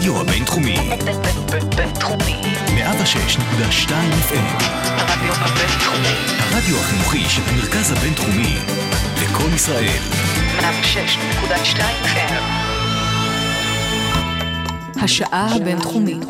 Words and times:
הרדיו 0.00 0.20
הבינתחומי. 0.20 0.76
בינתחומי. 1.76 2.42
106.2 2.66 3.90
FM. 4.28 4.62
הרדיו 4.96 5.34
הבינתחומי. 5.34 6.14
הרדיו 6.38 6.76
החינוכי 6.76 7.24
של 7.28 7.42
המרכז 7.46 7.92
הבינתחומי. 7.92 8.56
לקום 9.22 9.54
ישראל. 9.54 9.98
106.2 10.60 11.80
FM. 12.04 12.42
השעה 15.02 15.56
הבינתחומית. 15.56 16.26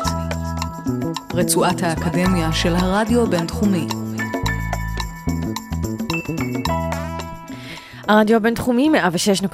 רצועת 1.33 1.83
האקדמיה 1.83 2.51
של 2.53 2.75
הרדיו 2.75 3.23
הבינתחומי. 3.23 3.87
הרדיו 8.11 8.37
הבינתחומי 8.37 8.89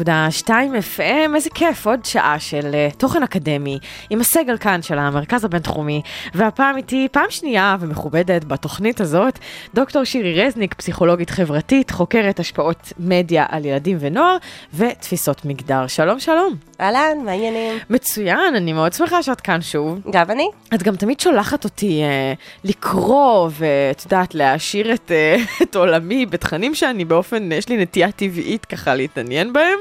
106.2 0.05 0.49
FM, 0.97 1.35
איזה 1.35 1.49
כיף, 1.49 1.87
עוד 1.87 2.05
שעה 2.05 2.39
של 2.39 2.71
uh, 2.71 2.95
תוכן 2.95 3.23
אקדמי, 3.23 3.79
עם 4.09 4.19
הסגל 4.19 4.57
כאן 4.57 4.81
של 4.81 4.99
המרכז 4.99 5.43
הבינתחומי, 5.43 6.01
והפעם 6.35 6.77
איתי 6.77 7.07
פעם 7.11 7.25
שנייה 7.29 7.77
ומכובדת 7.79 8.45
בתוכנית 8.45 9.01
הזאת, 9.01 9.39
דוקטור 9.73 10.03
שירי 10.03 10.45
רזניק, 10.45 10.73
פסיכולוגית 10.73 11.29
חברתית, 11.29 11.91
חוקרת 11.91 12.39
השפעות 12.39 12.93
מדיה 12.99 13.45
על 13.49 13.65
ילדים 13.65 13.97
ונוער, 13.99 14.37
ותפיסות 14.73 15.45
מגדר. 15.45 15.87
שלום, 15.87 16.19
שלום. 16.19 16.66
אהלן, 16.81 17.17
מה 17.25 17.31
העניינים? 17.31 17.77
מצוין, 17.89 18.55
אני 18.55 18.73
מאוד 18.73 18.93
שמחה 18.93 19.23
שאת 19.23 19.41
כאן 19.41 19.61
שוב. 19.61 19.99
גם 20.11 20.31
אני. 20.31 20.49
את 20.73 20.83
גם 20.83 20.95
תמיד 20.95 21.19
שולחת 21.19 21.63
אותי 21.63 22.01
uh, 22.03 22.67
לקרוא, 22.69 23.49
ואת 23.51 24.03
יודעת, 24.03 24.35
להעשיר 24.35 24.93
את, 24.93 25.11
uh, 25.11 25.41
את 25.63 25.75
עולמי 25.75 26.25
בתכנים 26.25 26.75
שאני 26.75 27.05
באופן, 27.05 27.51
יש 27.51 27.69
לי 27.69 27.77
נטייה 27.77 28.11
טבעית 28.11 28.65
ככה 28.65 28.95
להתעניין 28.95 29.53
בהם, 29.53 29.79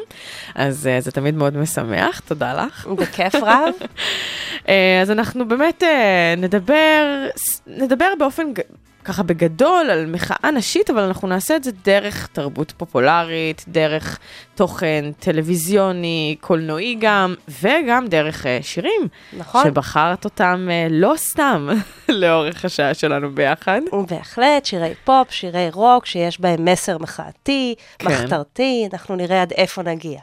אז 0.54 0.88
uh, 0.98 1.04
זה 1.04 1.12
תמיד 1.12 1.34
מאוד 1.34 1.56
משמח, 1.56 2.20
תודה 2.20 2.54
לך. 2.54 2.86
בכיף 2.98 3.34
רב. 3.34 3.74
uh, 4.64 4.68
אז 5.02 5.10
אנחנו 5.10 5.48
באמת 5.48 5.82
uh, 5.82 6.40
נדבר, 6.40 7.26
נדבר 7.66 8.08
באופן... 8.18 8.44
ככה 9.06 9.22
בגדול 9.22 9.90
על 9.90 10.06
מחאה 10.06 10.50
נשית, 10.50 10.90
אבל 10.90 11.02
אנחנו 11.02 11.28
נעשה 11.28 11.56
את 11.56 11.64
זה 11.64 11.70
דרך 11.84 12.28
תרבות 12.32 12.72
פופולרית, 12.76 13.64
דרך 13.68 14.18
תוכן 14.54 15.04
טלוויזיוני, 15.18 16.36
קולנועי 16.40 16.96
גם, 17.00 17.34
וגם 17.62 18.06
דרך 18.06 18.42
uh, 18.42 18.46
שירים. 18.62 19.08
נכון. 19.38 19.64
שבחרת 19.64 20.24
אותם 20.24 20.68
uh, 20.68 20.92
לא 20.92 21.12
סתם 21.16 21.68
לאורך 22.08 22.64
השעה 22.64 22.94
שלנו 22.94 23.30
ביחד. 23.30 23.80
בהחלט, 24.08 24.64
שירי 24.64 24.94
פופ, 25.04 25.30
שירי 25.30 25.68
רוק, 25.72 26.06
שיש 26.06 26.40
בהם 26.40 26.64
מסר 26.64 26.98
מחאתי, 26.98 27.74
כן. 27.98 28.08
מחתרתי, 28.08 28.88
אנחנו 28.92 29.16
נראה 29.16 29.42
עד 29.42 29.52
איפה 29.52 29.82
נגיע. 29.82 30.18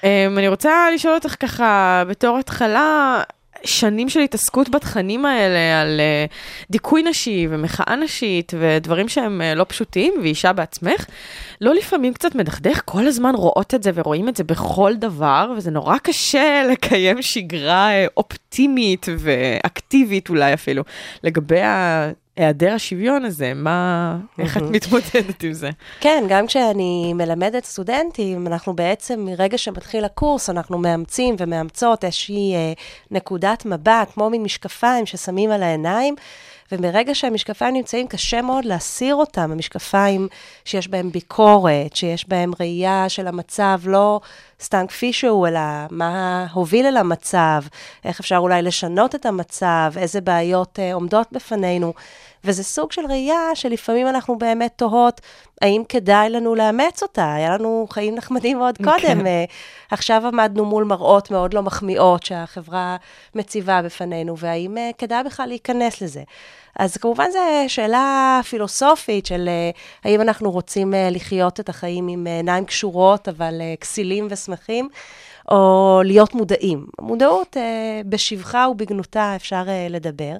Um, 0.00 0.04
אני 0.36 0.48
רוצה 0.48 0.72
לשאול 0.94 1.14
אותך 1.14 1.34
ככה, 1.40 2.02
בתור 2.08 2.38
התחלה, 2.38 3.22
שנים 3.66 4.08
של 4.08 4.20
התעסקות 4.20 4.68
בתכנים 4.68 5.26
האלה, 5.26 5.80
על 5.80 6.00
uh, 6.00 6.32
דיכוי 6.70 7.02
נשי 7.02 7.46
ומחאה 7.50 7.96
נשית 7.96 8.52
ודברים 8.58 9.08
שהם 9.08 9.40
uh, 9.40 9.58
לא 9.58 9.66
פשוטים, 9.68 10.14
ואישה 10.22 10.52
בעצמך, 10.52 11.06
לא 11.60 11.74
לפעמים 11.74 12.14
קצת 12.14 12.34
מדכדך, 12.34 12.80
כל 12.84 13.06
הזמן 13.06 13.34
רואות 13.34 13.74
את 13.74 13.82
זה 13.82 13.90
ורואים 13.94 14.28
את 14.28 14.36
זה 14.36 14.44
בכל 14.44 14.92
דבר, 14.98 15.52
וזה 15.56 15.70
נורא 15.70 15.98
קשה 15.98 16.62
לקיים 16.72 17.22
שגרה 17.22 17.90
uh, 17.90 18.10
אופטימית 18.16 19.06
ואקטיבית 19.18 20.28
אולי 20.28 20.54
אפילו, 20.54 20.82
לגבי 21.22 21.60
ה... 21.60 22.10
היעדר 22.36 22.72
השוויון 22.72 23.24
הזה, 23.24 23.52
מה, 23.54 24.16
איך 24.38 24.56
את 24.56 24.62
מתמודדת 24.62 25.42
עם 25.42 25.52
זה? 25.52 25.70
כן, 26.00 26.24
גם 26.28 26.46
כשאני 26.46 27.12
מלמדת 27.14 27.64
סטודנטים, 27.64 28.46
אנחנו 28.46 28.76
בעצם, 28.76 29.20
מרגע 29.20 29.58
שמתחיל 29.58 30.04
הקורס, 30.04 30.50
אנחנו 30.50 30.78
מאמצים 30.78 31.36
ומאמצות 31.38 32.04
איזושהי 32.04 32.54
אה, 32.54 32.72
נקודת 33.10 33.66
מבט, 33.66 34.10
כמו 34.14 34.30
מין 34.30 34.42
משקפיים 34.42 35.06
ששמים 35.06 35.50
על 35.50 35.62
העיניים, 35.62 36.14
ומרגע 36.72 37.14
שהמשקפיים 37.14 37.74
נמצאים, 37.74 38.06
קשה 38.06 38.42
מאוד 38.42 38.64
להסיר 38.64 39.14
אותם, 39.14 39.52
המשקפיים 39.52 40.28
שיש 40.64 40.88
בהם 40.88 41.10
ביקורת, 41.10 41.96
שיש 41.96 42.28
בהם 42.28 42.52
ראייה 42.60 43.08
של 43.08 43.26
המצב, 43.26 43.80
לא 43.84 44.20
סתם 44.62 44.86
כפי 44.86 45.12
שהוא, 45.12 45.48
אלא 45.48 45.60
מה 45.90 46.46
הוביל 46.52 46.86
אל 46.86 46.96
המצב, 46.96 47.62
איך 48.04 48.20
אפשר 48.20 48.36
אולי 48.36 48.62
לשנות 48.62 49.14
את 49.14 49.26
המצב, 49.26 49.92
איזה 49.96 50.20
בעיות 50.20 50.78
אה, 50.78 50.94
עומדות 50.94 51.26
בפנינו. 51.32 51.92
וזה 52.46 52.64
סוג 52.64 52.92
של 52.92 53.06
ראייה 53.06 53.50
שלפעמים 53.54 54.08
אנחנו 54.08 54.38
באמת 54.38 54.72
תוהות, 54.76 55.20
האם 55.62 55.82
כדאי 55.88 56.30
לנו 56.30 56.54
לאמץ 56.54 57.02
אותה? 57.02 57.34
היה 57.34 57.54
לנו 57.54 57.86
חיים 57.90 58.14
נחמדים 58.14 58.58
מאוד 58.58 58.78
קודם. 58.84 59.26
אה, 59.26 59.44
עכשיו 59.90 60.26
עמדנו 60.26 60.64
מול 60.64 60.84
מראות 60.84 61.30
מאוד 61.30 61.54
לא 61.54 61.62
מחמיאות 61.62 62.22
שהחברה 62.22 62.96
מציבה 63.34 63.82
בפנינו, 63.82 64.38
והאם 64.38 64.78
אה, 64.78 64.90
כדאי 64.98 65.24
בכלל 65.24 65.46
להיכנס 65.46 66.02
לזה? 66.02 66.22
אז 66.78 66.96
כמובן 66.96 67.30
זו 67.30 67.38
שאלה 67.68 68.40
פילוסופית 68.50 69.26
של 69.26 69.48
אה, 69.48 69.70
האם 70.04 70.20
אנחנו 70.20 70.50
רוצים 70.50 70.94
לחיות 71.10 71.60
את 71.60 71.68
החיים 71.68 72.08
עם 72.08 72.26
עיניים 72.26 72.64
קשורות, 72.64 73.28
אבל 73.28 73.60
כסילים 73.80 74.26
ושמחים, 74.30 74.88
או 75.50 76.00
להיות 76.04 76.34
מודעים. 76.34 76.86
מודעות, 77.00 77.56
בשבחה 78.06 78.68
ובגנותה 78.70 79.36
אפשר 79.36 79.62
לדבר. 79.90 80.36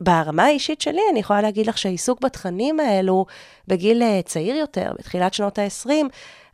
ברמה 0.00 0.44
האישית 0.44 0.80
שלי, 0.80 1.00
אני 1.10 1.20
יכולה 1.20 1.42
להגיד 1.42 1.66
לך 1.66 1.78
שהעיסוק 1.78 2.20
בתכנים 2.20 2.80
האלו 2.80 3.26
בגיל 3.68 4.02
אה, 4.02 4.20
צעיר 4.24 4.56
יותר, 4.56 4.92
בתחילת 4.98 5.34
שנות 5.34 5.58
ה-20, 5.58 5.90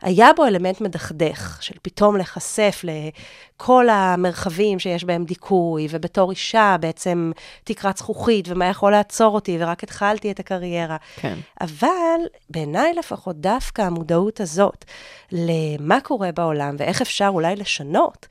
היה 0.01 0.29
בו 0.35 0.45
אלמנט 0.45 0.81
מדכדך, 0.81 1.57
של 1.61 1.75
פתאום 1.81 2.15
להיחשף 2.17 2.81
לכל 2.83 3.89
המרחבים 3.89 4.79
שיש 4.79 5.03
בהם 5.03 5.23
דיכוי, 5.23 5.87
ובתור 5.89 6.31
אישה 6.31 6.75
בעצם 6.79 7.31
תקרת 7.63 7.97
זכוכית, 7.97 8.45
ומה 8.49 8.65
יכול 8.65 8.91
לעצור 8.91 9.35
אותי, 9.35 9.57
ורק 9.59 9.83
התחלתי 9.83 10.31
את 10.31 10.39
הקריירה. 10.39 10.97
כן. 11.15 11.37
אבל 11.61 12.19
בעיניי 12.49 12.93
לפחות 12.93 13.35
דווקא 13.35 13.81
המודעות 13.81 14.39
הזאת 14.39 14.85
למה 15.31 16.01
קורה 16.03 16.31
בעולם 16.31 16.75
ואיך 16.79 17.01
אפשר 17.01 17.29
אולי 17.33 17.55
לשנות, 17.55 18.27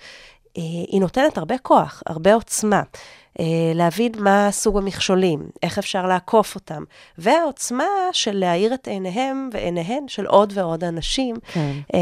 אה, 0.59 0.62
היא 0.62 1.01
נותנת 1.01 1.39
הרבה 1.39 1.59
כוח, 1.59 2.03
הרבה 2.06 2.34
עוצמה. 2.34 2.83
אה, 3.41 3.44
להבין 3.75 4.12
מה 4.19 4.48
סוג 4.50 4.78
המכשולים, 4.78 5.43
איך 5.62 5.78
אפשר 5.78 6.06
לעקוף 6.06 6.54
אותם, 6.54 6.82
והעוצמה 7.19 7.84
של 8.12 8.32
להאיר 8.37 8.75
את 8.75 8.88
עיניהם 8.88 9.50
ועיניהן 9.53 10.09
של 10.09 10.26
עוד 10.26 10.53
ועוד 10.56 10.84
אנשים, 10.84 11.37
כן. 11.53 11.72
אה, 11.94 12.00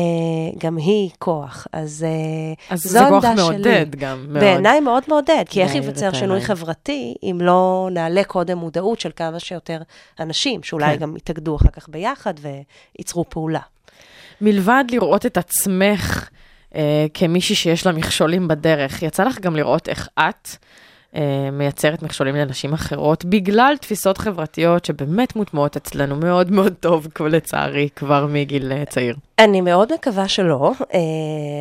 גם 0.58 0.76
היא 0.76 1.10
כוח. 1.18 1.66
אז, 1.72 2.06
אה, 2.08 2.74
אז 2.74 2.82
זו 2.82 2.88
זה 2.88 3.00
כוח 3.08 3.24
מעודד 3.24 3.86
שלי. 3.90 3.98
גם, 3.98 4.26
מאוד. 4.28 4.44
בעיניי 4.44 4.80
מאוד 4.80 5.02
מעודד, 5.08 5.44
כי 5.48 5.62
איך 5.62 5.74
ייווצר 5.74 6.12
שינוי. 6.12 6.40
חברתי 6.40 7.14
אם 7.22 7.38
לא 7.40 7.88
נעלה 7.92 8.24
קודם 8.24 8.58
מודעות 8.58 9.00
של 9.00 9.10
כמה 9.16 9.40
שיותר 9.40 9.82
אנשים, 10.20 10.62
שאולי 10.62 10.94
כן. 10.94 10.96
גם 10.96 11.16
יתאגדו 11.16 11.56
אחר 11.56 11.68
כך 11.68 11.88
ביחד 11.88 12.34
וייצרו 12.40 13.24
פעולה. 13.28 13.60
מלבד 14.40 14.84
לראות 14.90 15.26
את 15.26 15.36
עצמך 15.38 16.28
אה, 16.74 17.06
כמישהי 17.14 17.54
שיש 17.54 17.86
לה 17.86 17.92
מכשולים 17.92 18.48
בדרך, 18.48 19.02
יצא 19.02 19.24
לך 19.24 19.40
גם 19.40 19.56
לראות 19.56 19.88
איך 19.88 20.08
את 20.18 20.48
מייצרת 21.52 22.02
מכשולים 22.02 22.34
לנשים 22.34 22.72
אחרות, 22.72 23.24
בגלל 23.24 23.74
תפיסות 23.80 24.18
חברתיות 24.18 24.84
שבאמת 24.84 25.36
מוטמעות 25.36 25.76
אצלנו 25.76 26.16
מאוד 26.16 26.50
מאוד 26.50 26.74
טוב, 26.80 27.06
לצערי, 27.20 27.88
כבר 27.96 28.26
מגיל 28.26 28.72
אה, 28.72 28.84
צעיר. 28.84 29.16
אני 29.38 29.60
מאוד 29.60 29.92
מקווה 29.92 30.28
שלא, 30.28 30.72
אה, 30.94 30.98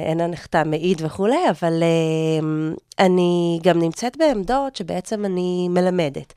אין 0.06 0.22
הנחתה 0.22 0.64
מעיד 0.64 1.02
וכולי, 1.06 1.50
אבל 1.50 1.84
אה, 1.84 2.48
אני 3.00 3.60
גם 3.64 3.80
נמצאת 3.80 4.18
בעמדות 4.18 4.76
שבעצם 4.76 5.26
אני 5.26 5.68
מלמדת. 5.70 6.34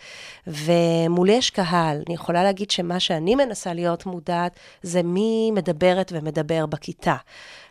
ומולי 0.47 1.33
יש 1.33 1.51
קהל, 1.51 2.03
אני 2.07 2.15
יכולה 2.15 2.43
להגיד 2.43 2.71
שמה 2.71 3.01
שאני 3.01 3.35
מנסה 3.35 3.75
להיות 3.75 4.07
מודעת 4.07 4.59
זה 4.83 5.03
מי 5.03 5.51
מדברת 5.55 6.13
ומדבר 6.15 6.67
בכיתה. 6.67 7.17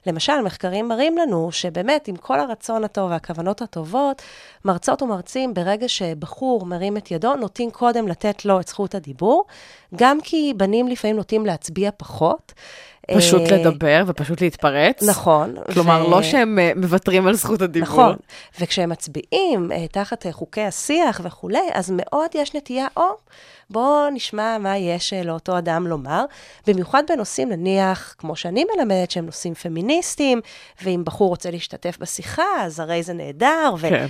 למשל, 0.05 0.41
מחקרים 0.41 0.87
מראים 0.87 1.17
לנו 1.17 1.51
שבאמת, 1.51 2.07
עם 2.07 2.15
כל 2.15 2.39
הרצון 2.39 2.83
הטוב 2.83 3.11
והכוונות 3.11 3.61
הטובות, 3.61 4.21
מרצות 4.65 5.01
ומרצים, 5.01 5.53
ברגע 5.53 5.87
שבחור 5.89 6.65
מרים 6.65 6.97
את 6.97 7.11
ידו, 7.11 7.35
נוטים 7.35 7.71
קודם 7.71 8.07
לתת 8.07 8.45
לו 8.45 8.59
את 8.59 8.67
זכות 8.67 8.95
הדיבור, 8.95 9.45
גם 9.95 10.21
כי 10.23 10.53
בנים 10.57 10.87
לפעמים 10.87 11.15
נוטים 11.15 11.45
להצביע 11.45 11.91
פחות. 11.97 12.53
פשוט 13.17 13.41
אה, 13.51 13.57
לדבר 13.57 14.03
ופשוט 14.07 14.41
להתפרץ. 14.41 15.03
נכון. 15.03 15.55
כלומר, 15.73 16.05
ו- 16.07 16.11
לא 16.11 16.23
שהם 16.23 16.59
אה, 16.59 16.71
מוותרים 16.75 17.27
על 17.27 17.33
זכות 17.33 17.61
הדיבור. 17.61 17.89
נכון, 17.89 18.15
וכשהם 18.59 18.89
מצביעים 18.89 19.71
אה, 19.71 19.87
תחת 19.87 20.25
חוקי 20.31 20.61
השיח 20.61 21.21
וכולי, 21.23 21.69
אז 21.73 21.91
מאוד 21.95 22.29
יש 22.33 22.55
נטייה, 22.55 22.87
או, 22.97 23.03
בואו 23.69 24.09
נשמע 24.09 24.57
מה 24.57 24.77
יש 24.77 25.13
לאותו 25.13 25.57
אדם 25.57 25.87
לומר, 25.87 26.25
במיוחד 26.67 27.03
בנושאים, 27.09 27.49
נניח, 27.49 28.15
כמו 28.17 28.35
שאני 28.35 28.65
מלמדת, 28.75 29.11
שהם 29.11 29.25
נושאים 29.25 29.53
פמיניסטיים, 29.53 30.41
ואם 30.83 31.01
בחור 31.05 31.29
רוצה 31.29 31.51
להשתתף 31.51 31.97
בשיחה, 31.99 32.43
אז 32.61 32.79
הרי 32.79 33.03
זה 33.03 33.13
נהדר, 33.13 33.73
ו... 33.77 33.89
כן. 33.89 34.07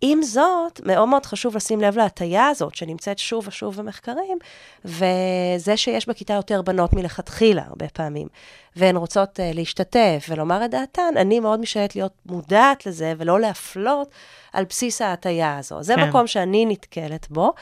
עם 0.00 0.22
זאת, 0.22 0.80
מאוד 0.84 1.08
מאוד 1.08 1.26
חשוב 1.26 1.56
לשים 1.56 1.80
לב 1.80 1.96
להטייה 1.96 2.48
הזאת, 2.48 2.74
שנמצאת 2.74 3.18
שוב 3.18 3.48
ושוב 3.48 3.76
במחקרים, 3.76 4.38
וזה 4.84 5.76
שיש 5.76 6.08
בכיתה 6.08 6.34
יותר 6.34 6.62
בנות 6.62 6.92
מלכתחילה, 6.92 7.62
הרבה 7.66 7.88
פעמים. 7.88 8.28
והן 8.76 8.96
רוצות 8.96 9.40
uh, 9.40 9.42
להשתתף 9.54 10.26
ולומר 10.28 10.64
את 10.64 10.70
דעתן, 10.70 11.14
אני 11.16 11.40
מאוד 11.40 11.60
משתדלת 11.60 11.96
להיות 11.96 12.12
מודעת 12.26 12.86
לזה 12.86 13.14
ולא 13.18 13.40
להפלות 13.40 14.10
על 14.52 14.64
בסיס 14.64 15.02
ההטייה 15.02 15.58
הזו. 15.58 15.82
זה 15.82 15.94
כן. 15.94 16.08
מקום 16.08 16.26
שאני 16.26 16.66
נתקלת 16.66 17.26
בו, 17.30 17.52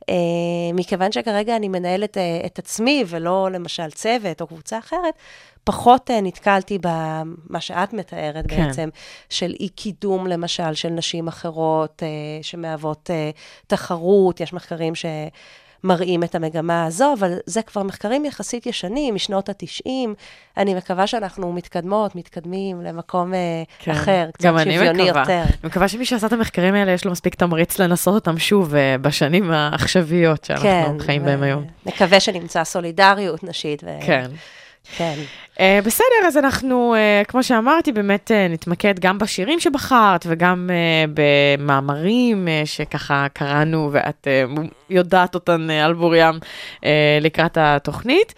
uh, 0.00 0.04
מכיוון 0.74 1.12
שכרגע 1.12 1.56
אני 1.56 1.68
מנהלת 1.68 2.16
uh, 2.16 2.46
את 2.46 2.58
עצמי 2.58 3.04
ולא 3.06 3.48
למשל 3.52 3.90
צוות 3.90 4.40
או 4.40 4.46
קבוצה 4.46 4.78
אחרת, 4.78 5.14
פחות 5.64 6.10
נתקלתי 6.22 6.78
במה 6.80 7.60
שאת 7.60 7.92
מתארת 7.92 8.44
כן. 8.48 8.66
בעצם, 8.66 8.88
של 9.30 9.54
אי-קידום 9.60 10.26
למשל 10.26 10.74
של 10.74 10.88
נשים 10.88 11.28
אחרות 11.28 12.02
שמהוות 12.42 13.10
תחרות, 13.66 14.40
יש 14.40 14.52
מחקרים 14.52 14.94
ש... 14.94 15.06
מראים 15.84 16.22
את 16.22 16.34
המגמה 16.34 16.86
הזו, 16.86 17.14
אבל 17.18 17.34
זה 17.46 17.62
כבר 17.62 17.82
מחקרים 17.82 18.24
יחסית 18.24 18.66
ישנים, 18.66 19.14
משנות 19.14 19.48
ה-90. 19.48 19.90
אני 20.56 20.74
מקווה 20.74 21.06
שאנחנו 21.06 21.52
מתקדמות, 21.52 22.16
מתקדמים 22.16 22.80
למקום 22.82 23.34
אה, 23.34 23.38
כן. 23.78 23.92
אחר, 23.92 24.28
קצת 24.32 24.44
גם 24.44 24.58
אני 24.58 24.74
שוויוני 24.74 25.04
מקווה. 25.04 25.20
יותר. 25.20 25.42
אני 25.42 25.46
מקווה 25.64 25.88
שמי 25.88 26.06
שעשה 26.06 26.26
את 26.26 26.32
המחקרים 26.32 26.74
האלה, 26.74 26.92
יש 26.92 27.04
לו 27.04 27.12
מספיק 27.12 27.34
תמריץ 27.34 27.78
לנסות 27.78 28.14
אותם 28.14 28.38
שוב 28.38 28.74
אה, 28.74 28.96
בשנים 28.98 29.50
העכשוויות 29.50 30.44
שאנחנו 30.44 30.64
כן, 30.68 30.96
חיים 30.98 31.24
בהם 31.24 31.40
ו- 31.40 31.44
היום. 31.44 31.64
נקווה 31.86 32.20
שנמצא 32.20 32.64
סולידריות 32.64 33.44
נשית. 33.44 33.84
ו... 33.84 33.88
כן. 34.06 34.30
כן. 34.96 35.14
Uh, 35.54 35.60
בסדר, 35.84 36.26
אז 36.26 36.36
אנחנו, 36.36 36.94
uh, 36.94 37.26
כמו 37.26 37.42
שאמרתי, 37.42 37.92
באמת 37.92 38.30
uh, 38.30 38.52
נתמקד 38.52 38.98
גם 39.00 39.18
בשירים 39.18 39.60
שבחרת 39.60 40.24
וגם 40.28 40.70
uh, 40.70 41.10
במאמרים 41.14 42.46
uh, 42.46 42.66
שככה 42.66 43.26
קראנו 43.32 43.88
ואת 43.92 44.26
uh, 44.56 44.60
יודעת 44.90 45.34
אותן 45.34 45.66
uh, 45.70 45.72
על 45.72 45.94
בוריים 45.94 46.34
uh, 46.34 46.84
לקראת 47.20 47.58
התוכנית. 47.60 48.34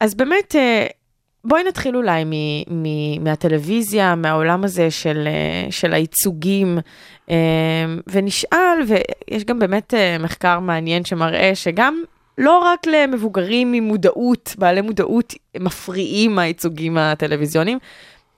אז 0.00 0.14
באמת, 0.14 0.54
uh, 0.54 0.92
בואי 1.44 1.62
נתחיל 1.64 1.96
אולי 1.96 2.24
מ- 2.24 2.82
מ- 2.82 3.24
מהטלוויזיה, 3.24 4.14
מהעולם 4.14 4.64
הזה 4.64 4.90
של, 4.90 5.28
uh, 5.28 5.72
של 5.72 5.94
הייצוגים, 5.94 6.78
ונשאל, 8.06 8.78
ויש 8.86 9.44
גם 9.44 9.58
באמת 9.58 9.94
מחקר 10.20 10.58
מעניין 10.60 11.04
שמראה 11.04 11.50
שגם 11.54 12.02
לא 12.38 12.58
רק 12.58 12.86
למבוגרים 12.86 13.72
עם 13.72 13.84
מודעות, 13.84 14.54
בעלי 14.58 14.80
מודעות 14.80 15.34
מפריעים 15.60 16.38
הייצוגים 16.38 16.98
הטלוויזיוניים, 16.98 17.78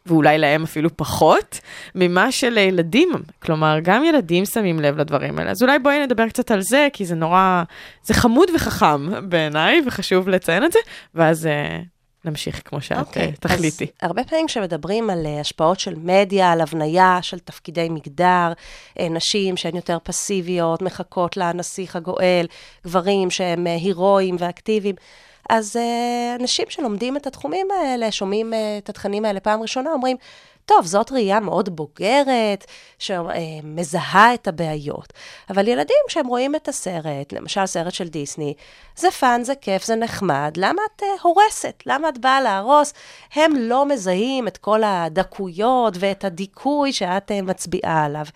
ואולי 0.07 0.39
להם 0.39 0.63
אפילו 0.63 0.97
פחות, 0.97 1.61
ממה 1.95 2.33
שלילדים. 2.33 3.09
כלומר, 3.43 3.79
גם 3.83 4.05
ילדים 4.05 4.45
שמים 4.45 4.81
לב 4.81 4.99
לדברים 4.99 5.39
האלה. 5.39 5.51
אז 5.51 5.63
אולי 5.63 5.79
בואי 5.79 6.05
נדבר 6.05 6.29
קצת 6.29 6.51
על 6.51 6.61
זה, 6.61 6.89
כי 6.93 7.05
זה 7.05 7.15
נורא, 7.15 7.63
זה 8.03 8.15
חמוד 8.15 8.49
וחכם 8.55 9.29
בעיניי, 9.29 9.83
וחשוב 9.87 10.29
לציין 10.29 10.65
את 10.65 10.73
זה, 10.73 10.79
ואז 11.15 11.47
אה, 11.47 11.79
נמשיך 12.25 12.63
כמו 12.65 12.81
שאת 12.81 12.99
אוקיי, 12.99 13.23
אה, 13.23 13.33
תחליטי. 13.41 13.85
אז 13.85 13.91
הרבה 14.01 14.25
פעמים 14.25 14.47
כשמדברים 14.47 15.11
על 15.11 15.27
אה, 15.27 15.41
השפעות 15.41 15.81
של 15.81 15.95
מדיה, 15.95 16.53
על 16.53 16.61
הבניה 16.61 17.19
של 17.23 17.39
תפקידי 17.39 17.89
מגדר, 17.89 18.53
אה, 18.99 19.09
נשים 19.09 19.57
שהן 19.57 19.77
יותר 19.77 19.99
פסיביות, 20.03 20.83
מחכות 20.83 21.37
לנסיך 21.37 21.97
הגואל, 21.97 22.47
גברים 22.85 23.31
שהם 23.31 23.67
הירואיים 23.67 24.37
ואקטיביים, 24.39 24.95
אז 25.51 25.77
אנשים 26.41 26.65
שלומדים 26.69 27.17
את 27.17 27.27
התחומים 27.27 27.67
האלה, 27.71 28.13
שומעים 28.13 28.53
את 28.79 28.89
התכנים 28.89 29.25
האלה 29.25 29.41
פעם 29.41 29.63
ראשונה, 29.63 29.91
אומרים, 29.93 30.17
טוב, 30.69 30.87
זאת 30.87 31.13
ראייה 31.13 31.41
מאוד 31.41 31.77
בוגרת, 31.77 32.65
שמזהה 32.99 34.35
את 34.35 34.49
הבעיות. 34.49 35.13
אבל 35.51 35.69
ילדים, 35.69 35.97
כשהם 36.09 36.27
רואים 36.27 36.55
את 36.55 36.69
הסרט, 36.69 37.33
למשל 37.33 37.67
סרט 37.67 37.95
של 37.95 38.09
דיסני, 38.09 38.55
זה 38.97 39.11
fun, 39.11 39.45
זה 39.45 39.55
כיף, 39.55 39.85
זה 39.85 39.97
נחמד, 39.97 40.53
למה 40.57 40.83
את 40.97 41.03
uh, 41.03 41.05
הורסת? 41.23 41.83
למה 41.87 42.09
את 42.09 42.19
באה 42.19 42.41
להרוס? 42.41 42.93
הם 43.35 43.53
לא 43.57 43.87
מזהים 43.87 44.49
את 44.49 44.57
כל 44.57 44.83
הדקויות 44.85 45.95
ואת 45.99 46.25
הדיכוי 46.25 46.93
שאת 46.93 47.31
uh, 47.31 47.43
מצביעה 47.43 48.05
עליו. 48.05 48.27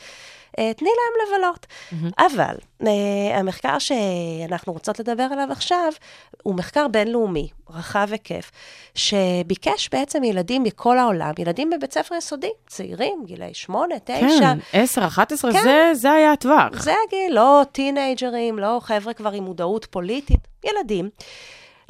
Uh, 0.52 0.74
תני 0.76 0.88
להם 0.88 1.38
לבלות. 1.38 1.66
Mm-hmm. 1.66 2.24
אבל 2.26 2.54
uh, 2.82 2.86
המחקר 3.34 3.78
שאנחנו 3.78 4.72
רוצות 4.72 4.98
לדבר 4.98 5.26
עליו 5.32 5.48
עכשיו, 5.50 5.92
הוא 6.42 6.54
מחקר 6.54 6.88
בינלאומי, 6.88 7.48
רחב 7.70 8.08
היקף, 8.10 8.50
שביקש 8.94 9.88
בעצם 9.92 10.24
ילדים 10.24 10.62
מכל 10.62 10.98
העולם, 10.98 11.32
ילדים 11.38 11.70
בבית 11.70 11.92
ספר 11.92 12.14
יסודי, 12.14 12.50
צעירים, 12.66 13.22
גילאי 13.26 13.54
8, 13.54 13.94
9. 14.04 14.20
כן, 14.40 14.58
10, 14.72 15.06
11, 15.06 15.52
כן. 15.52 15.62
זה, 15.62 15.90
זה 15.94 16.12
היה 16.12 16.32
הטווח. 16.32 16.82
זה 16.82 16.94
הגיל, 17.06 17.34
לא 17.34 17.62
טינג'רים, 17.72 18.58
לא 18.58 18.80
חבר'ה 18.82 19.12
כבר 19.12 19.32
עם 19.32 19.44
מודעות 19.44 19.84
פוליטית, 19.84 20.48
ילדים. 20.64 21.10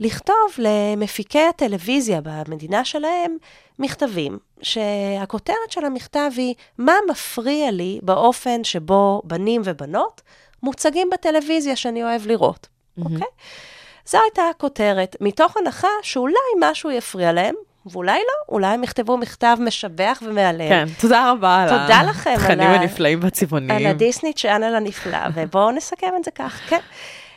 לכתוב 0.02 0.36
למפיקי 0.58 1.42
הטלוויזיה 1.42 2.20
במדינה 2.22 2.84
שלהם 2.84 3.36
מכתבים, 3.78 4.38
שהכותרת 4.62 5.70
של 5.70 5.84
המכתב 5.84 6.30
היא, 6.36 6.54
מה 6.78 6.94
מפריע 7.10 7.70
לי 7.70 8.00
באופן 8.02 8.64
שבו 8.64 9.22
בנים 9.24 9.62
ובנות 9.64 10.20
מוצגים 10.62 11.10
בטלוויזיה 11.12 11.76
שאני 11.76 12.02
אוהב 12.02 12.26
לראות, 12.26 12.68
אוקיי? 12.98 13.16
Mm-hmm. 13.16 14.06
זו 14.06 14.18
הייתה 14.24 14.42
הכותרת, 14.50 15.16
מתוך 15.20 15.56
הנחה 15.56 15.88
שאולי 16.02 16.34
משהו 16.60 16.90
יפריע 16.90 17.32
להם, 17.32 17.54
ואולי 17.86 18.18
לא, 18.18 18.54
אולי 18.54 18.66
הם 18.66 18.84
יכתבו 18.84 19.16
מכתב 19.16 19.56
משבח 19.60 20.22
ומהלל. 20.26 20.68
כן, 20.68 20.84
תודה 21.00 21.30
רבה 21.30 21.62
על 21.62 21.68
תודה 21.68 22.02
לכם 22.02 22.30
על 22.30 22.36
התכנים 22.36 22.70
הנפלאים 22.70 23.18
והצבעוניים. 23.22 23.86
על 23.86 23.86
הדיסני 23.86 24.32
צ'אנל 24.32 24.74
הנפלא, 24.74 25.18
ובואו 25.34 25.70
נסכם 25.70 26.10
את 26.18 26.24
זה 26.24 26.30
כך, 26.30 26.60
כן. 26.68 26.80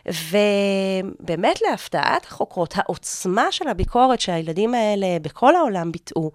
ובאמת 0.08 1.62
להפתעת 1.70 2.26
החוקרות, 2.26 2.74
העוצמה 2.78 3.52
של 3.52 3.68
הביקורת 3.68 4.20
שהילדים 4.20 4.74
האלה 4.74 5.08
בכל 5.22 5.56
העולם 5.56 5.92
ביטאו, 5.92 6.32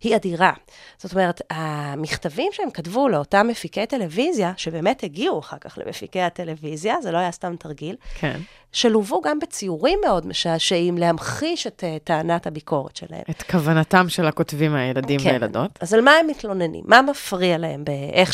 היא 0.00 0.16
אדירה. 0.16 0.52
זאת 0.98 1.12
אומרת, 1.12 1.42
המכתבים 1.50 2.52
שהם 2.52 2.70
כתבו 2.70 3.08
לאותם 3.08 3.46
מפיקי 3.48 3.86
טלוויזיה, 3.86 4.52
שבאמת 4.56 5.02
הגיעו 5.04 5.38
אחר 5.38 5.56
כך 5.60 5.78
למפיקי 5.84 6.20
הטלוויזיה, 6.20 6.96
זה 7.02 7.10
לא 7.10 7.18
היה 7.18 7.32
סתם 7.32 7.56
תרגיל, 7.58 7.96
כן. 8.18 8.40
שלוו 8.72 9.20
גם 9.20 9.38
בציורים 9.38 9.98
מאוד 10.04 10.26
משעשעים 10.26 10.98
להמחיש 10.98 11.66
את 11.66 11.84
uh, 11.84 12.04
טענת 12.04 12.46
הביקורת 12.46 12.96
שלהם. 12.96 13.22
את 13.30 13.42
כוונתם 13.42 14.08
של 14.08 14.26
הכותבים 14.26 14.74
הילדים 14.74 15.20
כן. 15.20 15.28
והילדות. 15.28 15.78
אז 15.80 15.94
על 15.94 16.00
מה 16.00 16.10
הם 16.10 16.26
מתלוננים? 16.26 16.84
מה 16.86 17.02
מפריע 17.02 17.58
להם 17.58 17.84
באיך 17.84 18.32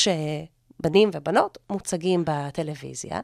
שבנים 0.82 1.10
ובנות 1.12 1.58
מוצגים 1.70 2.24
בטלוויזיה? 2.26 3.20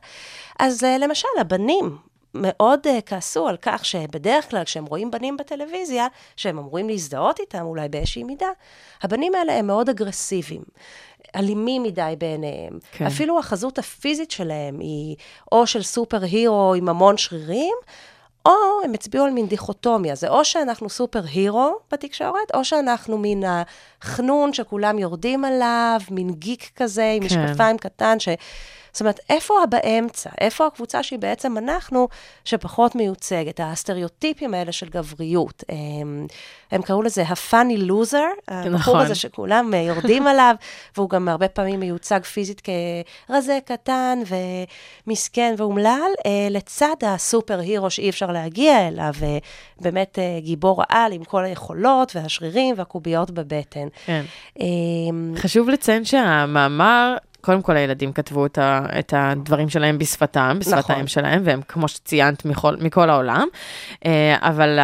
אז 0.59 0.85
uh, 0.85 0.87
למשל, 0.99 1.29
הבנים 1.41 1.97
מאוד 2.35 2.87
uh, 2.87 2.91
כעסו 3.07 3.49
על 3.49 3.57
כך 3.63 3.85
שבדרך 3.85 4.51
כלל 4.51 4.65
כשהם 4.65 4.87
רואים 4.87 5.11
בנים 5.11 5.37
בטלוויזיה, 5.37 6.07
שהם 6.37 6.59
אמורים 6.59 6.89
להזדהות 6.89 7.41
איתם 7.41 7.63
אולי 7.63 7.89
באיזושהי 7.89 8.25
מידה, 8.25 8.49
הבנים 9.03 9.35
האלה 9.35 9.59
הם 9.59 9.67
מאוד 9.67 9.89
אגרסיביים. 9.89 10.63
אלימים 11.37 11.83
מדי 11.83 12.15
בעיניהם. 12.19 12.79
כן. 12.93 13.07
אפילו 13.07 13.39
החזות 13.39 13.79
הפיזית 13.79 14.31
שלהם 14.31 14.81
היא 14.81 15.17
או 15.53 15.67
של 15.67 15.83
סופר 15.83 16.23
הירו 16.23 16.75
עם 16.75 16.89
המון 16.89 17.17
שרירים, 17.17 17.75
או 18.49 18.53
הם 18.85 18.93
הצביעו 18.95 19.25
על 19.25 19.31
מין 19.31 19.47
דיכוטומיה, 19.47 20.15
זה 20.15 20.29
או 20.29 20.45
שאנחנו 20.45 20.89
סופר 20.89 21.21
הירו 21.33 21.79
בתקשורת, 21.93 22.55
או 22.55 22.65
שאנחנו 22.65 23.19
מין 23.19 23.45
החנון 23.47 24.53
שכולם 24.53 24.99
יורדים 24.99 25.45
עליו, 25.45 26.01
מין 26.11 26.31
גיק 26.31 26.71
כזה 26.77 27.13
עם 27.17 27.29
כן. 27.29 27.47
משקפיים 27.47 27.79
קטן, 27.79 28.21
ש... 28.21 28.29
זאת 28.99 29.01
אומרת, 29.01 29.21
איפה 29.31 29.55
באמצע? 29.69 30.31
איפה 30.41 30.67
הקבוצה 30.67 31.03
שהיא 31.03 31.19
בעצם 31.19 31.59
אנחנו, 31.59 32.09
שפחות 32.45 32.95
מיוצגת? 32.95 33.61
הסטריאוטיפים 33.63 34.55
האלה 34.55 34.73
של 34.73 34.89
גבריות. 34.89 35.65
הם, 35.69 36.27
הם 36.71 36.83
קראו 36.83 37.03
לזה 37.03 37.23
ה-funny 37.23 37.91
loser, 37.91 38.17
הבחור 38.49 38.75
נכון. 38.75 39.01
הזה 39.01 39.15
שכולם 39.15 39.75
אה, 39.75 39.79
יורדים 39.79 40.27
עליו, 40.31 40.55
והוא 40.97 41.11
גם 41.11 41.29
הרבה 41.29 41.49
פעמים 41.49 41.81
מיוצג 41.81 42.25
פיזית 42.25 42.63
כרזה 43.29 43.59
קטן 43.65 44.19
ומסכן 45.07 45.55
ואומלל, 45.59 46.11
אה, 46.27 46.49
לצד 46.51 46.97
הסופר 47.07 47.61
הירו 47.61 47.91
שאי 47.91 48.11
אפשר 48.11 48.33
להגיע 48.33 48.89
אליו, 48.89 49.13
אה, 49.23 49.39
באמת 49.81 50.19
גיבור 50.39 50.83
העל 50.89 51.13
עם 51.13 51.25
כל 51.25 51.45
היכולות 51.45 52.17
והשרירים 52.17 52.75
והקוביות 52.79 53.31
בבטן. 53.31 53.89
כן. 54.07 54.25
אמ, 54.61 55.35
חשוב 55.37 55.69
לציין 55.69 56.05
שהמאמר, 56.05 57.17
קודם 57.41 57.63
כל 57.63 57.77
הילדים 57.77 58.13
כתבו 58.13 58.47
את, 58.47 58.59
ה, 58.59 58.87
את 58.99 59.15
הדברים 59.17 59.69
שלהם 59.69 59.99
בשפתם, 59.99 60.57
בשפת 60.61 60.73
נכון. 60.91 61.07
שלהם, 61.07 61.43
והם, 61.45 61.61
כמו 61.69 61.89
שציינת, 61.89 62.45
מכל, 62.45 62.77
מכל 62.81 63.11
העולם. 63.11 63.49
אה, 64.07 64.37
אבל 64.41 64.79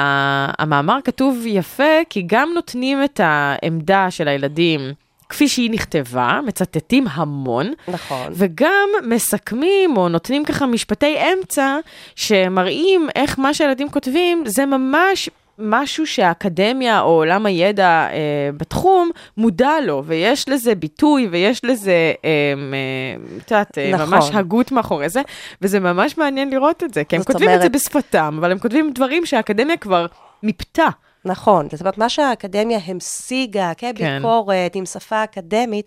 המאמר 0.58 0.98
כתוב 1.04 1.42
יפה, 1.46 1.92
כי 2.10 2.22
גם 2.26 2.50
נותנים 2.54 3.04
את 3.04 3.20
העמדה 3.24 4.10
של 4.10 4.28
הילדים. 4.28 4.80
כפי 5.28 5.48
שהיא 5.48 5.70
נכתבה, 5.70 6.40
מצטטים 6.46 7.06
המון, 7.10 7.72
נכון. 7.88 8.32
וגם 8.32 8.88
מסכמים 9.08 9.96
או 9.96 10.08
נותנים 10.08 10.44
ככה 10.44 10.66
משפטי 10.66 11.16
אמצע 11.16 11.78
שמראים 12.16 13.08
איך 13.16 13.38
מה 13.38 13.54
שהילדים 13.54 13.90
כותבים 13.90 14.42
זה 14.46 14.66
ממש 14.66 15.30
משהו 15.58 16.06
שהאקדמיה 16.06 17.00
או 17.00 17.06
עולם 17.08 17.46
הידע 17.46 17.86
אה, 18.12 18.50
בתחום 18.56 19.10
מודע 19.36 19.72
לו, 19.86 20.02
ויש 20.06 20.48
לזה 20.48 20.74
ביטוי 20.74 21.28
ויש 21.30 21.64
לזה, 21.64 21.92
אה, 22.24 22.30
אה, 22.72 23.36
את 23.38 23.50
יודעת, 23.50 23.78
אה, 23.78 23.90
נכון. 23.94 24.14
ממש 24.14 24.30
הגות 24.34 24.72
מאחורי 24.72 25.08
זה, 25.08 25.22
וזה 25.62 25.80
ממש 25.80 26.18
מעניין 26.18 26.50
לראות 26.50 26.82
את 26.84 26.94
זה, 26.94 27.04
כי 27.04 27.16
הם 27.16 27.22
כותבים 27.22 27.48
את 27.48 27.54
זה 27.54 27.58
אומרת- 27.58 27.72
בשפתם, 27.72 28.36
אבל 28.40 28.52
הם 28.52 28.58
כותבים 28.58 28.90
דברים 28.94 29.26
שהאקדמיה 29.26 29.76
כבר 29.76 30.06
מיפתה. 30.42 30.86
נכון. 31.24 31.68
זאת 31.72 31.80
אומרת, 31.80 31.98
מה 31.98 32.08
שהאקדמיה 32.08 32.78
המשיגה 32.86 33.72
כביקורת, 33.76 34.74
עם 34.74 34.86
שפה 34.86 35.24
אקדמית, 35.24 35.86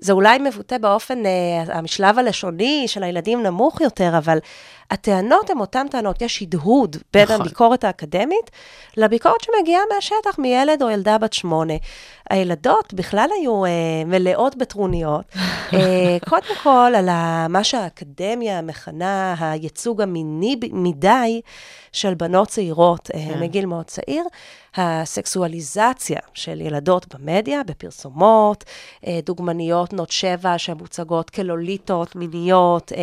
זה 0.00 0.12
אולי 0.12 0.38
מבוטא 0.38 0.78
באופן, 0.78 1.26
אה, 1.26 1.32
המשלב 1.78 2.18
הלשוני 2.18 2.84
של 2.86 3.02
הילדים 3.02 3.42
נמוך 3.42 3.80
יותר, 3.80 4.18
אבל 4.18 4.38
הטענות 4.90 5.50
הן 5.50 5.58
אותן 5.60 5.86
טענות, 5.90 6.22
יש 6.22 6.42
הדהוד 6.42 6.96
בין 7.12 7.24
נכון. 7.24 7.40
הביקורת 7.40 7.84
האקדמית 7.84 8.50
לביקורת 8.96 9.40
שמגיעה 9.40 9.82
מהשטח, 9.94 10.38
מילד 10.38 10.82
או 10.82 10.90
ילדה 10.90 11.18
בת 11.18 11.32
שמונה. 11.32 11.74
הילדות 12.30 12.94
בכלל 12.94 13.28
היו 13.40 13.64
אה, 13.64 13.70
מלאות 14.06 14.56
בטרוניות. 14.56 15.24
אה, 15.72 16.16
קודם 16.30 16.56
כל, 16.62 16.92
על 16.96 17.08
ה, 17.08 17.46
מה 17.48 17.64
שהאקדמיה 17.64 18.62
מכנה 18.62 19.34
הייצוג 19.38 20.02
המיני 20.02 20.56
מדי 20.72 21.40
של 21.92 22.14
בנות 22.14 22.48
צעירות 22.48 23.10
אה, 23.14 23.26
כן. 23.28 23.40
מגיל 23.40 23.66
מאוד 23.66 23.84
צעיר, 23.84 24.24
הסקסואליזציה 24.76 26.20
של 26.34 26.60
ילדות 26.60 27.14
במדיה, 27.14 27.62
בפרסומות, 27.64 28.64
אה, 29.06 29.20
דוגמניות 29.24 29.92
בנות 29.92 30.10
שבע 30.10 30.58
שמוצגות 30.58 31.30
כלוליטות 31.30 32.16
מיניות, 32.16 32.92
אה, 32.92 33.00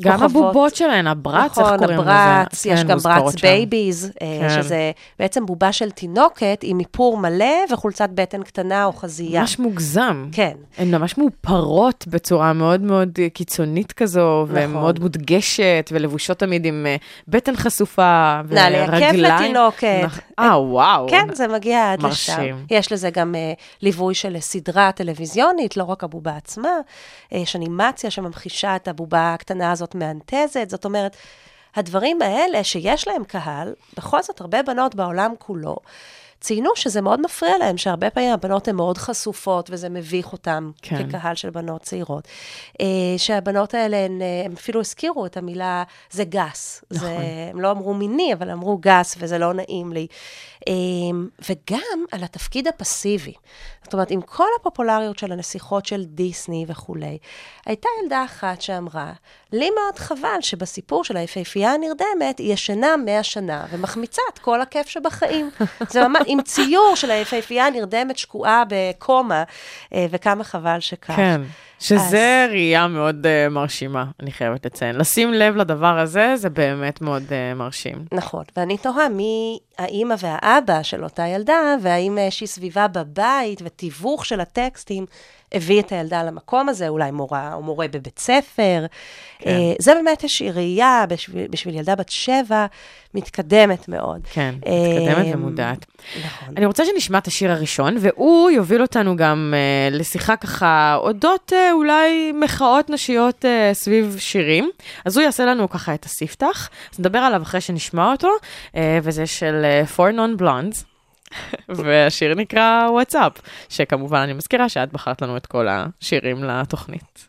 גם 0.00 0.18
כוכבות- 0.18 0.42
הבובות 0.44 0.74
שלהן, 0.76 1.06
ה 1.06 1.13
Bratz, 1.13 1.58
איך 1.58 1.66
נכון, 1.66 1.78
קוראים 1.78 1.98
לזה? 2.00 2.10
ה 2.12 2.20
Bratz, 2.20 2.66
יש 2.66 2.80
כן, 2.80 2.86
גם 2.88 2.94
מוזכרות 2.94 3.32
Bratz. 3.34 3.40
Babyz, 3.42 4.12
כן. 4.20 4.48
שזה 4.62 4.90
בעצם 5.18 5.46
בובה 5.46 5.72
של 5.72 5.90
תינוקת 5.90 6.60
עם 6.62 6.80
איפור 6.80 7.16
מלא 7.18 7.44
וחולצת 7.72 8.08
בטן 8.14 8.42
קטנה 8.42 8.84
או 8.84 8.92
חזייה. 8.92 9.40
ממש 9.40 9.58
מוגזם. 9.58 10.28
כן. 10.32 10.52
הן 10.78 10.94
ממש 10.94 11.18
מאופרות 11.18 12.04
בצורה 12.08 12.52
מאוד 12.52 12.80
מאוד 12.80 13.08
אה, 13.18 13.28
קיצונית 13.28 13.92
כזו, 13.92 14.46
נכון. 14.50 14.56
ומאוד 14.62 15.00
מודגשת, 15.00 15.90
ולבושות 15.92 16.38
תמיד 16.38 16.64
עם 16.66 16.86
אה, 16.88 16.96
בטן 17.28 17.56
חשופה, 17.56 18.40
נעלי 18.50 18.76
ורגליים. 18.82 19.24
עקב 19.24 19.34
לתינוקת. 19.42 20.02
אה, 20.38 20.60
וואו. 20.62 21.06
כן, 21.08 21.26
זה 21.34 21.48
מגיע 21.48 21.92
עד 21.92 22.02
לשם. 22.02 22.32
מרשים. 22.32 22.56
יש 22.70 22.92
לזה 22.92 23.10
גם 23.10 23.34
ליווי 23.82 24.14
של 24.14 24.36
סדרה 24.40 24.92
טלוויזיונית, 24.92 25.76
לא 25.76 25.84
רק 25.84 26.04
הבובה 26.04 26.36
עצמה. 26.36 26.68
יש 27.32 27.56
אנימציה 27.56 28.10
שממחישה 28.10 28.76
את 28.76 28.88
הבובה 28.88 29.34
הקטנה 29.34 29.72
הזאת 29.72 29.87
מאנטזת. 29.94 30.70
זאת 30.70 30.84
אומרת, 30.84 31.16
הדברים 31.76 32.22
האלה 32.22 32.64
שיש 32.64 33.08
להם 33.08 33.24
קהל, 33.24 33.74
בכל 33.96 34.22
זאת 34.22 34.40
הרבה 34.40 34.62
בנות 34.62 34.94
בעולם 34.94 35.32
כולו, 35.38 35.76
ציינו 36.40 36.70
שזה 36.74 37.00
מאוד 37.00 37.20
מפריע 37.20 37.58
להם, 37.58 37.76
שהרבה 37.76 38.10
פעמים 38.10 38.32
הבנות 38.32 38.68
הן 38.68 38.76
מאוד 38.76 38.98
חשופות, 38.98 39.70
וזה 39.72 39.88
מביך 39.88 40.32
אותם 40.32 40.70
כן. 40.82 41.08
כקהל 41.08 41.34
של 41.34 41.50
בנות 41.50 41.82
צעירות. 41.82 42.28
Uh, 42.72 42.82
שהבנות 43.16 43.74
האלה, 43.74 43.96
הן, 43.96 44.20
uh, 44.20 44.46
הם 44.46 44.52
אפילו 44.52 44.80
הזכירו 44.80 45.26
את 45.26 45.36
המילה, 45.36 45.82
זה 46.10 46.24
גס. 46.24 46.84
נכון. 46.90 47.08
זה, 47.08 47.16
הם 47.50 47.60
לא 47.60 47.70
אמרו 47.70 47.94
מיני, 47.94 48.32
אבל 48.32 48.50
אמרו 48.50 48.78
גס, 48.80 49.14
וזה 49.18 49.38
לא 49.38 49.52
נעים 49.52 49.92
לי. 49.92 50.06
Um, 50.60 50.70
וגם 51.48 52.04
על 52.12 52.24
התפקיד 52.24 52.68
הפסיבי. 52.68 53.34
זאת 53.88 53.92
אומרת, 53.92 54.10
עם 54.10 54.20
כל 54.20 54.48
הפופולריות 54.60 55.18
של 55.18 55.32
הנסיכות 55.32 55.86
של 55.86 56.04
דיסני 56.04 56.64
וכולי, 56.68 57.18
הייתה 57.66 57.88
ילדה 58.02 58.24
אחת 58.24 58.60
שאמרה, 58.60 59.12
לי 59.52 59.70
מאוד 59.70 59.98
חבל 59.98 60.40
שבסיפור 60.40 61.04
של 61.04 61.16
היפהפייה 61.16 61.74
הנרדמת, 61.74 62.38
היא 62.38 62.52
ישנה 62.52 62.96
100 62.96 63.22
שנה 63.22 63.66
ומחמיצה 63.70 64.22
את 64.34 64.38
כל 64.38 64.60
הכיף 64.60 64.88
שבחיים. 64.88 65.50
זה 65.92 66.08
ממש, 66.08 66.22
עם 66.28 66.42
ציור 66.42 66.92
של 66.94 67.10
היפהפייה 67.10 67.66
הנרדמת 67.66 68.18
שקועה 68.18 68.62
בקומה, 68.68 69.44
אה, 69.94 70.06
וכמה 70.10 70.44
חבל 70.44 70.80
שכך. 70.80 71.16
כן, 71.16 71.40
שזה 71.80 72.46
ראייה 72.50 72.88
מאוד 72.88 73.26
uh, 73.26 73.50
מרשימה, 73.50 74.04
אני 74.20 74.32
חייבת 74.32 74.66
לציין. 74.66 74.96
לשים 74.96 75.32
לב 75.32 75.56
לדבר 75.56 75.98
הזה, 75.98 76.36
זה 76.36 76.50
באמת 76.50 77.00
מאוד 77.00 77.22
uh, 77.28 77.58
מרשים. 77.58 78.04
נכון, 78.12 78.44
ואני 78.56 78.78
תוהה 78.78 79.08
מי 79.08 79.58
האימא 79.78 80.14
והאבא 80.18 80.82
של 80.82 81.04
אותה 81.04 81.26
ילדה, 81.26 81.74
והאם 81.82 82.18
איזושהי 82.18 82.46
סביבה 82.46 82.88
בבית 82.88 83.62
ותיווך 83.64 84.26
של 84.26 84.40
הטקסטים 84.40 85.06
הביא 85.52 85.80
את 85.80 85.92
הילדה 85.92 86.22
למקום 86.22 86.68
הזה, 86.68 86.88
אולי 86.88 87.10
מורה 87.10 87.54
או 87.54 87.62
מורה 87.62 87.88
בבית 87.88 88.18
ספר. 88.18 88.86
כן. 89.38 89.50
אה, 89.50 89.74
זה 89.78 89.94
באמת 89.94 90.22
איזושהי 90.22 90.50
ראייה 90.50 91.04
בשביל, 91.08 91.46
בשביל 91.50 91.74
ילדה 91.74 91.94
בת 91.94 92.08
שבע, 92.08 92.66
מתקדמת 93.14 93.88
מאוד. 93.88 94.20
כן, 94.32 94.54
מתקדמת 94.56 95.26
אה, 95.26 95.30
ומודעת. 95.34 95.86
נכון. 96.26 96.54
אני 96.56 96.66
רוצה 96.66 96.84
שנשמע 96.84 97.18
את 97.18 97.26
השיר 97.26 97.52
הראשון, 97.52 97.96
והוא 98.00 98.50
יוביל 98.50 98.82
אותנו 98.82 99.16
גם 99.16 99.54
uh, 99.54 99.94
לשיחה 99.94 100.36
ככה 100.36 100.94
אודות 100.96 101.52
uh, 101.52 101.72
אולי 101.72 102.32
מחאות 102.32 102.90
נשיות 102.90 103.44
uh, 103.44 103.74
סביב 103.74 104.16
שירים. 104.18 104.70
אז 105.04 105.16
הוא 105.16 105.24
יעשה 105.24 105.44
לנו 105.44 105.70
ככה 105.70 105.94
את 105.94 106.04
הספתח, 106.04 106.70
אז 106.92 107.00
נדבר 107.00 107.18
עליו 107.18 107.42
אחרי 107.42 107.60
שנשמע 107.60 108.10
אותו, 108.10 108.28
uh, 108.72 108.76
וזה 109.02 109.26
של 109.26 109.64
uh, 109.64 109.96
Four 109.96 110.12
Non 110.12 110.42
Blondes. 110.42 110.97
והשיר 111.68 112.34
נקרא 112.34 112.88
Up, 113.12 113.40
שכמובן 113.68 114.18
אני 114.18 114.32
מזכירה 114.32 114.68
שאת 114.68 114.92
בחרת 114.92 115.22
לנו 115.22 115.36
את 115.36 115.46
כל 115.46 115.66
השירים 115.68 116.44
לתוכנית. 116.44 117.28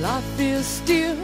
life 0.00 0.40
is 0.40 0.66
still 0.66 1.16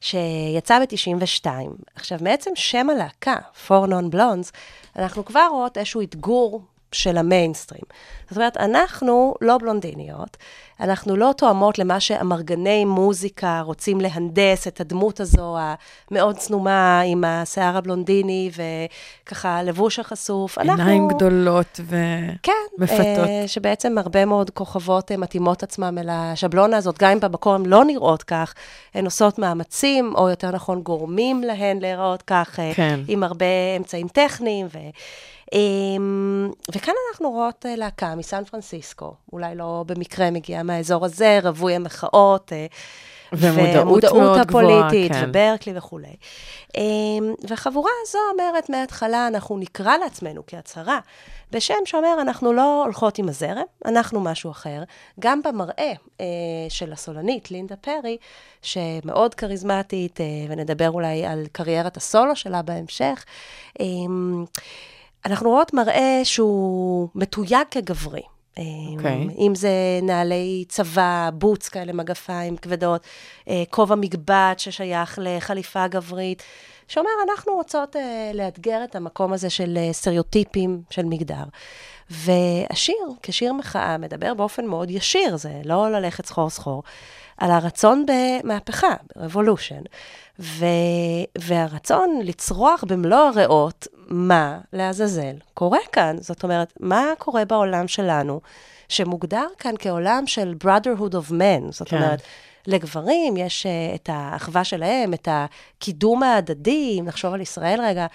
שיצא 0.00 0.78
ב-92. 0.78 1.46
עכשיו, 1.94 2.18
מעצם 2.20 2.50
שם 2.54 2.90
הלהקה, 2.90 3.36
פורן 3.66 3.92
און 3.92 4.10
בלונס, 4.10 4.52
אנחנו 4.96 5.24
כבר 5.24 5.46
רואות 5.50 5.78
איזשהו 5.78 6.02
אתגור 6.02 6.62
של 6.92 7.16
המיינסטרים. 7.16 7.82
זאת 8.28 8.36
אומרת, 8.36 8.56
אנחנו 8.56 9.34
לא 9.40 9.58
בלונדיניות, 9.58 10.36
אנחנו 10.80 11.16
לא 11.16 11.30
תואמות 11.36 11.78
למה 11.78 12.00
שאמרגני 12.00 12.84
מוזיקה 12.84 13.60
רוצים 13.60 14.00
להנדס 14.00 14.68
את 14.68 14.80
הדמות 14.80 15.20
הזו, 15.20 15.56
המאוד 16.10 16.36
צנומה, 16.36 17.00
עם 17.00 17.24
השיער 17.24 17.76
הבלונדיני 17.76 18.50
וככה 19.26 19.58
הלבוש 19.58 19.98
החשוף. 19.98 20.58
עיניים 20.58 20.80
אנחנו... 20.80 21.08
גדולות 21.08 21.80
כן, 22.42 22.52
ומפתות. 22.78 23.28
אה, 23.28 23.44
שבעצם 23.46 23.98
הרבה 23.98 24.24
מאוד 24.24 24.50
כוכבות 24.50 25.12
אה, 25.12 25.16
מתאימות 25.16 25.62
עצמם 25.62 25.98
אל 26.00 26.08
השבלונה 26.10 26.76
הזאת, 26.76 26.98
גם 26.98 27.10
אם 27.10 27.20
במקום 27.20 27.66
לא 27.66 27.84
נראות 27.84 28.22
כך, 28.22 28.54
הן 28.94 29.04
עושות 29.04 29.38
מאמצים, 29.38 30.12
או 30.16 30.30
יותר 30.30 30.50
נכון, 30.50 30.82
גורמים 30.82 31.42
להן 31.42 31.78
להיראות 31.78 32.22
כך, 32.22 32.60
אה, 32.60 32.72
כן. 32.74 33.00
עם 33.08 33.22
הרבה 33.22 33.46
אמצעים 33.76 34.08
טכניים. 34.08 34.66
ו... 34.72 34.78
אמ, 35.52 36.50
וכאן 36.74 36.94
אנחנו 37.10 37.30
רואות 37.30 37.66
אה, 37.66 37.76
להקה 37.76 38.14
מסן 38.14 38.44
פרנסיסקו, 38.44 39.14
אולי 39.32 39.54
לא 39.54 39.84
במקרה 39.86 40.30
מגיעה 40.30 40.62
מהאזור 40.62 41.04
הזה, 41.04 41.38
רווי 41.42 41.74
המחאות. 41.74 42.52
אה, 42.52 42.66
ומודעות 43.32 44.04
מאוד 44.04 44.46
גבוהה, 44.46 44.78
הפוליטית, 44.88 45.12
כן. 45.12 45.24
וברקלי 45.28 45.72
וכולי. 45.76 46.16
אמ, 46.76 47.34
והחבורה 47.48 47.90
הזו 48.02 48.18
אומרת 48.32 48.70
מההתחלה, 48.70 49.26
אנחנו 49.26 49.58
נקרא 49.58 49.96
לעצמנו 49.96 50.42
כהצהרה, 50.46 50.98
בשם 51.50 51.74
שאומר, 51.84 52.16
אנחנו 52.20 52.52
לא 52.52 52.82
הולכות 52.84 53.18
עם 53.18 53.28
הזרם, 53.28 53.62
אנחנו 53.84 54.20
משהו 54.20 54.50
אחר. 54.50 54.82
גם 55.20 55.40
במראה 55.42 55.92
אה, 56.20 56.26
של 56.68 56.92
הסולנית, 56.92 57.50
לינדה 57.50 57.76
פרי, 57.76 58.16
שמאוד 58.62 59.34
כריזמטית, 59.34 60.20
ונדבר 60.48 60.90
אולי 60.90 61.26
על 61.26 61.44
קריירת 61.52 61.96
הסולו 61.96 62.36
שלה 62.36 62.62
בהמשך, 62.62 63.24
אמ, 63.80 64.44
אנחנו 65.24 65.50
רואות 65.50 65.74
מראה 65.74 66.20
שהוא 66.24 67.08
מתויג 67.14 67.66
כגברי. 67.70 68.22
אוקיי. 68.96 69.28
אם 69.38 69.54
זה 69.54 69.70
נעלי 70.02 70.64
צבא, 70.68 71.30
בוץ 71.34 71.68
כאלה, 71.68 71.92
מגפיים 71.92 72.56
כבדות, 72.56 73.00
אה, 73.48 73.62
כובע 73.70 73.94
מגבעת 73.94 74.58
ששייך 74.58 75.18
לחליפה 75.22 75.88
גברית, 75.88 76.42
שאומר, 76.88 77.10
אנחנו 77.28 77.54
רוצות 77.54 77.96
אה, 77.96 78.30
לאתגר 78.34 78.84
את 78.84 78.96
המקום 78.96 79.32
הזה 79.32 79.50
של 79.50 79.74
אה, 79.76 79.92
סטריאוטיפים 79.92 80.82
של 80.90 81.04
מגדר. 81.04 81.44
והשיר, 82.10 83.06
כשיר 83.22 83.52
מחאה, 83.52 83.98
מדבר 83.98 84.34
באופן 84.34 84.66
מאוד 84.66 84.90
ישיר, 84.90 85.36
זה 85.36 85.52
לא 85.64 85.90
ללכת 85.92 86.26
סחור 86.26 86.50
סחור, 86.50 86.82
על 87.38 87.50
הרצון 87.50 88.06
במהפכה, 88.06 88.94
רבולושן. 89.16 89.82
והרצון 91.38 92.20
לצרוח 92.22 92.84
במלוא 92.88 93.18
הריאות, 93.18 93.86
מה 94.08 94.58
לעזאזל 94.72 95.34
קורה 95.54 95.78
כאן. 95.92 96.16
זאת 96.20 96.42
אומרת, 96.42 96.72
מה 96.80 97.04
קורה 97.18 97.44
בעולם 97.44 97.88
שלנו, 97.88 98.40
שמוגדר 98.88 99.46
כאן 99.58 99.74
כעולם 99.78 100.26
של 100.26 100.54
brotherhood 100.64 101.12
of 101.12 101.30
men, 101.30 101.70
זאת 101.72 101.88
כן. 101.88 101.96
אומרת, 101.96 102.22
לגברים 102.66 103.36
יש 103.36 103.66
uh, 103.66 103.94
את 103.94 104.10
האחווה 104.12 104.64
שלהם, 104.64 105.14
את 105.14 105.28
הקידום 105.30 106.22
ההדדי, 106.22 106.96
אם 107.00 107.04
נחשוב 107.04 107.34
על 107.34 107.40
ישראל 107.40 107.80
רגע, 107.82 108.06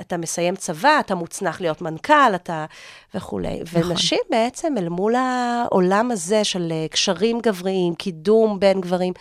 אתה 0.00 0.16
מסיים 0.16 0.56
צבא, 0.56 1.00
אתה 1.00 1.14
מוצנח 1.14 1.60
להיות 1.60 1.82
מנכ"ל, 1.82 2.34
אתה 2.34 2.66
וכולי. 3.14 3.60
נכון. 3.62 3.82
ונשים 3.82 4.20
בעצם 4.30 4.74
אל 4.78 4.88
מול 4.88 5.14
העולם 5.14 6.10
הזה 6.10 6.44
של 6.44 6.72
אה, 6.72 6.86
קשרים 6.90 7.40
גבריים, 7.40 7.94
קידום 7.94 8.60
בין 8.60 8.80
גברים, 8.80 9.12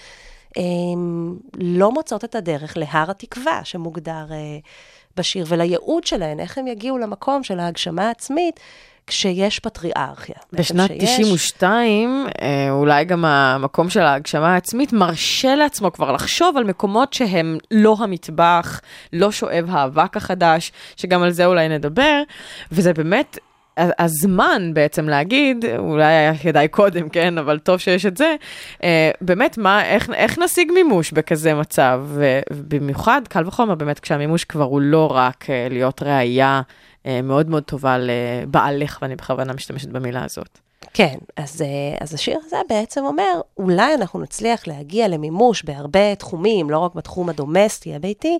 הם 0.55 1.37
לא 1.57 1.91
מוצאות 1.91 2.23
את 2.23 2.35
הדרך 2.35 2.77
להר 2.77 3.11
התקווה 3.11 3.61
שמוגדר 3.63 4.25
אה, 4.31 4.57
בשיר, 5.17 5.45
ולייעוד 5.47 6.03
שלהן, 6.03 6.39
איך 6.39 6.57
הם 6.57 6.67
יגיעו 6.67 6.97
למקום 6.97 7.43
של 7.43 7.59
ההגשמה 7.59 8.07
העצמית, 8.07 8.59
כשיש 9.07 9.59
פטריארכיה. 9.59 10.35
בשנת 10.53 10.87
שיש- 10.89 11.19
92, 11.19 12.27
אה, 12.41 12.71
אולי 12.71 13.05
גם 13.05 13.25
המקום 13.25 13.89
של 13.89 14.01
ההגשמה 14.01 14.53
העצמית 14.53 14.93
מרשה 14.93 15.55
לעצמו 15.55 15.93
כבר 15.93 16.11
לחשוב 16.11 16.57
על 16.57 16.63
מקומות 16.63 17.13
שהם 17.13 17.57
לא 17.71 17.95
המטבח, 17.99 18.81
לא 19.13 19.31
שואב 19.31 19.65
האבק 19.69 20.17
החדש, 20.17 20.71
שגם 20.95 21.23
על 21.23 21.31
זה 21.31 21.45
אולי 21.45 21.69
נדבר, 21.69 22.21
וזה 22.71 22.93
באמת... 22.93 23.37
הזמן 23.99 24.71
בעצם 24.73 25.09
להגיד, 25.09 25.65
אולי 25.77 26.03
היה 26.05 26.37
כדאי 26.37 26.67
קודם, 26.67 27.09
כן, 27.09 27.37
אבל 27.37 27.59
טוב 27.59 27.79
שיש 27.79 28.05
את 28.05 28.17
זה, 28.17 28.35
אה, 28.83 29.11
באמת, 29.21 29.57
מה, 29.57 29.85
איך, 29.85 30.09
איך 30.13 30.39
נשיג 30.39 30.71
מימוש 30.71 31.11
בכזה 31.11 31.53
מצב? 31.53 32.01
ובמיוחד, 32.49 33.21
קל 33.29 33.47
וחומר, 33.47 33.75
באמת, 33.75 33.99
כשהמימוש 33.99 34.43
כבר 34.43 34.63
הוא 34.63 34.81
לא 34.81 35.11
רק 35.11 35.45
אה, 35.49 35.67
להיות 35.69 36.03
ראייה 36.03 36.61
מאוד 37.23 37.49
מאוד 37.49 37.63
טובה 37.63 37.97
לבעלך, 37.97 38.99
ואני 39.01 39.15
בכוונה 39.15 39.53
משתמשת 39.53 39.89
במילה 39.89 40.23
הזאת. 40.23 40.59
כן, 40.93 41.15
אז, 41.35 41.61
אה, 41.61 41.97
אז 42.01 42.13
השיר 42.13 42.39
הזה 42.45 42.57
בעצם 42.69 43.05
אומר, 43.05 43.41
אולי 43.57 43.93
אנחנו 43.93 44.19
נצליח 44.19 44.67
להגיע 44.67 45.07
למימוש 45.07 45.63
בהרבה 45.63 46.15
תחומים, 46.15 46.69
לא 46.69 46.77
רק 46.77 46.95
בתחום 46.95 47.29
הדומסטי, 47.29 47.95
הביתי, 47.95 48.39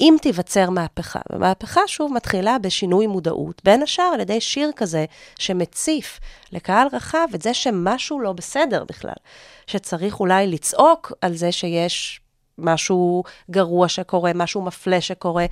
אם 0.00 0.16
תיווצר 0.22 0.70
מהפכה. 0.70 1.20
ומהפכה 1.32 1.80
שוב 1.86 2.12
מתחילה 2.12 2.58
בשינוי 2.58 3.06
מודעות, 3.06 3.60
בין 3.64 3.82
השאר 3.82 4.10
על 4.14 4.20
ידי 4.20 4.40
שיר 4.40 4.70
כזה 4.76 5.04
שמציף 5.38 6.20
לקהל 6.52 6.88
רחב 6.92 7.28
את 7.34 7.42
זה 7.42 7.54
שמשהו 7.54 8.20
לא 8.20 8.32
בסדר 8.32 8.84
בכלל, 8.84 9.14
שצריך 9.66 10.20
אולי 10.20 10.46
לצעוק 10.46 11.12
על 11.20 11.34
זה 11.34 11.52
שיש 11.52 12.20
משהו 12.58 13.22
גרוע 13.50 13.88
שקורה, 13.88 14.32
משהו 14.34 14.62
מפלה 14.62 15.00
שקורה, 15.00 15.46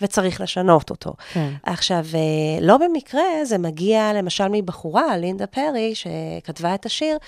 וצריך 0.00 0.40
לשנות 0.40 0.90
אותו. 0.90 1.12
כן. 1.32 1.52
עכשיו, 1.62 2.04
אה, 2.14 2.60
לא 2.60 2.76
במקרה 2.76 3.22
זה 3.44 3.58
מגיע 3.58 4.12
למשל 4.12 4.48
מבחורה, 4.48 5.16
לינדה 5.16 5.46
פרי, 5.46 5.94
שכתבה 5.94 6.74
את 6.74 6.86
השיר, 6.86 7.18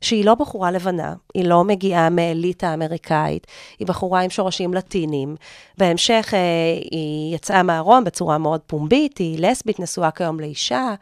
שהיא 0.00 0.24
לא 0.24 0.34
בחורה 0.34 0.70
לבנה, 0.70 1.14
היא 1.34 1.44
לא 1.44 1.64
מגיעה 1.64 2.10
מאליטה 2.10 2.74
אמריקאית, 2.74 3.46
היא 3.78 3.86
בחורה 3.86 4.20
עם 4.20 4.30
שורשים 4.30 4.74
לטינים. 4.74 5.36
בהמשך 5.78 6.30
אה, 6.34 6.38
היא 6.90 7.34
יצאה 7.34 7.62
מהארון 7.62 8.04
בצורה 8.04 8.38
מאוד 8.38 8.60
פומבית, 8.66 9.18
היא 9.18 9.38
לסבית, 9.38 9.80
נשואה 9.80 10.10
כיום 10.10 10.40
לאישה. 10.40 10.94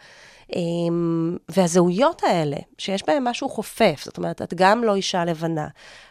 אמ, 0.56 1.36
והזהויות 1.48 2.22
האלה, 2.24 2.56
שיש 2.78 3.06
בהן 3.06 3.28
משהו 3.28 3.48
חופף, 3.48 4.02
זאת 4.04 4.16
אומרת, 4.18 4.42
את 4.42 4.54
גם 4.54 4.84
לא 4.84 4.94
אישה 4.94 5.24
לבנה, 5.24 5.68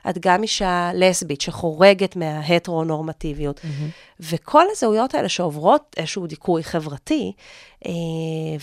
את 0.09 0.17
גם 0.17 0.43
אישה 0.43 0.91
לסבית 0.93 1.41
שחורגת 1.41 2.15
מההטרונורמטיביות, 2.15 3.61
וכל 4.19 4.63
הזהויות 4.71 5.15
האלה 5.15 5.29
שעוברות 5.29 5.95
איזשהו 5.97 6.27
דיכוי 6.27 6.63
חברתי, 6.63 7.31
אה, 7.85 7.91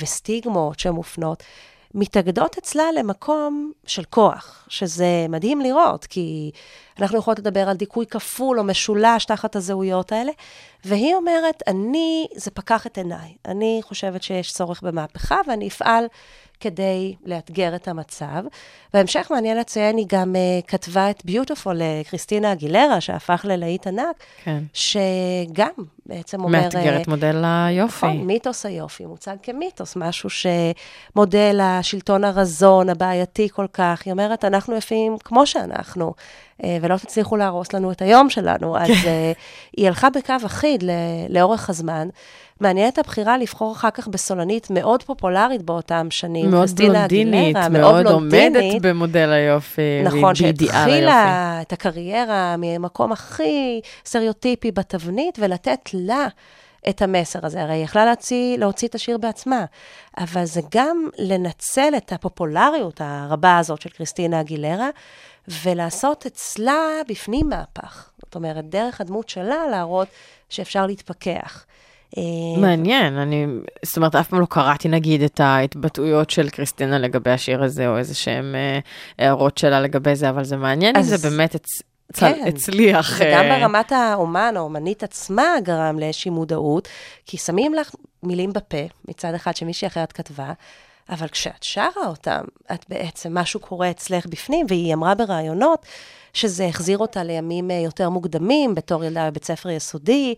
וסטיגמות 0.03 0.79
שמופנות, 0.79 1.43
מתאגדות 1.95 2.59
אצלה 2.59 2.85
למקום 2.99 3.73
של 3.87 4.05
כוח, 4.05 4.67
שזה 4.69 5.27
מדהים 5.29 5.61
לראות, 5.61 6.07
כי 6.07 6.51
אנחנו 7.01 7.19
יכולות 7.19 7.39
לדבר 7.39 7.69
על 7.69 7.77
דיכוי 7.77 8.07
כפול 8.07 8.59
או 8.59 8.65
משולש 8.65 9.25
תחת 9.25 9.57
הזהויות 9.57 10.13
האלה, 10.13 10.33
והיא 10.85 11.15
אומרת, 11.15 11.63
אני, 11.67 12.27
זה 12.35 12.51
פקח 12.51 12.87
את 12.87 12.99
עיניי. 12.99 13.35
אני 13.45 13.81
חושבת 13.83 14.23
שיש 14.23 14.53
צורך 14.53 14.83
במהפכה, 14.83 15.37
ואני 15.49 15.69
אפעל 15.69 16.07
כדי 16.61 17.15
לאתגר 17.25 17.75
את 17.75 17.89
המצב. 17.89 18.45
בהמשך 18.95 19.27
מעניין 19.31 19.59
לציין, 19.59 19.97
היא 19.97 20.07
גם 20.09 20.35
uh, 20.35 20.67
כתבה 20.67 21.11
את 21.11 21.25
ביוטיפול 21.25 21.81
לקריסטינה 21.81 22.53
אגילרה, 22.53 23.01
שהפך 23.01 23.45
ללהיט 23.49 23.87
ענק, 23.87 24.17
כן. 24.45 24.63
שגם 24.73 25.71
בעצם 26.07 26.45
אומר... 26.45 26.63
מאתגר 26.63 26.97
את 26.97 27.09
אה, 27.09 27.15
מודל 27.15 27.45
היופי. 27.45 28.07
נכון, 28.07 28.27
מיתוס 28.27 28.67
היופי 28.67 29.07
מוצג 29.07 29.37
כמיתוס, 29.43 29.97
משהו 29.97 30.29
שמודל 30.31 31.61
השלטון 31.63 32.25
הרזון, 32.25 32.89
הבעייתי 32.89 33.49
כל 33.49 33.67
כך. 33.73 34.03
היא 34.05 34.13
אומרת, 34.13 34.45
אנחנו 34.45 34.77
יפים 34.77 35.17
כמו 35.25 35.47
שאנחנו. 35.47 36.15
אה, 36.65 36.79
ולא 36.81 36.97
תצליחו 36.97 37.37
להרוס 37.37 37.73
לנו 37.73 37.93
את 37.93 38.03
היום 38.03 38.31
שלנו. 38.31 38.79
אז 38.79 38.91
אה, 39.07 39.33
היא 39.77 39.87
הלכה 39.87 40.11
בקו 40.11 40.35
אחיד 40.47 40.85
לאורך 41.29 41.71
הזמן. 41.71 42.09
מעניינת 42.61 42.99
הבחירה 42.99 43.39
לבחור 43.39 43.73
אחר 43.73 43.91
כך 43.91 44.09
בסולנית 44.09 44.71
מאוד 44.71 45.03
פופולרית 45.03 45.63
באותם 45.63 46.07
שנים. 46.11 46.51
מאוד 46.51 46.69
בלונדינית, 46.77 47.57
אגילרה, 47.57 47.69
מאוד 47.69 48.07
עומדת. 48.07 48.83
במודל 48.83 49.33
היופי. 49.33 50.03
נכון. 50.05 50.35
שהתחילה 50.35 51.59
את 51.63 51.73
הקריירה 51.73 52.55
ממקום 52.59 53.13
הכי 53.13 53.81
סטריאוטיפי 54.07 54.71
בתבנית, 54.71 55.39
ולתת 55.41 55.91
לה 55.95 56.27
את 56.89 57.03
המסר 57.03 57.39
הזה. 57.43 57.63
הרי 57.63 57.75
היא 57.75 57.85
יכלה 57.85 58.05
להוציא, 58.05 58.59
להוציא 58.59 58.89
את 58.89 58.95
השיר 58.95 59.19
בעצמה, 59.19 59.65
אבל 60.19 60.45
זה 60.45 60.61
גם 60.75 61.09
לנצל 61.19 61.93
את 61.97 62.13
הפופולריות 62.13 63.01
הרבה 63.05 63.59
הזאת 63.59 63.81
של 63.81 63.91
קריסטינה 63.91 64.41
אגילרה, 64.41 64.89
ולעשות 65.63 66.27
אצלה 66.27 66.77
בפנים 67.09 67.49
מהפך. 67.49 68.11
זאת 68.25 68.35
אומרת, 68.35 68.71
דרך 68.71 69.01
הדמות 69.01 69.29
שלה 69.29 69.67
להראות 69.71 70.09
שאפשר 70.49 70.87
להתפכח. 70.87 71.65
אה, 72.19 72.23
מעניין, 72.61 73.19
אני, 73.19 73.47
זאת 73.85 73.97
אומרת, 73.97 74.15
אף 74.15 74.29
פעם 74.29 74.41
לא 74.41 74.47
קראתי 74.51 74.89
נגיד 74.89 75.23
את 75.23 75.41
ההתבטאויות 75.41 76.31
של 76.31 76.49
קריסטינה 76.49 76.99
לגבי 76.99 77.31
השיר 77.31 77.63
הזה, 77.63 77.89
או 77.89 77.99
איזה 77.99 78.15
שהם 78.15 78.55
אה, 78.55 78.79
הערות 79.27 79.59
שלה 79.59 79.81
לגבי 79.81 80.15
זה, 80.17 80.29
אבל 80.31 80.45
זה 80.45 80.57
מעניין 80.57 80.97
אם 80.97 81.03
אז- 81.03 81.09
זה 81.21 81.29
באמת 81.31 81.55
הצ... 81.55 81.69
כן. 82.13 82.33
צל- 82.33 82.49
הצליח. 82.49 83.17
וגם 83.21 83.45
אה, 83.45 83.59
ברמת 83.59 83.93
האומן, 83.93 84.55
האומנית 84.57 85.03
עצמה 85.03 85.45
גרם 85.63 85.99
לאיזושהי 85.99 86.31
מודעות, 86.31 86.89
כי 87.27 87.37
שמים 87.39 87.75
לך 87.75 87.91
מילים 88.23 88.53
בפה, 88.53 88.77
מצד 89.09 89.35
אחד 89.35 89.57
שמישהי 89.57 89.87
אחרת 89.89 90.13
כתבה, 90.13 90.53
אבל 91.11 91.29
כשאת 91.29 91.63
שרה 91.63 92.07
אותם, 92.07 92.45
את 92.73 92.85
בעצם, 92.89 93.39
משהו 93.39 93.61
קורה 93.61 93.91
אצלך 93.91 94.27
בפנים, 94.27 94.67
והיא 94.69 94.95
אמרה 94.95 95.15
בראיונות 95.15 95.87
שזה 96.35 96.67
החזיר 96.67 96.99
אותה 96.99 97.23
לימים 97.23 97.71
אה, 97.71 97.77
יותר 97.77 98.11
מוקדמים, 98.11 98.75
בתור 98.75 99.05
ילדה 99.05 99.31
בבית 99.31 99.45
ספר 99.45 99.71
יסודי, 99.71 100.35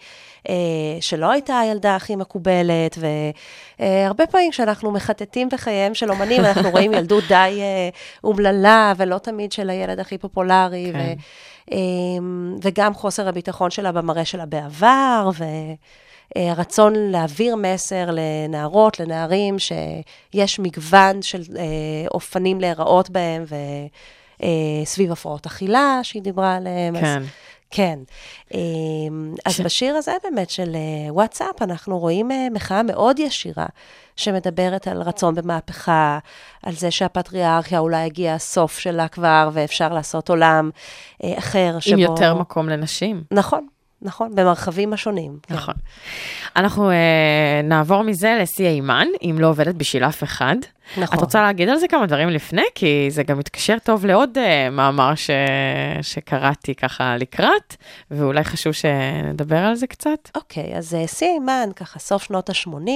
אה, 0.48 0.54
שלא 1.00 1.30
הייתה 1.30 1.58
הילדה 1.58 1.96
הכי 1.96 2.16
מקובלת, 2.16 2.98
והרבה 3.78 4.26
פעמים 4.26 4.50
כשאנחנו 4.50 4.90
מחטטים 4.90 5.48
בחייהם 5.48 5.94
של 5.94 6.10
אומנים, 6.10 6.40
אנחנו 6.44 6.70
רואים 6.70 6.92
ילדות 6.92 7.24
די 7.28 7.34
אה, 7.60 7.88
אומללה, 8.24 8.92
ולא 8.96 9.18
תמיד 9.18 9.52
של 9.52 9.70
הילד 9.70 10.00
הכי 10.00 10.18
פופולרי, 10.18 10.90
כן. 10.92 10.98
ו... 10.98 11.02
אמ, 11.72 12.56
וגם 12.62 12.94
חוסר 12.94 13.28
הביטחון 13.28 13.70
שלה 13.70 13.92
במראה 13.92 14.24
שלה 14.24 14.46
בעבר, 14.46 15.30
והרצון 16.36 16.92
להעביר 16.96 17.56
מסר 17.56 18.10
לנערות, 18.12 19.00
לנערים, 19.00 19.56
שיש 19.58 20.58
מגוון 20.58 21.22
של 21.22 21.42
אה, 21.58 21.64
אופנים 22.14 22.60
להיראות 22.60 23.10
בהם, 23.10 23.44
וסביב 24.82 25.12
הפרעות 25.12 25.46
אכילה 25.46 26.00
שהיא 26.02 26.22
דיברה 26.22 26.54
עליהם. 26.56 26.96
אז- 26.96 27.02
כן. 27.02 27.22
כן. 27.70 27.98
אמ, 28.54 29.34
אז 29.46 29.52
ש- 29.56 29.60
בשיר 29.60 29.94
הזה 29.94 30.12
באמת 30.24 30.50
של 30.50 30.74
אה, 30.76 31.12
וואטסאפ, 31.12 31.62
אנחנו 31.62 31.98
רואים 31.98 32.30
אה, 32.32 32.46
מחאה 32.52 32.82
מאוד 32.82 33.18
ישירה, 33.18 33.66
שמדברת 34.16 34.88
על 34.88 35.02
רצון 35.02 35.34
במהפכה, 35.34 36.18
על 36.62 36.74
זה 36.74 36.90
שהפטריארכיה 36.90 37.78
אולי 37.78 37.96
הגיעה 38.04 38.34
הסוף 38.34 38.78
שלה 38.78 39.08
כבר, 39.08 39.50
ואפשר 39.52 39.88
לעשות 39.88 40.28
עולם 40.30 40.70
אה, 41.24 41.38
אחר, 41.38 41.76
שבו... 41.80 41.94
עם 41.94 42.00
יותר 42.00 42.34
מקום 42.34 42.68
לנשים. 42.68 43.22
נכון, 43.30 43.66
נכון, 44.02 44.34
במרחבים 44.34 44.92
השונים. 44.92 45.38
כן. 45.42 45.54
נכון. 45.54 45.74
אנחנו 46.56 46.90
אה, 46.90 47.60
נעבור 47.64 48.02
מזה 48.02 48.38
לשיא 48.42 48.68
אימן, 48.68 49.06
אם 49.22 49.36
לא 49.38 49.46
עובדת 49.46 49.74
בשביל 49.74 50.04
אף 50.04 50.22
אחד. 50.22 50.56
נכון. 50.96 51.18
את 51.18 51.22
רוצה 51.22 51.42
להגיד 51.42 51.68
על 51.68 51.78
זה 51.78 51.88
כמה 51.88 52.06
דברים 52.06 52.28
לפני? 52.28 52.62
כי 52.74 53.06
זה 53.10 53.22
גם 53.22 53.38
מתקשר 53.38 53.76
טוב 53.84 54.06
לעוד 54.06 54.38
אה, 54.38 54.70
מאמר 54.70 55.14
ש... 55.14 55.30
שקראתי 56.02 56.74
ככה 56.74 57.16
לקראת, 57.16 57.76
ואולי 58.10 58.44
חשוב 58.44 58.72
שנדבר 58.72 59.58
על 59.58 59.74
זה 59.74 59.86
קצת. 59.86 60.30
אוקיי, 60.34 60.76
אז 60.76 60.94
אה, 60.94 61.06
סי 61.06 61.24
אימן, 61.24 61.68
ככה 61.76 61.98
סוף 61.98 62.22
שנות 62.22 62.50
ה-80, 62.50 62.90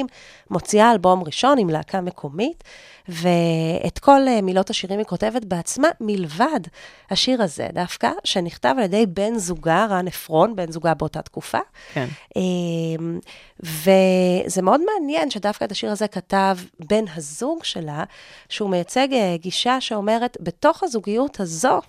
מוציאה 0.50 0.92
אלבום 0.92 1.22
ראשון 1.22 1.58
עם 1.58 1.70
להקה 1.70 2.00
מקומית, 2.00 2.64
ואת 3.08 3.98
כל 3.98 4.20
אה, 4.28 4.40
מילות 4.42 4.70
השירים 4.70 4.98
היא 4.98 5.06
כותבת 5.06 5.44
בעצמה, 5.44 5.88
מלבד 6.00 6.60
השיר 7.10 7.42
הזה 7.42 7.68
דווקא, 7.72 8.10
שנכתב 8.24 8.74
על 8.78 8.84
ידי 8.84 9.06
בן 9.06 9.38
זוגה, 9.38 9.86
רן 9.90 10.08
עפרון, 10.08 10.56
בן 10.56 10.72
זוגה 10.72 10.94
באותה 10.94 11.22
תקופה. 11.22 11.58
כן. 11.92 12.08
אמ, 12.36 13.18
וזה 13.60 14.62
מאוד 14.62 14.80
מעניין 14.86 15.30
שדווקא 15.30 15.64
את 15.64 15.72
השיר 15.72 15.90
הזה 15.90 16.08
כתב 16.08 16.56
בן 16.80 17.04
הזוג 17.16 17.64
שלה, 17.64 18.04
שהוא 18.48 18.70
מייצג 18.70 19.08
אה, 19.12 19.36
גישה 19.36 19.80
שאומרת, 19.80 20.36
בתוך 20.40 20.82
הזוגיות 20.82 21.40
הזו, 21.40 21.80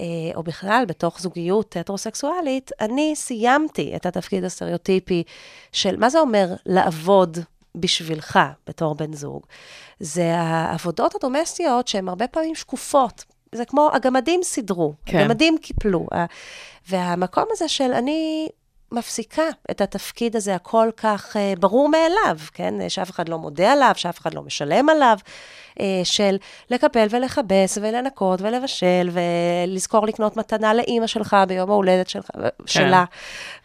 אה, 0.00 0.06
או 0.34 0.42
בכלל 0.42 0.84
בתוך 0.88 1.20
זוגיות 1.20 1.76
הטרוסקסואלית, 1.76 2.70
אני 2.80 3.12
סיימתי 3.16 3.92
את 3.96 4.06
התפקיד 4.06 4.44
הסטריאוטיפי 4.44 5.22
של, 5.72 5.96
מה 5.96 6.10
זה 6.10 6.20
אומר 6.20 6.54
לעבוד 6.66 7.38
בשבילך 7.74 8.38
בתור 8.66 8.94
בן 8.94 9.12
זוג? 9.12 9.46
זה 10.00 10.34
העבודות 10.36 11.14
הדומסטיות 11.14 11.88
שהן 11.88 12.08
הרבה 12.08 12.28
פעמים 12.28 12.54
שקופות. 12.54 13.24
זה 13.54 13.64
כמו, 13.64 13.90
הגמדים 13.92 14.42
סידרו, 14.42 14.94
כן. 15.06 15.18
הגמדים 15.18 15.58
קיפלו. 15.58 16.06
והמקום 16.88 17.44
הזה 17.50 17.68
של 17.68 17.92
אני 17.92 18.48
מפסיקה 18.92 19.42
את 19.70 19.80
התפקיד 19.80 20.36
הזה 20.36 20.54
הכל 20.54 20.88
כך 20.96 21.36
uh, 21.36 21.58
ברור 21.60 21.88
מאליו, 21.88 22.38
כן? 22.54 22.74
שאף 22.88 23.10
אחד 23.10 23.28
לא 23.28 23.38
מודה 23.38 23.72
עליו, 23.72 23.92
שאף 23.96 24.18
אחד 24.20 24.34
לא 24.34 24.42
משלם 24.42 24.88
עליו, 24.88 25.18
uh, 25.78 25.82
של 26.04 26.36
לקפל 26.70 27.06
ולכבס 27.10 27.78
ולנקות 27.80 28.40
ולבשל 28.42 29.10
ולזכור 29.12 30.06
לקנות 30.06 30.36
מתנה 30.36 30.74
לאימא 30.74 31.06
שלך 31.06 31.36
ביום 31.48 31.70
ההולדת 31.70 32.08
שלך, 32.08 32.26
כן. 32.34 32.48
שלה 32.66 33.04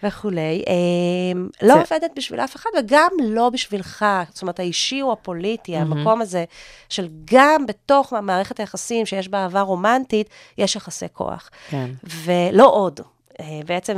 וכולי. 0.03 0.63
Um, 0.65 1.37
לא 1.61 1.73
זה- 1.73 1.79
עובדת 1.79 2.11
בשביל 2.15 2.39
אף 2.39 2.55
אחד 2.55 2.69
וגם 2.79 3.11
לא 3.23 3.49
בשבילך, 3.49 4.05
זאת 4.33 4.41
אומרת, 4.41 4.59
האישי 4.59 5.01
או 5.01 5.11
הפוליטי, 5.11 5.77
המקום 5.77 6.21
הזה 6.21 6.45
של 6.89 7.07
גם 7.25 7.65
בתוך 7.65 8.13
מערכת 8.13 8.59
היחסים 8.59 9.05
שיש 9.05 9.27
בה 9.27 9.37
אהבה 9.43 9.61
רומנטית, 9.61 10.29
יש 10.57 10.75
יחסי 10.75 11.05
כוח. 11.13 11.49
כן. 11.69 11.89
ולא 12.03 12.69
עוד. 12.73 12.99
אה, 13.39 13.59
בעצם, 13.65 13.97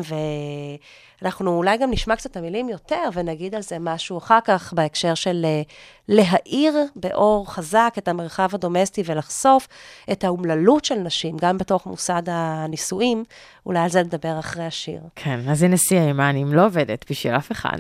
ואנחנו 1.22 1.58
אולי 1.58 1.78
גם 1.78 1.92
נשמע 1.92 2.16
קצת 2.16 2.32
את 2.32 2.38
המילים 2.38 2.70
יותר, 2.70 3.10
ונגיד 3.14 3.56
על 3.56 3.62
זה 3.62 3.78
משהו 3.80 4.18
אחר 4.18 4.40
כך, 4.46 4.74
בהקשר 4.74 5.14
של 5.14 5.46
אה, 5.46 5.62
להאיר 6.08 6.74
באור 6.96 7.54
חזק 7.54 7.94
את 7.98 8.08
המרחב 8.08 8.50
הדומסטי 8.54 9.04
ולחשוף 9.06 9.68
את 10.12 10.24
האומללות 10.24 10.86
של 10.86 10.96
נשים, 10.96 11.38
גם 11.38 11.58
בתוך 11.58 11.86
מוסד 11.86 12.24
הנישואים, 12.28 13.24
אולי 13.66 13.80
על 13.80 13.90
זה 13.90 14.04
נדבר 14.04 14.40
אחרי 14.40 14.66
השיר. 14.66 15.02
כן, 15.16 15.40
אז 15.50 15.64
הנה 15.64 15.78
שיא 15.78 16.00
אימן, 16.00 16.36
אם 16.36 16.54
לא 16.54 16.66
עובדת 16.66 17.06
בשביל 17.12 17.36
אף 17.36 17.52
אחד. 17.52 17.80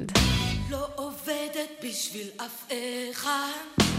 לא 0.69 0.87
עובדת 0.95 1.69
בשביל 1.83 2.27
אף 2.37 2.71
אחד. 3.11 3.94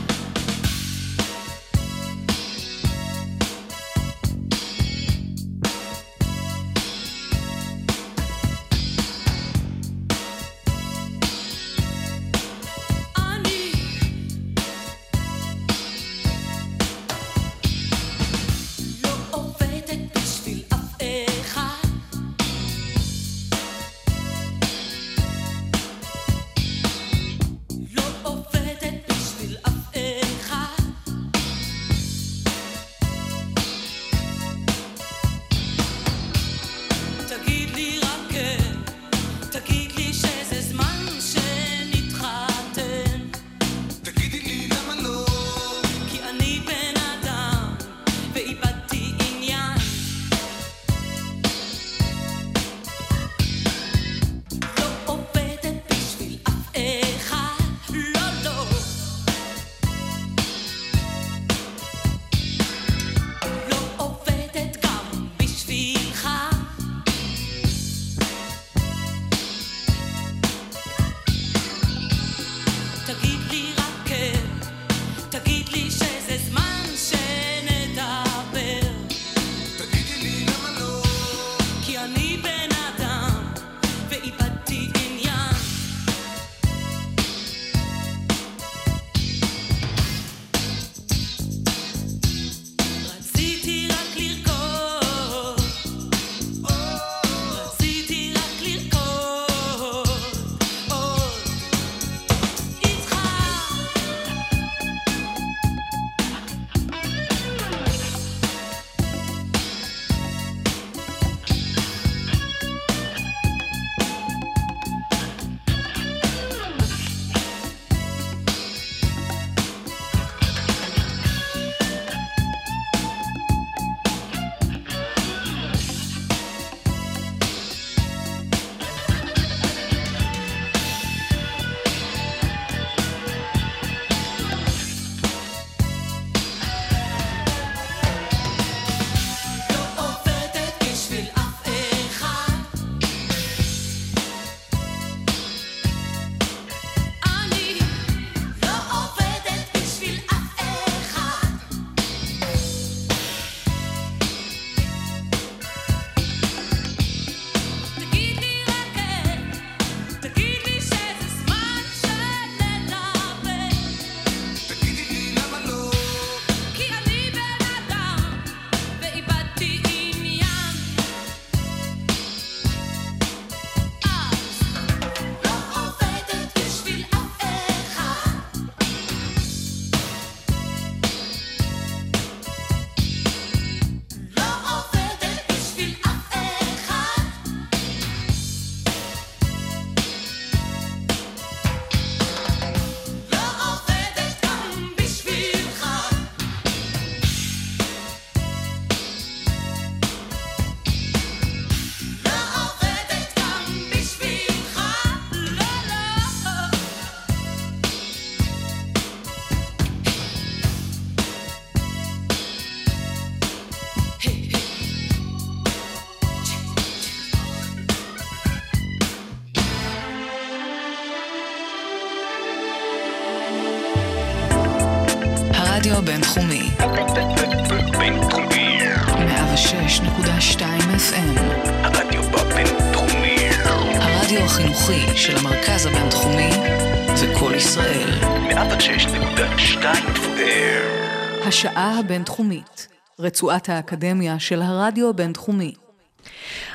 הבינתחומית, 242.16 242.88
רצועת 243.18 243.68
האקדמיה 243.68 244.38
של 244.38 244.62
הרדיו 244.62 245.08
הבינתחומי. 245.08 245.74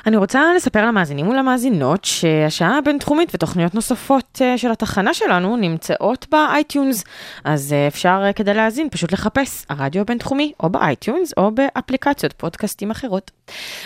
אני 0.06 0.16
רוצה 0.16 0.54
לספר 0.56 0.86
למאזינים 0.86 1.28
ולמאזינות 1.28 2.04
שהשעה 2.04 2.78
הבינתחומית 2.78 3.34
ותוכניות 3.34 3.74
נוספות 3.74 4.38
אה, 4.42 4.58
של 4.58 4.70
התחנה 4.70 5.14
שלנו 5.14 5.56
נמצאות 5.56 6.26
ב 6.30 6.39
iTunes, 6.39 7.04
אז 7.44 7.72
אה, 7.72 7.86
אפשר 7.86 8.22
אה, 8.24 8.32
כדי 8.32 8.54
להאזין 8.54 8.90
פשוט 8.90 9.12
לחפש 9.12 9.66
הרדיו 9.68 10.00
הבינתחומי 10.00 10.52
או 10.62 10.70
ב 10.70 10.79
iTunes 10.79 11.32
או 11.36 11.50
באפליקציות 11.50 12.32
פודקאסטים 12.32 12.90
אחרות. 12.90 13.30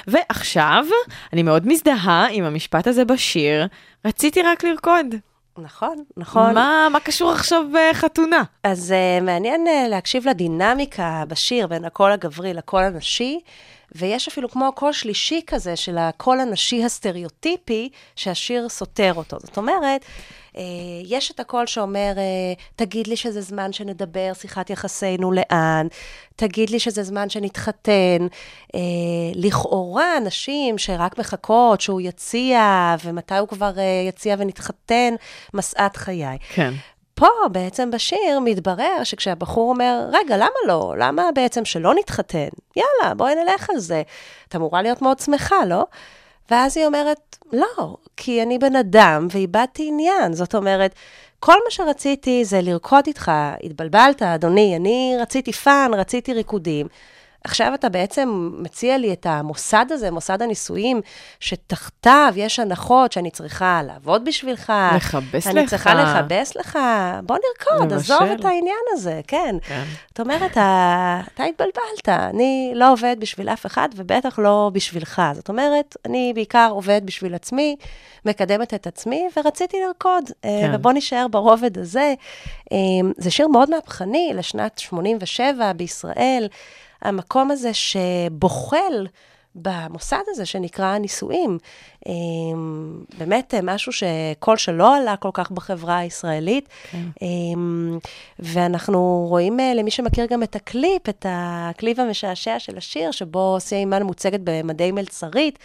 ועכשיו, 0.07 0.85
אני 1.33 1.43
מאוד 1.43 1.67
מזדהה 1.67 2.27
עם 2.31 2.45
המשפט 2.45 2.87
הזה 2.87 3.05
בשיר, 3.05 3.67
רציתי 4.05 4.43
רק 4.43 4.65
לרקוד. 4.65 5.07
נכון, 5.59 6.05
נכון. 6.17 6.55
מה, 6.55 6.89
מה 6.93 7.01
קשור 7.01 7.33
עכשיו 7.33 7.65
בחתונה? 7.73 8.43
אז 8.63 8.95
uh, 8.95 9.25
מעניין 9.25 9.67
uh, 9.67 9.89
להקשיב 9.89 10.29
לדינמיקה 10.29 11.25
בשיר 11.29 11.67
בין 11.67 11.85
הקול 11.85 12.13
הגברי 12.13 12.55
לקול 12.55 12.83
הנשי, 12.83 13.41
ויש 13.95 14.29
אפילו 14.29 14.49
כמו 14.49 14.73
קול 14.75 14.93
שלישי 14.93 15.41
כזה 15.47 15.77
של 15.77 15.99
הקול 15.99 16.41
הנשי 16.41 16.85
הסטריאוטיפי, 16.85 17.89
שהשיר 18.17 18.69
סותר 18.69 19.13
אותו. 19.17 19.37
זאת 19.41 19.57
אומרת, 19.57 20.05
uh, 20.55 20.59
יש 21.05 21.31
את 21.31 21.41
הקול 21.41 21.67
שאומר, 21.67 22.13
uh, 22.15 22.63
תגיד 22.77 23.07
לי 23.07 23.17
שזה 23.17 23.41
זמן 23.41 23.73
שנדבר 23.73 24.33
שיחת 24.35 24.71
יחסינו 24.71 25.33
לאן, 25.33 25.87
תגיד 26.37 26.71
לי 26.71 26.81
שזה 26.81 27.03
זמן 27.03 27.29
שנתחתן. 27.29 28.27
Uh, 28.67 28.79
לכאורה, 29.35 30.21
נשים 30.25 30.79
שרק 30.79 31.19
מחכות 31.19 31.81
שהוא 31.81 32.01
יציע, 32.01 32.95
ומתי 33.05 33.37
הוא 33.37 33.49
כבר 33.49 33.73
יציע 34.09 34.37
ונתחתן, 34.39 35.15
משאת 35.55 35.97
חיי. 35.97 36.39
כן. 36.55 36.75
פה 37.17 37.29
בעצם 37.53 37.91
בשיר 37.91 38.41
מתברר 38.45 39.05
שכשהבחור 39.05 39.71
אומר, 39.71 40.09
רגע, 40.13 40.37
למה 40.37 40.49
לא? 40.67 40.95
למה 40.99 41.23
בעצם 41.35 41.65
שלא 41.65 41.95
נתחתן? 41.95 42.49
יאללה, 42.77 43.15
בואי 43.15 43.35
נלך 43.35 43.71
על 43.71 43.79
זה. 43.79 44.03
את 44.49 44.57
אמורה 44.57 44.83
להיות 44.83 45.03
מאוד 45.03 45.19
שמחה, 45.19 45.65
לא? 45.67 45.85
ואז 46.51 46.77
היא 46.77 46.87
אומרת, 46.87 47.37
לא, 47.53 47.97
כי 48.17 48.43
אני 48.43 48.59
בן 48.59 48.77
אדם 48.77 49.29
ואיבדתי 49.31 49.89
עניין. 49.89 50.33
זאת 50.33 50.55
אומרת, 50.55 50.95
כל 51.41 51.57
מה 51.65 51.71
שרציתי 51.71 52.45
זה 52.45 52.61
לרקוד 52.61 53.05
איתך, 53.07 53.33
התבלבלת, 53.65 54.23
אדוני, 54.23 54.77
אני 54.77 55.17
רציתי 55.21 55.53
fun, 55.53 55.91
רציתי 55.95 56.33
ריקודים. 56.33 56.87
עכשיו 57.47 57.75
אתה 57.75 57.89
בעצם 57.89 58.51
מציע 58.59 58.99
לי 58.99 59.13
את 59.13 59.27
המוסד 59.27 59.87
הזה, 59.91 60.11
מוסד 60.11 60.43
הנישואים, 60.43 61.01
שתחתיו 61.41 62.33
יש 62.37 62.59
הנחות 62.59 63.13
שאני 63.13 63.31
צריכה 63.31 63.81
לעבוד 63.87 64.25
בשבילך. 64.25 64.73
לכבס 64.97 65.47
אני 65.47 65.63
לך. 65.63 65.71
צריכה 65.71 65.95
לכבס 65.95 66.57
לך. 66.57 66.79
בוא 67.23 67.37
נרקוד, 67.37 67.93
לבשל. 67.93 68.13
עזוב 68.13 68.29
את 68.31 68.45
העניין 68.45 68.85
הזה, 68.93 69.21
כן. 69.27 69.57
כן. 69.63 69.83
זאת 70.09 70.21
אומרת, 70.21 70.51
אתה, 70.53 71.45
התבלבלת, 71.45 72.09
אני 72.09 72.73
לא 72.75 72.93
עובד 72.93 73.17
בשביל 73.19 73.49
אף 73.49 73.67
אחד, 73.67 73.89
ובטח 73.97 74.39
לא 74.39 74.71
בשבילך. 74.73 75.23
זאת 75.33 75.49
אומרת, 75.49 75.97
אני 76.07 76.33
בעיקר 76.35 76.69
עובד 76.71 77.01
בשביל 77.05 77.35
עצמי, 77.35 77.77
מקדמת 78.25 78.75
את 78.75 78.87
עצמי, 78.87 79.29
ורציתי 79.37 79.77
לרקוד. 79.87 80.25
כן. 80.43 80.49
כן. 80.63 80.71
ובוא 80.75 80.93
נישאר 80.93 81.27
ברובד 81.29 81.79
הזה. 81.79 82.15
אה, 82.73 82.79
זה 83.19 83.31
שיר 83.31 83.49
מאוד 83.49 83.71
מהפכני 83.71 84.33
לשנת 84.35 84.79
87 84.79 85.73
בישראל. 85.73 86.49
המקום 87.03 87.51
הזה 87.51 87.71
שבוחל 87.75 89.07
במוסד 89.57 90.23
הזה 90.29 90.47
שנקרא 90.47 90.87
הנישואים. 90.87 91.59
אה, 92.09 92.13
באמת 93.19 93.55
אה, 93.55 93.61
משהו 93.63 93.93
שקול 93.93 94.57
שלא 94.57 94.97
עלה 94.97 95.17
כל 95.17 95.31
כך 95.33 95.51
בחברה 95.51 95.99
הישראלית. 95.99 96.69
כן. 96.91 97.05
אה, 97.23 97.29
ואנחנו 98.39 99.27
רואים, 99.29 99.61
אה, 99.61 99.75
למי 99.75 99.91
שמכיר 99.91 100.27
גם 100.27 100.43
את 100.43 100.57
הקליפ, 100.57 101.09
את 101.09 101.27
הקליפ 101.29 101.99
המשעשע 101.99 102.59
של 102.59 102.77
השיר, 102.79 103.11
שבו 103.11 103.57
סיה 103.61 103.79
אימן 103.79 104.03
מוצגת 104.03 104.41
במדי 104.45 104.93
מלצרית. 104.93 105.59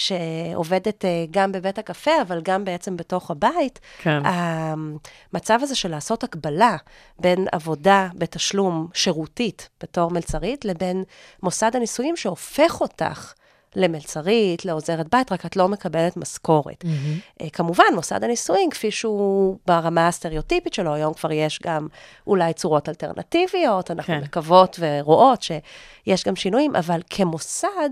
שעובדת 0.00 1.04
אה, 1.04 1.24
גם 1.30 1.52
בבית 1.52 1.78
הקפה, 1.78 2.22
אבל 2.22 2.40
גם 2.42 2.64
בעצם 2.64 2.96
בתוך 2.96 3.30
הבית. 3.30 3.80
כן. 3.98 4.22
המצב 4.24 5.58
הזה 5.62 5.74
של 5.74 5.90
לעשות 5.90 6.24
הקבלה 6.24 6.76
בין 7.18 7.46
עבודה 7.52 8.08
בתשלום 8.14 8.88
שירותית 8.94 9.68
בתור 9.82 10.10
מלצרית, 10.10 10.64
לבין 10.64 11.04
מוסד 11.42 11.76
הנישואים 11.76 12.16
שהופך 12.16 12.80
אותך 12.80 13.32
למלצרית, 13.76 14.64
לעוזרת 14.64 15.06
בית, 15.10 15.32
רק 15.32 15.46
את 15.46 15.56
לא 15.56 15.68
מקבלת 15.68 16.16
משכורת. 16.16 16.84
Mm-hmm. 16.84 17.50
כמובן, 17.52 17.84
מוסד 17.94 18.24
הנישואים, 18.24 18.70
כפי 18.70 18.90
שהוא 18.90 19.58
ברמה 19.66 20.08
הסטריאוטיפית 20.08 20.74
שלו, 20.74 20.94
היום 20.94 21.14
כבר 21.14 21.32
יש 21.32 21.60
גם 21.66 21.86
אולי 22.26 22.52
צורות 22.52 22.88
אלטרנטיביות, 22.88 23.90
אנחנו. 23.90 24.14
כן. 24.14 24.20
מקוות 24.22 24.78
ורואות 24.80 25.42
שיש 25.42 26.24
גם 26.24 26.36
שינויים, 26.36 26.76
אבל 26.76 27.00
כמוסד, 27.10 27.90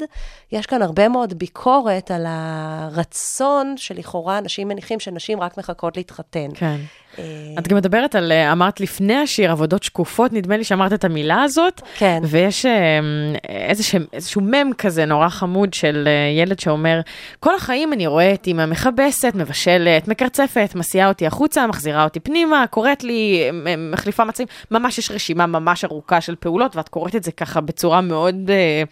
יש 0.52 0.66
כאן 0.66 0.82
הרבה 0.82 1.08
מאוד 1.08 1.38
ביקורת 1.38 2.10
על 2.10 2.24
הרצון 2.28 3.74
שלכאורה 3.76 4.38
אנשים 4.38 4.68
מניחים 4.68 5.00
שנשים 5.00 5.40
רק 5.40 5.58
מחכות 5.58 5.96
להתחתן. 5.96 6.48
כן. 6.54 6.76
אה, 7.18 7.24
את 7.58 7.68
גם 7.68 7.76
מדברת 7.76 8.14
על, 8.14 8.32
אה, 8.32 8.52
אמרת 8.52 8.80
לפני 8.80 9.16
השיר, 9.16 9.50
עבודות 9.52 9.82
שקופות, 9.82 10.32
נדמה 10.32 10.56
לי 10.56 10.64
שאמרת 10.64 10.92
את 10.92 11.04
המילה 11.04 11.42
הזאת. 11.42 11.80
כן. 11.98 12.22
ויש 12.24 12.66
אה, 12.66 13.00
איזשהו, 13.48 14.00
איזשהו 14.12 14.40
מם 14.40 14.70
כזה 14.78 15.04
נורא 15.04 15.28
חמוד 15.28 15.74
של 15.74 16.08
ילד 16.38 16.58
שאומר, 16.60 17.00
כל 17.40 17.54
החיים 17.54 17.92
אני 17.92 18.06
רואה 18.06 18.34
את 18.34 18.46
אמא 18.46 18.66
מכבסת, 18.66 19.32
מבשלת, 19.34 20.08
מקרצפת, 20.08 20.72
מסיעה 20.74 21.08
אותי 21.08 21.26
החוצה, 21.26 21.66
מחזירה 21.66 22.04
אותי 22.04 22.20
פנימה, 22.20 22.64
קוראת 22.70 23.04
לי, 23.04 23.50
מחליפה 23.92 24.24
מצבים, 24.24 24.46
ממש 24.70 24.98
יש 24.98 25.10
רשימה 25.10 25.46
ממש 25.46 25.84
ארוכה 25.84 26.20
של 26.20 26.34
פעולות, 26.36 26.76
ואת 26.76 26.88
קוראת 26.88 27.16
את 27.16 27.24
זה 27.24 27.32
ככה 27.32 27.60
בצורה 27.60 28.00
מאוד 28.00 28.50
אה, 28.50 28.82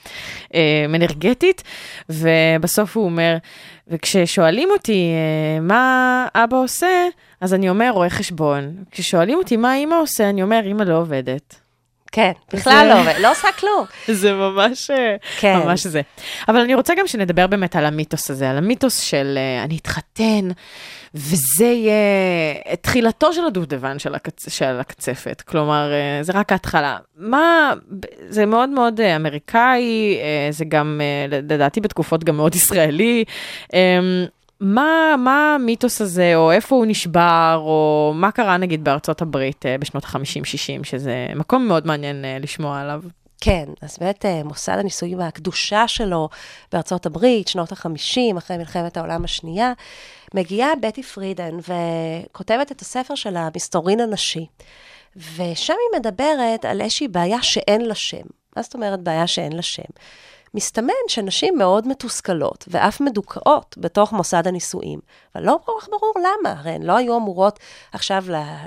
אה, 0.55 0.85
אנרגטית, 0.95 1.63
ובסוף 2.09 2.97
הוא 2.97 3.05
אומר, 3.05 3.37
וכששואלים 3.89 4.69
אותי 4.71 5.11
אה, 5.15 5.61
מה 5.61 6.27
אבא 6.35 6.57
עושה, 6.57 7.09
אז 7.41 7.55
אני 7.55 7.69
אומר 7.69 7.91
רואה 7.91 8.11
חשבון. 8.11 8.85
כששואלים 8.91 9.39
אותי 9.39 9.57
מה 9.57 9.75
אימא 9.75 9.95
עושה, 9.95 10.31
אני 10.31 10.43
אומר, 10.43 10.61
אימא 10.65 10.83
לא 10.83 10.99
עובדת. 10.99 11.66
כן, 12.17 12.33
בכלל 12.53 12.89
לא, 12.89 13.13
לא 13.23 13.31
עושה 13.31 13.49
כלום. 13.61 13.85
זה 14.09 14.33
ממש, 14.33 14.91
אה, 14.91 15.17
כן. 15.39 15.57
ממש 15.57 15.87
זה. 15.87 16.01
אבל 16.49 16.61
אני 16.61 16.75
רוצה 16.75 16.95
גם 16.95 17.07
שנדבר 17.07 17.47
באמת 17.47 17.77
על 17.77 17.85
המיתוס 17.87 18.31
הזה, 18.31 18.51
על 18.51 18.57
המיתוס 18.57 19.01
של 19.01 19.39
אה, 19.39 19.65
אני 19.65 19.77
אתחתן, 19.77 20.49
וזה 21.15 21.65
יהיה 21.65 21.95
תחילתו 22.81 23.33
של 23.33 23.45
הדובדבן 23.45 23.99
של, 23.99 24.15
הקצ... 24.15 24.49
של 24.49 24.81
הקצפת. 24.81 25.43
כלומר, 25.47 25.93
אה, 25.93 26.23
זה 26.23 26.33
רק 26.35 26.53
ההתחלה. 26.53 26.97
מה, 27.17 27.73
זה 28.29 28.47
מאוד 28.47 28.69
מאוד 28.69 29.01
אה, 29.01 29.17
אמריקאי, 29.17 30.19
אה, 30.21 30.49
זה 30.53 30.65
גם, 30.65 31.01
אה, 31.03 31.39
לדעתי 31.43 31.81
בתקופות 31.81 32.25
גם 32.25 32.37
מאוד 32.37 32.55
ישראלי. 32.55 33.25
מה, 34.61 35.15
מה 35.19 35.55
המיתוס 35.55 36.01
הזה, 36.01 36.37
או 36.37 36.53
איפה 36.53 36.77
הוא 36.77 36.87
נשבר, 36.87 37.63
או 37.65 38.13
מה 38.15 38.31
קרה 38.31 38.57
נגיד 38.57 38.85
בארצות 38.85 39.23
הברית 39.23 39.67
אה, 39.67 39.79
בשנות 39.79 40.05
ה-50-60, 40.05 40.85
שזה 40.85 41.27
מקום 41.37 41.69
מאוד 41.69 41.87
מעניין 41.87 42.25
אה, 42.25 42.39
לשמוע 42.41 42.81
עליו. 42.81 43.03
כן, 43.41 43.65
אז 43.83 43.97
באמת 44.01 44.25
אה, 44.25 44.43
מוסד 44.45 44.77
הנישואים 44.79 45.19
והקדושה 45.19 45.89
שלו 45.89 46.29
בארצות 46.73 47.07
הברית, 47.07 47.49
שנות 47.49 47.73
ה-50, 47.73 48.39
אחרי 48.39 48.57
מלחמת 48.57 48.97
העולם 48.97 49.25
השנייה, 49.25 49.73
מגיעה 50.35 50.71
בטי 50.83 51.03
פרידן 51.03 51.55
וכותבת 51.59 52.73
את 52.73 52.81
הספר 52.81 53.15
של 53.15 53.37
המסתורין 53.37 54.01
הנשי. 54.01 54.47
ושם 55.17 55.75
היא 55.93 56.01
מדברת 56.01 56.65
על 56.65 56.81
איזושהי 56.81 57.09
בעיה 57.09 57.43
שאין 57.43 57.81
לה 57.81 57.95
שם. 57.95 58.27
מה 58.57 58.63
זאת 58.63 58.75
אומרת 58.75 59.01
בעיה 59.01 59.27
שאין 59.27 59.53
לה 59.53 59.63
שם? 59.63 59.83
מסתמן 60.57 60.93
שנשים 61.09 61.59
מאוד 61.59 61.89
מתוסכלות 61.89 62.65
ואף 62.69 63.01
מדוכאות 63.01 63.75
בתוך 63.79 64.13
מוסד 64.13 64.47
הנישואים, 64.47 65.01
אבל 65.35 65.45
לא 65.45 65.59
כל 65.65 65.73
כך 65.81 65.89
ברור 65.89 66.15
למה, 66.19 66.61
הרי 66.61 66.71
הן 66.71 66.83
לא 66.83 66.97
היו 66.97 67.17
אמורות 67.17 67.59
עכשיו 67.93 68.25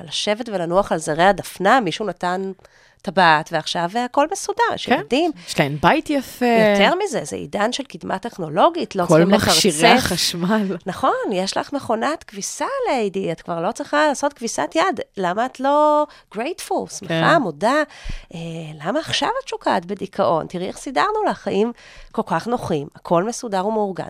לשבת 0.07 0.49
ולנוח 0.49 0.91
על 0.91 0.97
זרי 0.97 1.23
הדפנה, 1.23 1.79
מישהו 1.79 2.05
נתן 2.05 2.51
טבעת 3.01 3.49
ועכשיו 3.51 3.89
הכל 4.05 4.27
מסודר, 4.31 4.63
יש 4.75 4.85
כן. 4.85 4.93
ילדים. 4.93 5.31
יש 5.47 5.59
להן 5.59 5.77
בית 5.81 6.09
יפה. 6.09 6.45
יותר 6.45 6.93
מזה, 7.03 7.19
זה 7.23 7.35
עידן 7.35 7.71
של 7.71 7.83
קדמה 7.83 8.19
טכנולוגית, 8.19 8.95
לא 8.95 9.03
כל 9.03 9.07
צריכים 9.07 9.29
מכשירי 9.29 9.89
לקרצף. 9.89 10.05
החשמל. 10.05 10.77
נכון, 10.85 11.11
יש 11.31 11.57
לך 11.57 11.73
מכונת 11.73 12.23
כביסה, 12.23 12.65
ליידי, 12.89 13.31
את 13.31 13.41
כבר 13.41 13.61
לא 13.61 13.71
צריכה 13.71 14.07
לעשות 14.07 14.33
כביסת 14.33 14.75
יד. 14.75 14.99
למה 15.17 15.45
את 15.45 15.59
לא 15.59 16.05
גרייטפול, 16.33 16.87
שמחה, 16.87 17.07
כן. 17.07 17.41
מודה? 17.41 17.83
אה, 18.33 18.39
למה 18.83 18.99
עכשיו 18.99 19.29
את 19.43 19.47
שוקעת 19.47 19.85
בדיכאון? 19.85 20.47
תראי 20.47 20.67
איך 20.67 20.77
סידרנו 20.77 21.23
לך 21.29 21.37
חיים 21.37 21.71
כל 22.11 22.21
כך 22.25 22.47
נוחים, 22.47 22.87
הכל 22.95 23.23
מסודר 23.23 23.67
ומאורגן. 23.67 24.09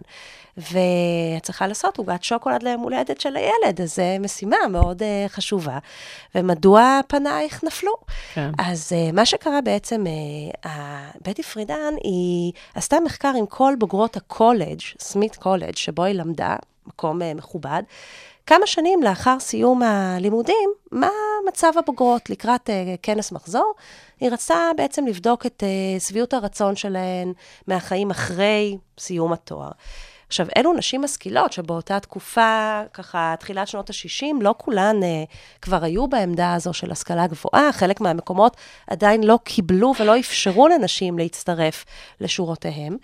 ואת 0.60 1.44
צריכה 1.44 1.68
לעשות 1.68 1.98
עוגת 1.98 2.24
שוקולד 2.24 2.64
ליום 2.64 2.82
הולדת 2.82 3.22
של 3.22 3.36
הילד, 3.36 3.82
אז 3.82 3.96
זו 3.96 4.02
משימה 4.20 4.58
מאוד 4.70 5.02
uh, 5.02 5.30
חשובה. 5.30 5.78
ומדוע 6.36 7.00
פנייך 7.08 7.64
נפלו? 7.64 7.92
כן. 8.34 8.52
אז 8.58 8.92
uh, 8.92 9.16
מה 9.16 9.26
שקרה 9.26 9.62
בעצם, 9.62 10.04
uh, 10.66 10.70
בטי 11.22 11.44
פרידן, 11.44 11.94
היא 12.04 12.54
עשתה 12.76 13.00
מחקר 13.00 13.32
עם 13.38 13.46
כל 13.46 13.74
בוגרות 13.78 14.18
הקולג', 14.18 14.80
סמית 15.00 15.36
קולג', 15.36 15.76
שבו 15.76 16.04
היא 16.04 16.16
למדה, 16.16 16.56
מקום 16.88 17.22
uh, 17.22 17.26
מכובד. 17.36 17.84
כמה 18.46 18.68
שנים 18.68 19.04
לאחר 19.04 19.40
סיום 19.40 19.84
הלימודים, 19.84 20.70
מה 20.92 21.10
מצב 21.48 21.72
הבוגרות 21.78 22.30
לקראת 22.30 22.70
uh, 22.70 22.74
כנס 23.02 23.32
מחזור? 23.32 23.74
היא 24.20 24.30
רצתה 24.32 24.72
בעצם 24.78 25.08
לבדוק 25.08 25.46
את 25.46 25.64
uh, 25.64 26.04
שביעות 26.04 26.34
הרצון 26.34 26.76
שלהן 26.76 27.34
מהחיים 27.68 28.12
אחרי 28.12 28.78
סיום 29.00 29.34
התואר. 29.34 29.72
עכשיו, 30.30 30.48
אלו 30.58 30.74
נשים 30.74 31.02
משכילות 31.02 31.54
שבאותה 31.54 32.00
תקופה, 32.00 32.82
ככה, 32.94 33.36
תחילת 33.40 33.68
שנות 33.68 33.90
ה-60, 33.90 34.26
לא 34.42 34.56
כולן 34.58 34.96
uh, 35.02 35.06
כבר 35.62 35.84
היו 35.84 36.08
בעמדה 36.08 36.54
הזו 36.54 36.74
של 36.74 36.92
השכלה 36.92 37.28
גבוהה, 37.28 37.72
חלק 37.72 38.02
מהמקומות 38.02 38.58
עדיין 38.88 39.24
לא 39.24 39.40
קיבלו 39.44 39.94
ולא 40.00 40.20
אפשרו 40.20 40.68
לנשים 40.68 41.20
להצטרף 41.20 41.86
לשורותיהם. 42.22 42.98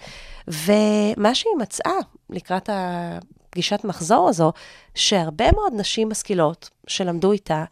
ומה 0.47 1.36
שהיא 1.36 1.53
מצאה 1.59 1.99
לקראת 2.30 2.69
הפגישת 2.73 3.84
מחזור 3.84 4.30
הזו, 4.30 4.51
שהרבה 4.95 5.51
מאוד 5.51 5.73
נשים 5.76 6.09
משכילות 6.09 6.69
שלמדו 6.88 7.32
איתה, 7.32 7.63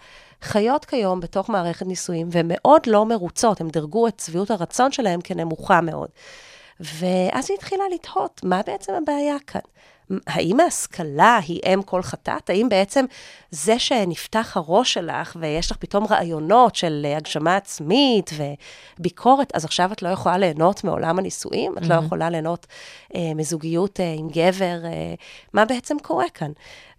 חיות 0.42 0.86
כיום 0.86 1.20
בתוך 1.20 1.50
מערכת 1.50 1.86
נישואים, 1.86 2.30
ומאוד 2.32 2.82
לא 2.88 3.06
מרוצות, 3.06 3.62
הם 3.62 3.70
דירגו 3.70 4.08
את 4.08 4.20
שביעות 4.26 4.52
הרצון 4.52 4.92
שלהם 4.92 5.22
כנמוכה 5.22 5.82
מאוד. 5.82 6.10
ואז 6.80 7.50
היא 7.50 7.58
התחילה 7.58 7.84
לתהות, 7.94 8.42
מה 8.44 8.62
בעצם 8.66 8.94
הבעיה 8.94 9.36
כאן? 9.48 9.62
האם 10.28 10.60
ההשכלה 10.60 11.40
היא 11.48 11.60
אם 11.74 11.82
כל 11.82 12.02
חטאת? 12.02 12.50
האם 12.50 12.70
בעצם 12.70 13.06
זה 13.52 13.80
שנפתח 13.80 14.58
הראש 14.58 14.94
שלך 14.94 15.38
ויש 15.40 15.72
לך 15.72 15.78
פתאום 15.78 16.06
רעיונות 16.10 16.76
של 16.76 17.06
הגשמה 17.18 17.56
עצמית 17.56 18.32
וביקורת, 19.00 19.56
אז 19.56 19.66
עכשיו 19.66 19.92
את 19.92 20.02
לא 20.02 20.10
יכולה 20.10 20.38
ליהנות 20.38 20.84
מעולם 20.84 21.20
הנישואים? 21.20 21.78
את 21.78 21.88
לא 21.88 21.96
יכולה 21.96 22.30
ליהנות 22.30 22.68
אה, 23.16 23.34
מזוגיות 23.36 24.00
אה, 24.00 24.14
עם 24.18 24.28
גבר? 24.28 24.86
אה, 24.86 25.14
מה 25.54 25.66
בעצם 25.66 25.98
קורה 26.02 26.30
כאן? 26.34 26.52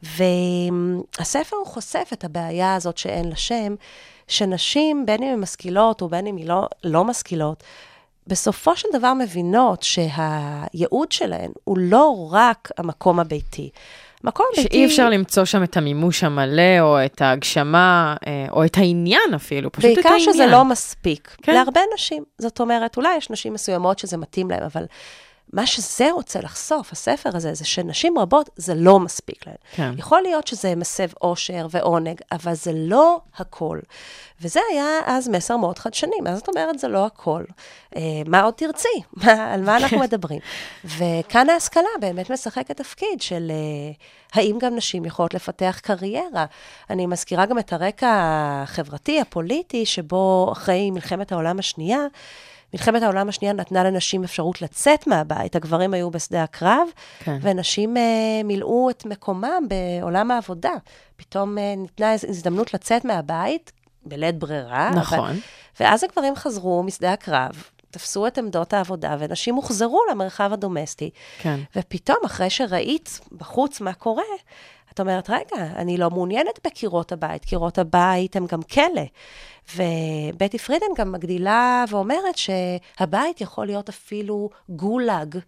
והספר 0.02 1.56
הוא 1.56 1.66
חושף 1.66 2.08
את 2.12 2.24
הבעיה 2.24 2.74
הזאת 2.74 2.98
שאין 2.98 3.28
לה 3.28 3.36
שם, 3.36 3.74
שנשים, 4.28 5.06
בין 5.06 5.22
אם 5.22 5.28
הן 5.28 5.40
משכילות 5.40 6.02
ובין 6.02 6.26
אם 6.26 6.36
הן 6.36 6.46
לא, 6.46 6.68
לא 6.84 7.04
משכילות, 7.04 7.64
בסופו 8.26 8.76
של 8.76 8.88
דבר 8.92 9.14
מבינות 9.14 9.82
שהייעוד 9.82 11.12
שלהן 11.12 11.50
הוא 11.64 11.78
לא 11.78 12.28
רק 12.32 12.70
המקום 12.78 13.20
הביתי. 13.20 13.70
מקום 14.24 14.46
ביתי... 14.56 14.68
שאי 14.68 14.86
אפשר 14.86 15.10
למצוא 15.10 15.44
שם 15.44 15.62
את 15.62 15.76
המימוש 15.76 16.24
המלא, 16.24 16.80
או 16.80 17.04
את 17.04 17.22
ההגשמה, 17.22 18.16
אה, 18.26 18.46
או 18.52 18.64
את 18.64 18.76
העניין 18.76 19.34
אפילו, 19.34 19.72
פשוט 19.72 19.90
את 19.90 19.94
בעיקר 19.94 20.08
העניין. 20.08 20.32
שזה 20.32 20.46
לא 20.46 20.64
מספיק. 20.64 21.36
כן. 21.42 21.54
להרבה 21.54 21.80
נשים. 21.94 22.24
זאת 22.38 22.60
אומרת, 22.60 22.96
אולי 22.96 23.16
יש 23.16 23.30
נשים 23.30 23.52
מסוימות 23.52 23.98
שזה 23.98 24.16
מתאים 24.16 24.50
להן, 24.50 24.62
אבל 24.62 24.84
מה 25.52 25.66
שזה 25.66 26.12
רוצה 26.12 26.40
לחשוף, 26.40 26.92
הספר 26.92 27.30
הזה, 27.36 27.54
זה 27.54 27.64
שנשים 27.64 28.18
רבות, 28.18 28.50
זה 28.56 28.74
לא 28.74 29.00
מספיק 29.00 29.46
להן. 29.46 29.56
כן. 29.72 29.92
יכול 29.98 30.22
להיות 30.22 30.46
שזה 30.46 30.74
מסב 30.74 31.08
אושר 31.22 31.66
ועונג, 31.70 32.20
אבל 32.32 32.54
זה 32.54 32.72
לא 32.74 33.18
הכל. 33.36 33.78
וזה 34.40 34.60
היה 34.72 34.86
אז 35.04 35.28
מסר 35.28 35.56
מאוד 35.56 35.78
חדשני. 35.78 36.16
מה 36.22 36.36
זאת 36.36 36.48
אומרת, 36.48 36.78
זה 36.78 36.88
לא 36.88 37.06
הכל? 37.06 37.44
אה, 37.96 38.00
מה 38.26 38.42
עוד 38.42 38.54
תרצי? 38.54 38.88
מה, 39.22 39.52
על 39.54 39.62
מה 39.64 39.76
אנחנו 39.76 39.98
מדברים? 39.98 40.40
וכאן 40.84 41.50
ההשכלה 41.50 41.88
באמת 42.00 42.30
משחקת 42.30 42.76
תפקיד 42.76 43.22
של 43.22 43.50
אה, 43.50 43.92
האם 44.34 44.58
גם 44.58 44.76
נשים 44.76 45.04
יכולות 45.04 45.34
לפתח 45.34 45.80
קריירה. 45.82 46.44
אני 46.90 47.06
מזכירה 47.06 47.46
גם 47.46 47.58
את 47.58 47.72
הרקע 47.72 48.10
החברתי, 48.12 49.20
הפוליטי, 49.20 49.86
שבו 49.86 50.48
אחרי 50.52 50.90
מלחמת 50.90 51.32
העולם 51.32 51.58
השנייה, 51.58 52.06
מלחמת 52.74 53.02
העולם 53.02 53.28
השנייה 53.28 53.54
נתנה 53.54 53.84
לנשים 53.84 54.24
אפשרות 54.24 54.62
לצאת 54.62 55.06
מהבית, 55.06 55.56
הגברים 55.56 55.94
היו 55.94 56.10
בשדה 56.10 56.42
הקרב, 56.42 56.88
כן. 57.18 57.38
ונשים 57.40 57.96
uh, 57.96 58.00
מילאו 58.44 58.90
את 58.90 59.06
מקומם 59.06 59.66
בעולם 59.68 60.30
העבודה. 60.30 60.72
פתאום 61.16 61.58
uh, 61.58 61.60
ניתנה 61.76 62.12
הז- 62.12 62.24
הזדמנות 62.28 62.74
לצאת 62.74 63.04
מהבית, 63.04 63.72
בלית 64.06 64.38
ברירה. 64.38 64.90
נכון. 64.90 65.18
אבל, 65.18 65.36
ואז 65.80 66.04
הגברים 66.04 66.36
חזרו 66.36 66.82
משדה 66.82 67.12
הקרב, 67.12 67.64
תפסו 67.90 68.26
את 68.26 68.38
עמדות 68.38 68.72
העבודה, 68.72 69.16
ונשים 69.18 69.54
הוחזרו 69.54 70.00
למרחב 70.10 70.52
הדומסטי. 70.52 71.10
כן. 71.38 71.60
ופתאום, 71.76 72.18
אחרי 72.26 72.50
שראית 72.50 73.20
בחוץ 73.32 73.80
מה 73.80 73.92
קורה, 73.92 74.22
את 74.94 75.00
אומרת, 75.00 75.30
רגע, 75.30 75.66
אני 75.76 75.96
לא 75.96 76.10
מעוניינת 76.10 76.60
בקירות 76.66 77.12
הבית, 77.12 77.44
קירות 77.44 77.78
הבית 77.78 78.36
הם 78.36 78.46
גם 78.46 78.62
כלא. 78.62 79.02
ובטי 79.76 80.58
פרידן 80.58 80.86
גם 80.98 81.12
מגדילה 81.12 81.84
ואומרת 81.88 82.36
שהבית 82.36 83.40
יכול 83.40 83.66
להיות 83.66 83.88
אפילו 83.88 84.50
גולאג. 84.68 85.38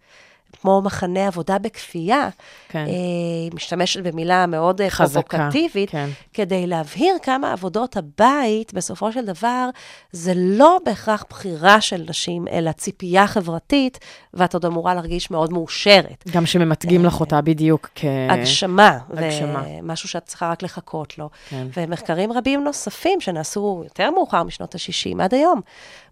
כמו 0.60 0.82
מחנה 0.82 1.26
עבודה 1.26 1.58
בכפייה, 1.58 2.28
כן. 2.68 2.84
אה, 2.88 3.54
משתמשת 3.54 4.02
במילה 4.02 4.46
מאוד 4.46 4.80
אה, 4.80 4.90
חזקה, 4.90 5.22
פרובוקטיבית, 5.22 5.90
כן. 5.90 6.08
כדי 6.32 6.66
להבהיר 6.66 7.14
כמה 7.22 7.52
עבודות 7.52 7.96
הבית, 7.96 8.74
בסופו 8.74 9.12
של 9.12 9.24
דבר, 9.24 9.68
זה 10.12 10.32
לא 10.36 10.78
בהכרח 10.84 11.24
בחירה 11.30 11.80
של 11.80 12.04
נשים, 12.08 12.48
אלא 12.48 12.72
ציפייה 12.72 13.26
חברתית, 13.26 13.98
ואת 14.34 14.54
עוד 14.54 14.64
אמורה 14.64 14.94
להרגיש 14.94 15.30
מאוד 15.30 15.52
מאושרת. 15.52 16.24
גם 16.30 16.46
שממתגים 16.46 17.04
לך 17.04 17.20
אותה 17.20 17.40
בדיוק 17.40 17.90
כ... 17.94 18.04
הגשמה, 18.30 18.98
הגשמה. 19.10 19.62
ומשהו 19.82 20.08
שאת 20.08 20.24
צריכה 20.24 20.50
רק 20.50 20.62
לחכות 20.62 21.18
לו. 21.18 21.30
כן. 21.50 21.66
ומחקרים 21.76 22.32
רבים 22.32 22.64
נוספים 22.64 23.20
שנעשו 23.20 23.80
יותר 23.84 24.10
מאוחר 24.10 24.42
משנות 24.42 24.74
ה-60 24.74 25.22
עד 25.22 25.34
היום, 25.34 25.60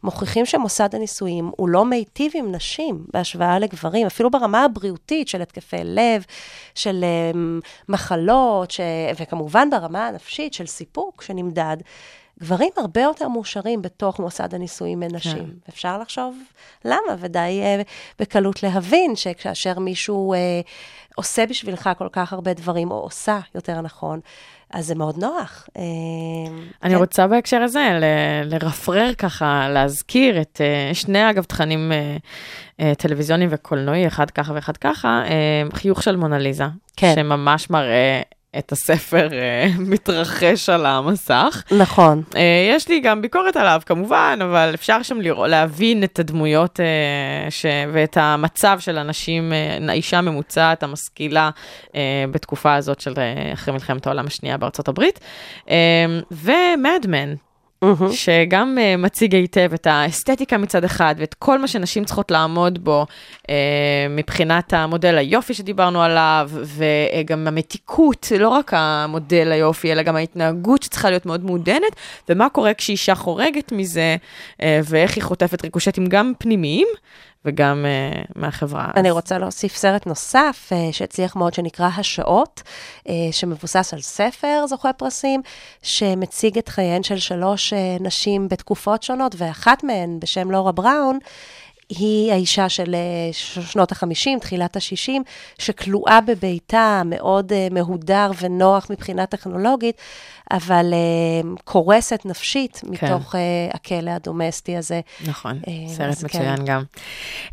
מוכיחים 0.05 0.47
שמוסד 0.47 0.95
הנישואים 0.95 1.51
הוא 1.57 1.69
לא 1.69 1.85
מיטיב 1.85 2.33
עם 2.35 2.53
נשים 2.53 3.05
בהשוואה 3.13 3.59
לגברים, 3.59 4.07
אפילו 4.07 4.31
ברמה 4.31 4.65
הבריאותית 4.65 5.29
של 5.29 5.43
התקפי 5.43 5.77
לב, 5.85 6.25
של 6.75 7.05
um, 7.05 7.37
מחלות, 7.89 8.71
ש... 8.71 8.81
וכמובן 9.21 9.71
ברמה 9.71 10.07
הנפשית 10.07 10.55
של 10.55 10.67
סיפוק 10.67 11.23
שנמדד. 11.23 11.77
גברים 12.45 12.71
הרבה 12.77 13.01
יותר 13.01 13.29
מאושרים 13.29 13.83
בתוך 13.83 14.21
מוסד 14.21 14.55
הנישואים 14.55 15.01
מנשים. 15.01 15.39
כן. 15.39 15.71
אפשר 15.71 15.99
לחשוב 15.99 16.37
למה, 16.85 17.17
ודי 17.19 17.63
uh, 17.63 17.89
בקלות 18.19 18.63
להבין 18.63 19.17
שכאשר 19.17 19.79
מישהו 19.79 20.35
uh, 20.35 20.67
עושה 21.15 21.47
בשבילך 21.47 21.91
כל 21.99 22.09
כך 22.13 22.33
הרבה 22.33 22.55
דברים, 22.55 22.91
או 22.91 22.97
עושה, 22.97 23.39
יותר 23.55 23.81
נכון, 23.81 24.21
אז 24.71 24.87
זה 24.87 24.95
מאוד 24.95 25.19
נוח. 25.19 25.69
אה, 25.77 25.83
אני 26.83 26.95
כן. 26.95 26.99
רוצה 26.99 27.27
בהקשר 27.27 27.63
הזה 27.63 27.99
ל- 28.01 28.55
לרפרר 28.55 29.15
ככה, 29.19 29.69
להזכיר 29.69 30.41
את 30.41 30.61
אה, 30.65 30.95
שני, 30.95 31.31
אגב, 31.31 31.45
תכנים 31.45 31.93
אה, 31.93 32.17
אה, 32.81 32.95
טלוויזיוניים 32.95 33.49
וקולנועי, 33.53 34.07
אחד 34.07 34.31
ככה 34.31 34.53
ואחד 34.55 34.77
ככה, 34.77 35.23
אה, 35.27 35.63
חיוך 35.75 36.03
של 36.03 36.17
מונליזה, 36.17 36.65
כן. 36.97 37.13
שממש 37.15 37.71
מראה 37.71 38.23
את 38.59 38.73
הספר 38.73 39.29
אה, 39.33 39.69
מתרחש 39.91 40.69
על 40.69 40.87
המסך. 40.87 41.63
נכון. 41.71 42.23
אה, 42.37 42.71
יש 42.71 42.89
לי 42.89 43.01
גם 43.01 43.23
ביקורת 43.23 43.57
עליו, 43.57 43.81
כמובן, 43.87 44.39
אבל 44.43 44.71
אפשר 44.75 45.03
שם 45.03 45.21
לראות, 45.21 45.51
להבין 45.51 46.05
את 46.05 46.19
הדמויות 46.19 46.81
אה, 46.81 47.51
ש... 47.51 47.67
ואת 47.93 48.17
המצב 48.21 48.79
של 48.81 48.99
הנשים, 48.99 49.53
האישה 49.89 50.19
הממוצעת, 50.19 50.83
המשכילה, 50.83 51.51
בתקופה 52.31 52.75
הזאת 52.75 53.01
של 53.01 53.15
אחרי 53.53 53.75
מלחמת 53.75 54.07
העולם 54.07 54.27
השנייה 54.27 54.57
בארצות 54.57 54.89
הברית. 54.89 55.21
ומדמן. 56.31 57.35
מהמם. 57.85 58.13
שגם 58.13 58.79
uh, 58.79 58.97
מציג 58.97 59.35
היטב 59.35 59.71
את 59.75 59.87
האסתטיקה 59.87 60.59
מצד 60.59 60.85
אחד, 60.85 61.15
ואת 61.19 61.35
כל 61.35 61.59
מה 61.59 61.69
שנשים 61.69 62.05
צריכות 62.05 62.31
לעמוד 62.31 62.85
בו, 62.85 63.07
uh, 63.43 63.47
מבחינת 64.11 64.73
המודל 64.73 65.19
היופי 65.19 65.55
שדיברנו 65.55 66.03
עליו, 66.03 66.51
וגם 66.65 67.47
המתיקות, 67.47 68.33
לא 68.39 68.49
רק 68.49 68.71
המודל 68.75 69.53
היופי, 69.53 69.93
אלא 69.93 70.03
גם 70.03 70.17
ההתנהגות 70.17 70.83
שצריכה 70.83 71.11
להיות 71.11 71.27
מאוד 71.27 71.45
מעודנת, 71.45 71.97
ומה 72.29 72.49
קורה 72.49 72.75
כשאישה 72.75 73.15
חורגת 73.15 73.73
מזה, 73.73 74.17
uh, 74.53 74.63
ואיך 74.85 75.17
היא 75.17 75.25
חוטפת 75.25 75.65
ריקושטים 75.65 76.07
גם 76.07 76.33
פנימיים. 76.39 76.87
וגם 77.45 77.85
uh, 77.85 78.33
מהחברה. 78.37 78.91
אני 78.97 79.09
אז- 79.09 79.15
רוצה 79.15 79.39
להוסיף 79.39 79.77
סרט 79.77 80.07
נוסף 80.07 80.69
אה, 80.73 80.89
שהצליח 80.93 81.37
מאוד, 81.37 81.55
שנקרא 81.55 81.89
השעות, 81.97 82.63
אה, 83.09 83.15
שמבוסס 83.31 83.95
על 83.95 84.01
ספר 84.01 84.65
זוכה 84.69 84.93
פרסים, 84.93 85.43
שמציג 85.83 86.59
את 86.59 86.69
חייהן 86.69 87.03
של 87.03 87.19
שלוש 87.19 87.73
אה, 87.73 87.97
נשים 88.01 88.49
בתקופות 88.49 89.03
שונות, 89.03 89.35
ואחת 89.39 89.85
מהן, 89.85 90.21
בשם 90.21 90.51
לורה 90.51 90.73
בראון, 90.73 91.19
היא 91.89 92.33
האישה 92.33 92.69
של 92.69 92.95
אה, 92.95 93.33
שנות 93.63 93.93
ה-50, 93.93 94.41
תחילת 94.41 94.77
ה-60, 94.77 95.13
שכלואה 95.59 96.21
בביתה, 96.21 97.03
מאוד 97.05 97.53
אה, 97.53 97.69
מהודר 97.71 98.31
ונוח 98.41 98.87
מבחינה 98.91 99.27
טכנולוגית, 99.27 99.97
אבל 100.51 100.91
אה, 100.93 101.51
קורסת 101.65 102.21
נפשית 102.25 102.81
מתוך 102.85 103.35
אה, 103.35 103.41
הכלא 103.75 104.11
הדומסטי 104.11 104.77
הזה. 104.77 105.01
נכון, 105.27 105.61
סרט 105.89 106.19
כן. 106.19 106.25
מצוין 106.27 106.65
גם. 106.65 106.83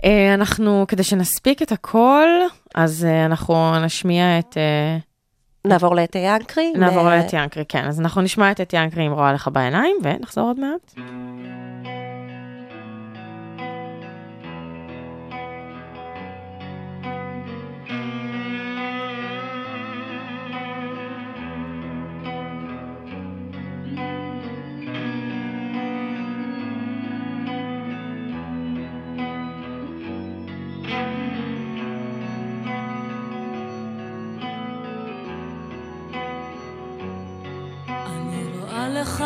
אה, 0.04 0.34
אנחנו, 0.34 0.86
כדי 0.88 1.04
שנספיק 1.04 1.62
את 1.62 1.72
הכל, 1.72 2.28
אז 2.76 3.08
אנחנו 3.26 3.80
נשמיע 3.80 4.40
את... 4.40 4.58
נעבור 5.66 5.96
לאתי 5.96 6.18
ינקרי. 6.20 6.74
נעבור 6.76 7.04
מ- 7.04 7.10
לאת 7.10 7.34
ינקרי, 7.34 7.64
כן. 7.70 7.86
אז 7.86 8.00
אנחנו 8.00 8.22
נשמע 8.22 8.52
את 8.52 8.62
את 8.62 8.74
ינקרי 8.74 9.04
עם 9.04 9.14
רואה 9.14 9.34
לך 9.34 9.50
בעיניים, 9.54 9.96
ונחזור 10.04 10.48
עוד 10.48 10.60
מעט. 10.60 10.94
לך 39.02 39.24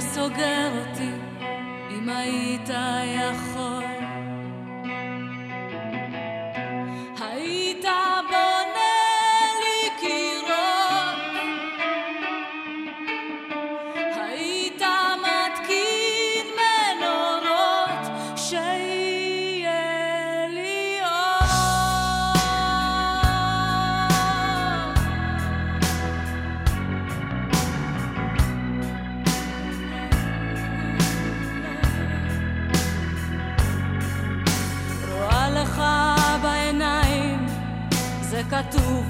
סוגר 0.00 0.70
אותי 0.78 1.10
אם 1.90 2.08
היית 2.08 2.68
יכול. 3.04 3.47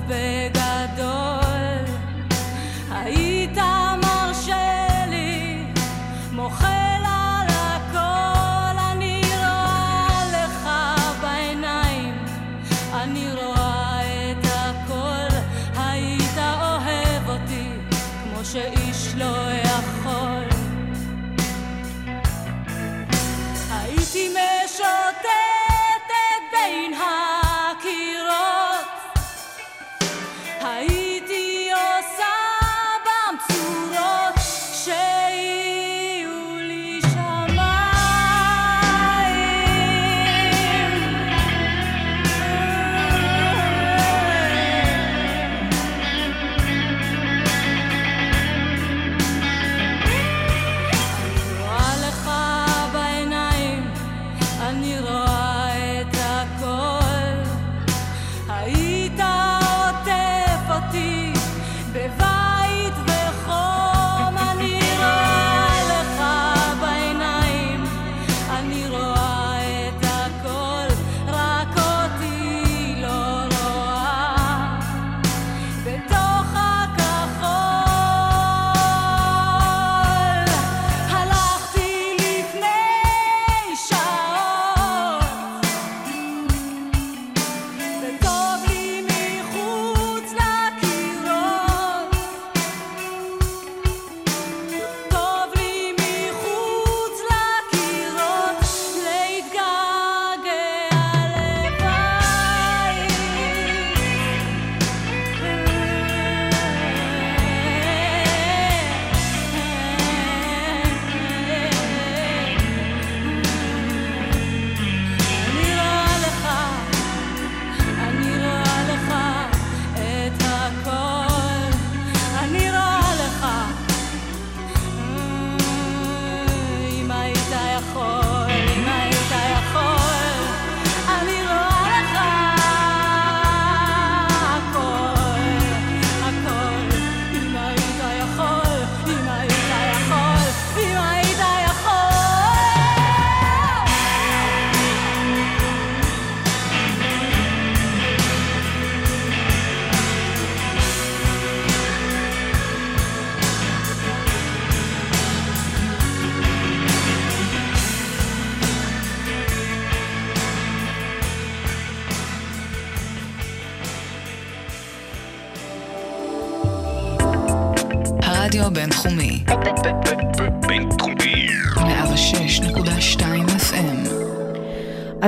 כתוב 0.08 0.37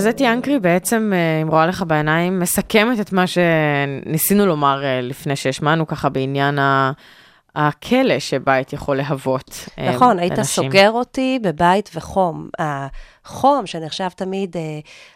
אז 0.00 0.06
אתי 0.06 0.28
אנקרי 0.28 0.58
בעצם, 0.58 1.12
אה, 1.14 1.42
אם 1.42 1.48
רואה 1.48 1.66
לך 1.66 1.84
בעיניים, 1.86 2.40
מסכמת 2.40 3.00
את 3.00 3.12
מה 3.12 3.24
שניסינו 3.26 4.46
לומר 4.46 4.84
אה, 4.84 5.00
לפני 5.00 5.36
שהשמענו 5.36 5.86
ככה 5.86 6.08
בעניין 6.08 6.58
ה... 6.58 6.92
הכלא 7.54 8.18
שבית 8.18 8.72
יכול 8.72 8.96
להוות. 8.96 9.68
אה, 9.78 9.94
נכון, 9.94 10.18
היית 10.18 10.38
לנשים. 10.38 10.64
סוגר 10.64 10.90
אותי 10.90 11.38
בבית 11.42 11.90
וחום. 11.94 12.48
החום 12.58 13.66
שנחשב 13.66 14.08
תמיד 14.08 14.56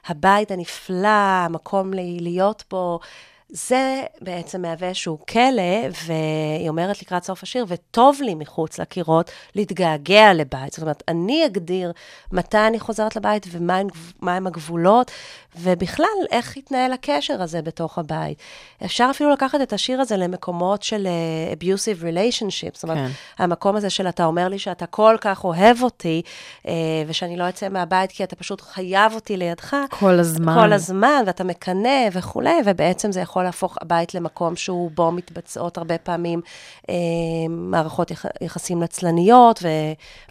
הבית 0.06 0.50
הנפלא, 0.50 1.08
המקום 1.44 1.90
להיות 2.20 2.64
בו, 2.70 3.00
זה 3.48 4.02
בעצם 4.20 4.62
מהווה 4.62 4.88
איזשהו 4.88 5.18
כלא, 5.30 5.88
והיא 6.06 6.68
אומרת 6.68 7.02
לקראת 7.02 7.24
סוף 7.24 7.42
השיר, 7.42 7.64
וטוב 7.68 8.18
לי 8.22 8.34
מחוץ 8.34 8.78
לקירות 8.78 9.30
להתגעגע 9.54 10.32
לבית. 10.34 10.72
זאת 10.72 10.82
אומרת, 10.82 11.02
אני 11.08 11.46
אגדיר 11.46 11.92
מתי 12.32 12.58
אני 12.58 12.80
חוזרת 12.80 13.16
לבית 13.16 13.46
ומהם 13.50 13.86
מהם 14.22 14.46
הגבולות, 14.46 15.10
ובכלל, 15.56 16.06
איך 16.30 16.56
יתנהל 16.56 16.92
הקשר 16.92 17.42
הזה 17.42 17.62
בתוך 17.62 17.98
הבית. 17.98 18.38
אפשר 18.84 19.08
אפילו 19.10 19.30
לקחת 19.30 19.60
את 19.60 19.72
השיר 19.72 20.00
הזה 20.00 20.16
למקומות 20.16 20.82
של 20.82 21.06
uh, 21.06 21.58
abusive 21.58 22.02
relationships, 22.02 22.74
זאת 22.74 22.82
אומרת, 22.82 22.98
כן. 22.98 23.10
המקום 23.38 23.76
הזה 23.76 23.90
של 23.90 24.08
אתה 24.08 24.24
אומר 24.24 24.48
לי 24.48 24.58
שאתה 24.58 24.86
כל 24.86 25.16
כך 25.20 25.44
אוהב 25.44 25.82
אותי, 25.82 26.22
uh, 26.62 26.68
ושאני 27.06 27.36
לא 27.36 27.48
אצא 27.48 27.68
מהבית 27.68 28.12
כי 28.12 28.24
אתה 28.24 28.36
פשוט 28.36 28.60
חייב 28.60 29.14
אותי 29.14 29.36
לידך. 29.36 29.76
כל 29.90 30.18
הזמן. 30.18 30.54
כל 30.54 30.72
הזמן, 30.72 31.22
ואתה 31.26 31.44
מקנא 31.44 32.08
וכולי, 32.12 32.56
ובעצם 32.64 33.12
זה 33.12 33.20
יכול 33.20 33.43
להפוך 33.44 33.78
הבית 33.80 34.14
למקום 34.14 34.56
שהוא 34.56 34.90
בו 34.94 35.12
מתבצעות 35.12 35.78
הרבה 35.78 35.98
פעמים 35.98 36.40
אה, 36.88 36.94
מערכות 37.48 38.10
יח, 38.10 38.26
יחסים 38.40 38.82
נצלניות 38.82 39.62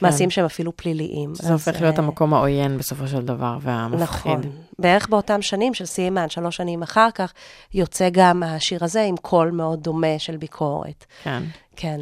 ומעשים 0.01 0.29
שהם 0.29 0.45
אפילו 0.45 0.77
פליליים. 0.77 1.35
זה 1.35 1.43
אז, 1.43 1.51
הופך 1.51 1.81
להיות 1.81 1.99
אה, 1.99 2.03
המקום 2.03 2.33
העוין 2.33 2.77
בסופו 2.77 3.07
של 3.07 3.21
דבר, 3.21 3.57
והמפחיד. 3.61 4.31
נכון. 4.31 4.41
בערך 4.79 5.09
באותם 5.09 5.41
שנים 5.41 5.73
של 5.73 5.85
סיימן, 5.85 6.29
שלוש 6.29 6.55
שנים 6.55 6.83
אחר 6.83 7.11
כך, 7.15 7.33
יוצא 7.73 8.09
גם 8.11 8.43
השיר 8.43 8.83
הזה 8.83 9.01
עם 9.01 9.17
קול 9.17 9.51
מאוד 9.51 9.83
דומה 9.83 10.19
של 10.19 10.37
ביקורת. 10.37 11.05
כן. 11.23 11.43
כן. 11.75 11.99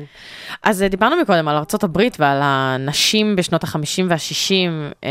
אז 0.63 0.83
אה, 0.83 0.87
דיברנו 0.87 1.21
מקודם 1.21 1.47
על 1.47 1.55
ארה"ב 1.55 2.01
ועל 2.19 2.39
הנשים 2.43 3.35
בשנות 3.35 3.63
ה-50 3.63 4.03
וה-60, 4.09 5.07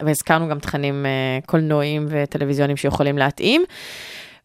והזכרנו 0.00 0.48
גם 0.48 0.58
תכנים 0.58 1.06
אה, 1.06 1.38
קולנועיים 1.46 2.06
וטלוויזיוניים 2.08 2.76
שיכולים 2.76 3.18
להתאים. 3.18 3.64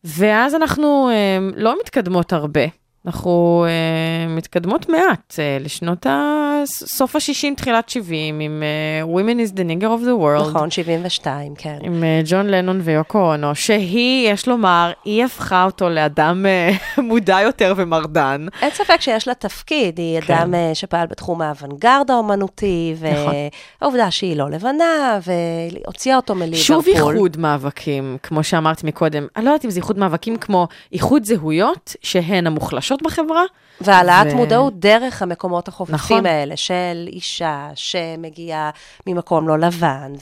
ואז 0.03 0.55
אנחנו 0.55 1.09
אה, 1.09 1.37
לא 1.55 1.75
מתקדמות 1.81 2.33
הרבה, 2.33 2.61
אנחנו 3.05 3.65
אה, 3.67 4.35
מתקדמות 4.35 4.89
מעט 4.89 5.35
אה, 5.39 5.57
לשנות 5.59 6.05
ה... 6.05 6.41
סוף 6.65 7.15
ה-60, 7.15 7.55
תחילת 7.57 7.89
70, 7.89 8.39
עם 8.39 8.63
אה, 8.63 9.19
Women 9.19 9.49
is 9.49 9.57
the 9.57 9.61
nigger 9.61 9.85
of 9.85 10.05
the 10.05 10.21
world. 10.23 10.49
נכון, 10.49 10.71
72, 10.71 11.55
כן. 11.55 11.77
עם 11.81 12.03
אה, 12.03 12.21
ג'ון 12.25 12.47
לנון 12.47 12.81
ויוקו 12.83 13.31
אונו, 13.31 13.55
שהיא, 13.55 14.29
יש 14.29 14.47
לומר, 14.47 14.91
היא 15.05 15.25
הפכה 15.25 15.63
אותו 15.63 15.89
לאדם 15.89 16.45
אה, 16.45 16.71
מודע 17.03 17.41
יותר 17.41 17.73
ומרדן. 17.77 18.47
אין 18.61 18.71
ספק 18.71 19.01
שיש 19.01 19.27
לה 19.27 19.33
תפקיד, 19.33 19.97
היא 19.97 20.21
כן. 20.21 20.33
אדם 20.33 20.53
אה, 20.53 20.71
שפעל 20.73 21.07
בתחום 21.07 21.41
האוונגרד 21.41 22.11
האומנותי, 22.11 22.95
נכון. 22.95 23.33
והעובדה 23.81 24.11
שהיא 24.11 24.37
לא 24.37 24.49
לבנה, 24.49 25.19
והוציאה 25.23 26.15
אותו 26.15 26.35
מליברפול. 26.35 26.63
שוב 26.63 26.85
איחוד 26.87 27.37
מאבקים, 27.37 28.17
כמו 28.23 28.43
שאמרת 28.43 28.83
מקודם. 28.83 29.27
אני 29.35 29.45
לא 29.45 29.49
יודעת 29.49 29.65
אם 29.65 29.69
זה 29.69 29.77
איחוד 29.77 29.97
מאבקים 29.97 30.37
כמו 30.37 30.67
איחוד 30.93 31.23
זהויות, 31.23 31.95
שהן 32.01 32.47
המוחלשות 32.47 32.90
בחברה. 33.01 33.43
והעלאת 33.81 34.33
ו- 34.33 34.35
מודעות 34.35 34.79
דרך 34.79 35.21
המקומות 35.21 35.67
החופפים 35.67 35.95
נכון. 35.95 36.25
האלה, 36.25 36.57
של 36.57 37.07
אישה 37.07 37.69
שמגיעה 37.75 38.69
ממקום 39.07 39.47
לא 39.47 39.59
לבן, 39.59 40.13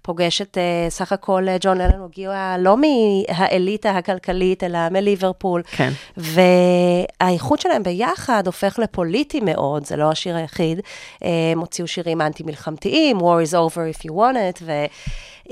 ופוגשת, 0.00 0.58
אה, 0.58 0.86
סך 0.88 1.12
הכל 1.12 1.48
אה, 1.48 1.56
ג'ון 1.60 1.78
לנון 1.78 2.04
הגיע 2.04 2.56
לא 2.58 2.76
מהאליטה 2.76 3.90
הכלכלית, 3.90 4.64
אלא 4.64 4.78
מליברפול. 4.90 5.62
כן. 5.66 5.92
והאיחוד 6.16 7.60
שלהם 7.60 7.82
ביחד 7.82 8.46
הופך 8.46 8.78
לפוליטי 8.78 9.40
מאוד, 9.40 9.86
זה 9.86 9.96
לא 9.96 10.10
השיר 10.10 10.36
היחיד. 10.36 10.80
אה, 11.24 11.28
הם 11.52 11.60
הוציאו 11.60 11.88
שירים 11.88 12.20
אנטי-מלחמתיים, 12.20 13.18
War 13.18 13.50
is 13.50 13.54
over 13.54 13.98
if 13.98 14.06
you 14.06 14.12
want 14.12 14.60
it, 14.60 14.62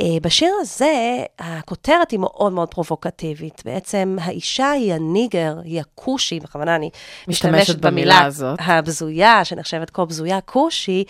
ובשיר 0.00 0.54
הזה, 0.60 1.24
הכותרת 1.38 2.10
היא 2.10 2.18
מאוד 2.18 2.52
מאוד 2.52 2.74
פרובוקטיבית. 2.74 3.62
בעצם 3.64 4.16
האישה 4.20 4.70
היא 4.70 4.94
הניגר, 4.94 5.54
היא 5.64 5.80
הכושי, 5.80 6.40
בכוונה 6.40 6.76
אני 6.76 6.90
משתמשת 7.28 7.54
משתמשת 7.54 7.80
במילה 7.80 8.12
במילה 8.14 8.26
הזאת. 8.26 8.58
הבזויה, 8.62 9.44
שנחשבת 9.44 9.90
כה 9.90 10.04
בזויה, 10.04 10.40
כושי, 10.40 11.04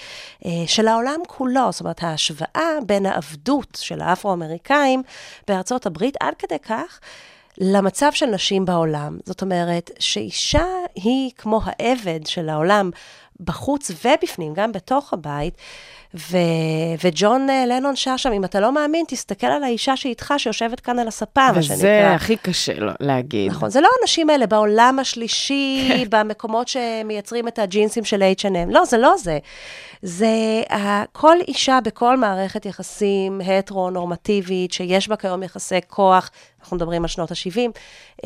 אה, 0.46 0.50
של 0.66 0.88
העולם 0.88 1.20
כולו. 1.26 1.72
זאת 1.72 1.80
אומרת, 1.80 2.02
ההשוואה 2.02 2.70
בין 2.86 3.06
העבדות 3.06 3.78
של 3.80 4.00
האפרו-אמריקאים 4.00 5.02
בארצות 5.48 5.86
הברית, 5.86 6.16
עד 6.20 6.34
כדי 6.38 6.58
כך, 6.58 7.00
למצב 7.58 8.12
של 8.12 8.26
נשים 8.26 8.64
בעולם. 8.64 9.18
זאת 9.24 9.42
אומרת, 9.42 9.90
שאישה 9.98 10.66
היא 10.94 11.30
כמו 11.36 11.60
העבד 11.64 12.26
של 12.26 12.48
העולם 12.48 12.90
בחוץ 13.40 13.90
ובפנים, 13.90 14.54
גם 14.54 14.72
בתוך 14.72 15.12
הבית. 15.12 15.54
ו- 16.14 16.36
וג'ון 17.04 17.50
אה, 17.50 17.64
לנון 17.66 17.96
שר 17.96 18.16
שם, 18.16 18.32
אם 18.32 18.44
אתה 18.44 18.60
לא 18.60 18.72
מאמין, 18.72 19.04
תסתכל 19.08 19.46
על 19.46 19.64
האישה 19.64 19.96
שאיתך, 19.96 20.34
שיושבת 20.38 20.80
כאן 20.80 20.98
על 20.98 21.08
הספה, 21.08 21.52
מה 21.52 21.62
שנקרא. 21.62 21.76
וזה 21.76 22.14
הכי 22.14 22.36
קשה 22.36 22.72
להגיד. 23.00 23.50
נכון, 23.50 23.70
זה 23.70 23.80
לא 23.80 23.88
האנשים 24.00 24.30
האלה 24.30 24.46
בעולם 24.46 24.98
השלישי, 25.00 25.88
במקומות 26.10 26.68
שמייצרים 26.68 27.48
את 27.48 27.58
הג'ינסים 27.58 28.04
של 28.04 28.22
H&M. 28.38 28.72
לא, 28.72 28.84
זה 28.84 28.98
לא 28.98 29.14
זה. 29.18 29.38
זה 30.02 30.62
כל 31.12 31.36
אישה 31.48 31.78
בכל 31.84 32.16
מערכת 32.16 32.66
יחסים 32.66 33.40
הטרו-נורמטיבית, 33.40 34.72
שיש 34.72 35.08
בה 35.08 35.16
כיום 35.16 35.42
יחסי 35.42 35.78
כוח, 35.86 36.30
אנחנו 36.62 36.76
מדברים 36.76 37.02
על 37.02 37.08
שנות 37.08 37.30
ה-70, 37.30 37.70
um, 38.16 38.24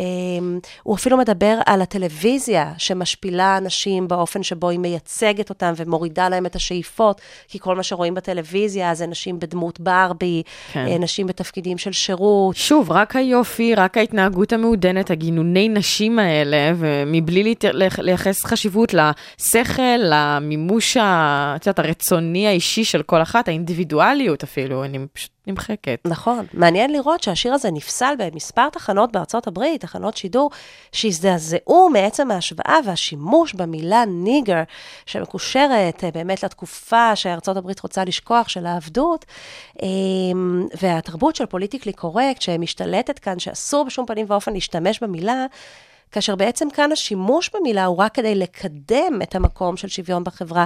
הוא 0.82 0.94
אפילו 0.96 1.16
מדבר 1.16 1.58
על 1.66 1.82
הטלוויזיה 1.82 2.72
שמשפילה 2.78 3.56
אנשים 3.56 4.08
באופן 4.08 4.42
שבו 4.42 4.68
היא 4.68 4.78
מייצגת 4.78 5.50
אותם 5.50 5.72
ומורידה 5.76 6.28
להם 6.28 6.46
את 6.46 6.56
השאיפות, 6.56 7.20
כי 7.48 7.58
כל 7.58 7.75
מה 7.76 7.82
שרואים 7.82 8.14
בטלוויזיה 8.14 8.94
זה 8.94 9.06
נשים 9.06 9.38
בדמות 9.38 9.80
ברבי, 9.80 10.42
כן. 10.72 10.86
כן. 10.88 11.02
נשים 11.02 11.26
בתפקידים 11.26 11.78
של 11.78 11.92
שירות. 11.92 12.56
שוב, 12.56 12.90
רק 12.90 13.16
היופי, 13.16 13.74
רק 13.74 13.96
ההתנהגות 13.96 14.52
המעודנת, 14.52 15.10
הגינוני 15.10 15.68
נשים 15.68 16.18
האלה, 16.18 16.72
ומבלי 16.76 17.54
לייחס 17.98 18.44
חשיבות 18.44 18.94
לשכל, 18.94 19.82
למימוש, 19.98 20.96
את 20.96 21.66
יודעת, 21.66 21.78
הרצוני 21.78 22.46
האישי 22.46 22.84
של 22.84 23.02
כל 23.02 23.22
אחת, 23.22 23.48
האינדיבידואליות 23.48 24.42
אפילו, 24.42 24.84
אני 24.84 24.98
פשוט 25.12 25.35
נמחקת. 25.46 26.00
נכון. 26.04 26.46
מעניין 26.52 26.92
לראות 26.92 27.22
שהשיר 27.22 27.54
הזה 27.54 27.70
נפסל 27.70 28.14
במספר 28.18 28.68
תחנות 28.68 29.12
בארצות 29.12 29.46
הברית, 29.46 29.80
תחנות 29.80 30.16
שידור, 30.16 30.50
שהזדעזעו 30.92 31.90
מעצם 31.92 32.30
ההשוואה 32.30 32.78
והשימוש 32.84 33.54
במילה 33.54 34.04
ניגר, 34.04 34.62
שמקושרת 35.06 36.04
אה, 36.04 36.10
באמת 36.10 36.42
לתקופה 36.42 37.16
שארצות 37.16 37.56
הברית 37.56 37.80
רוצה 37.80 38.04
לשכוח, 38.04 38.48
של 38.48 38.66
העבדות, 38.66 39.24
אה, 39.82 39.88
והתרבות 40.82 41.36
של 41.36 41.46
פוליטיקלי 41.46 41.92
קורקט, 41.92 42.42
שמשתלטת 42.42 43.18
כאן, 43.18 43.38
שאסור 43.38 43.84
בשום 43.84 44.06
פנים 44.06 44.26
ואופן 44.28 44.52
להשתמש 44.52 45.02
במילה, 45.02 45.46
כאשר 46.12 46.36
בעצם 46.36 46.70
כאן 46.70 46.92
השימוש 46.92 47.50
במילה 47.54 47.84
הוא 47.84 47.96
רק 47.96 48.14
כדי 48.14 48.34
לקדם 48.34 49.18
את 49.22 49.34
המקום 49.34 49.76
של 49.76 49.88
שוויון 49.88 50.24
בחברה, 50.24 50.64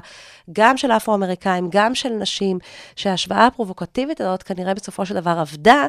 גם 0.53 0.76
של 0.76 0.93
אפרו-אמריקאים, 0.93 1.68
גם 1.70 1.95
של 1.95 2.09
נשים, 2.09 2.59
שההשוואה 2.97 3.47
הפרובוקטיבית 3.47 4.20
הזאת 4.20 4.43
כנראה 4.43 4.74
בסופו 4.74 5.07
של 5.07 5.14
דבר 5.14 5.38
עבדה, 5.38 5.86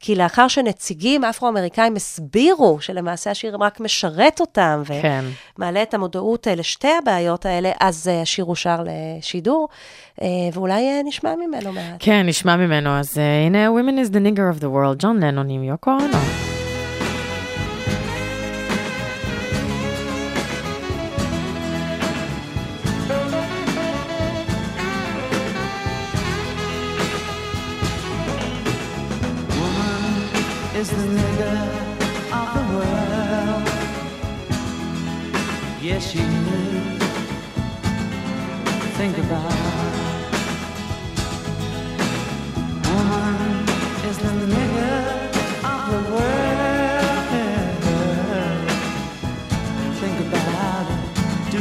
כי 0.00 0.14
לאחר 0.14 0.48
שנציגים 0.48 1.24
אפרו-אמריקאים 1.24 1.96
הסבירו 1.96 2.80
שלמעשה 2.80 3.30
השיר 3.30 3.56
רק 3.60 3.80
משרת 3.80 4.40
אותם, 4.40 4.82
כן. 5.02 5.24
ומעלה 5.58 5.82
את 5.82 5.94
המודעות 5.94 6.48
אה, 6.48 6.54
לשתי 6.54 6.92
הבעיות 7.02 7.46
האלה, 7.46 7.72
אז 7.80 8.08
אה, 8.08 8.22
השיר 8.22 8.44
אושר 8.44 8.84
לשידור, 8.84 9.68
אה, 10.22 10.28
ואולי 10.52 11.02
נשמע 11.04 11.34
ממנו 11.36 11.72
מעט. 11.72 11.96
כן, 11.98 12.26
נשמע 12.26 12.56
ממנו. 12.56 12.90
אז 12.90 13.10
uh, 13.18 13.20
הנה, 13.46 13.68
Women 13.68 14.06
is 14.06 14.10
the 14.10 14.20
nigger 14.20 14.56
of 14.56 14.60
the 14.60 14.66
world, 14.66 14.96
ג'ון 14.98 15.22
לנון 15.22 15.50
עם 15.50 15.64
יוקו 15.64 15.90
אונו. 15.90 16.53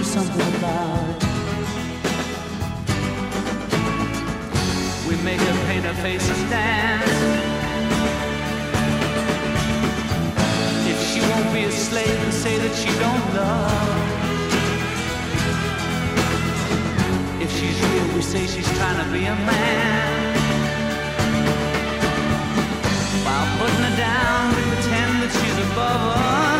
Something 0.03 0.55
about. 0.57 1.23
We 5.07 5.15
make 5.23 5.39
her 5.39 5.65
paint 5.65 5.85
her 5.85 5.93
face 6.03 6.29
and 6.29 6.49
dance. 6.51 7.09
If 10.91 10.99
she 11.09 11.19
won't 11.21 11.51
be 11.51 11.63
a 11.63 11.71
slave 11.71 12.19
and 12.25 12.33
say 12.33 12.57
that 12.59 12.75
she 12.75 12.91
don't 12.99 13.27
love. 13.33 14.21
If 17.41 17.49
she's 17.57 17.81
real, 17.81 18.15
we 18.15 18.21
say 18.21 18.45
she's 18.45 18.69
trying 18.77 19.03
to 19.03 19.11
be 19.11 19.25
a 19.25 19.35
man. 19.35 20.35
While 23.25 23.47
putting 23.57 23.83
her 23.89 23.97
down, 23.97 24.53
we 24.55 24.61
pretend 24.71 25.23
that 25.23 25.31
she's 25.39 25.57
above 25.71 26.17
us. 26.17 26.52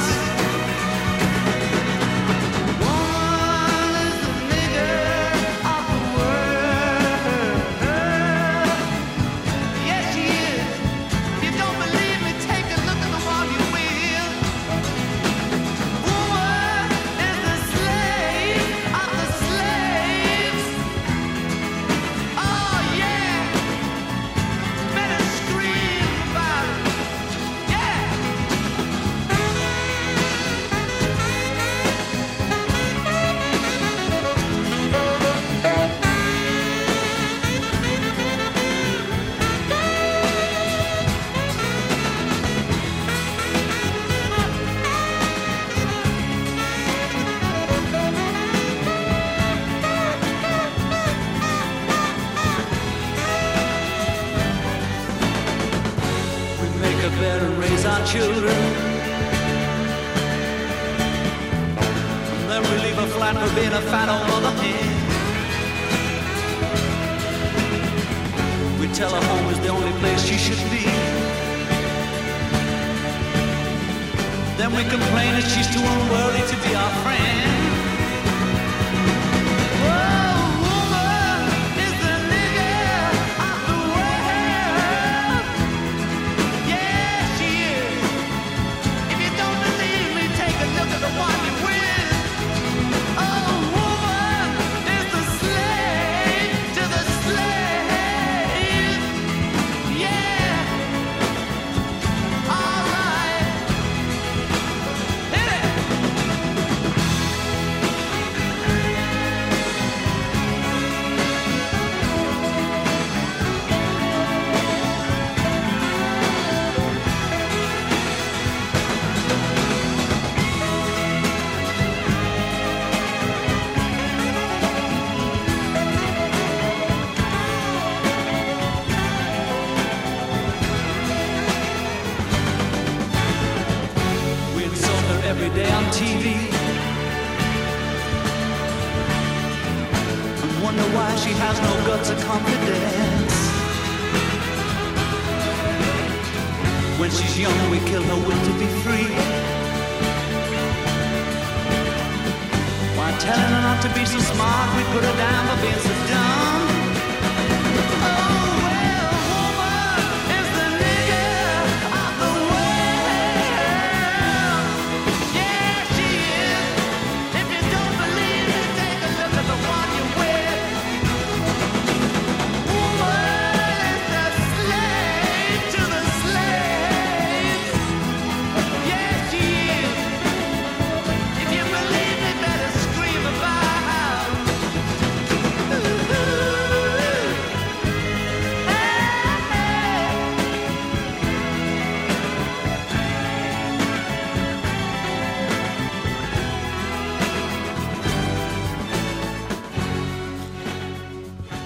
if 63.94 64.00
I 64.00 64.06
don't 64.08 64.32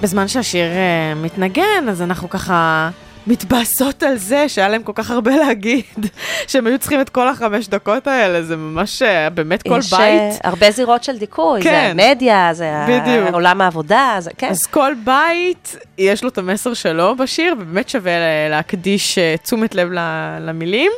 בזמן 0.01 0.27
שהשיר 0.27 0.65
אה, 0.65 1.13
מתנגן, 1.15 1.89
אז 1.89 2.01
אנחנו 2.01 2.29
ככה 2.29 2.89
מתבאסות 3.27 4.03
על 4.03 4.17
זה 4.17 4.49
שהיה 4.49 4.69
להם 4.69 4.83
כל 4.83 4.91
כך 4.95 5.11
הרבה 5.11 5.35
להגיד, 5.35 5.83
שהם 6.47 6.67
היו 6.67 6.79
צריכים 6.79 7.01
את 7.01 7.09
כל 7.09 7.27
החמש 7.27 7.67
דקות 7.67 8.07
האלה, 8.07 8.43
זה 8.43 8.55
ממש, 8.55 9.01
אה, 9.01 9.29
באמת 9.29 9.63
כל 9.63 9.79
יש, 9.79 9.93
אה, 9.93 9.99
בית. 9.99 10.39
הרבה 10.43 10.71
זירות 10.71 11.03
של 11.03 11.17
דיכוי, 11.17 11.61
זה 11.61 11.69
כן. 11.69 11.97
המדיה, 11.99 12.49
זה 12.53 12.71
בדיוק. 12.87 13.33
עולם 13.33 13.61
העבודה, 13.61 14.15
זה 14.19 14.31
כן. 14.37 14.49
אז 14.49 14.65
כל 14.65 14.93
בית, 15.03 15.75
יש 15.97 16.23
לו 16.23 16.29
את 16.29 16.37
המסר 16.37 16.73
שלו 16.73 17.15
בשיר, 17.15 17.55
ובאמת 17.59 17.89
שווה 17.89 18.11
להקדיש 18.49 19.17
אה, 19.17 19.35
תשומת 19.43 19.75
לב 19.75 19.89
למילים. 20.41 20.91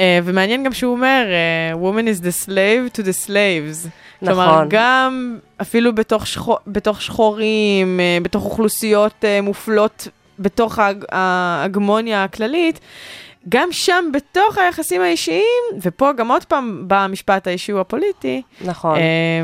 אה, 0.00 0.18
ומעניין 0.24 0.64
גם 0.64 0.72
שהוא 0.72 0.92
אומר, 0.92 1.24
אה, 1.30 1.78
Woman 1.90 2.04
is 2.04 2.22
the 2.22 2.44
slave 2.46 2.98
to 2.98 3.04
the 3.04 3.26
slaves. 3.26 3.88
כלומר, 4.20 4.46
נכון. 4.52 4.66
גם 4.70 5.38
אפילו 5.60 5.94
בתוך, 5.94 6.26
שחור, 6.26 6.58
בתוך 6.66 7.02
שחורים, 7.02 8.00
אה, 8.00 8.18
בתוך 8.22 8.44
אוכלוסיות 8.44 9.24
מופלות, 9.42 10.08
בתוך 10.38 10.78
ההג- 10.78 11.04
ההגמוניה 11.12 12.24
הכללית, 12.24 12.80
גם 13.48 13.68
שם, 13.72 14.04
בתוך 14.14 14.58
היחסים 14.58 15.02
האישיים, 15.02 15.42
ופה 15.82 16.12
גם 16.12 16.30
עוד 16.30 16.44
פעם 16.44 16.88
בא 16.88 16.96
המשפט 17.00 17.46
האישי 17.46 17.72
הוא 17.72 17.80
הפוליטי, 17.80 18.42
נכון. 18.60 18.96
אה, 18.96 19.02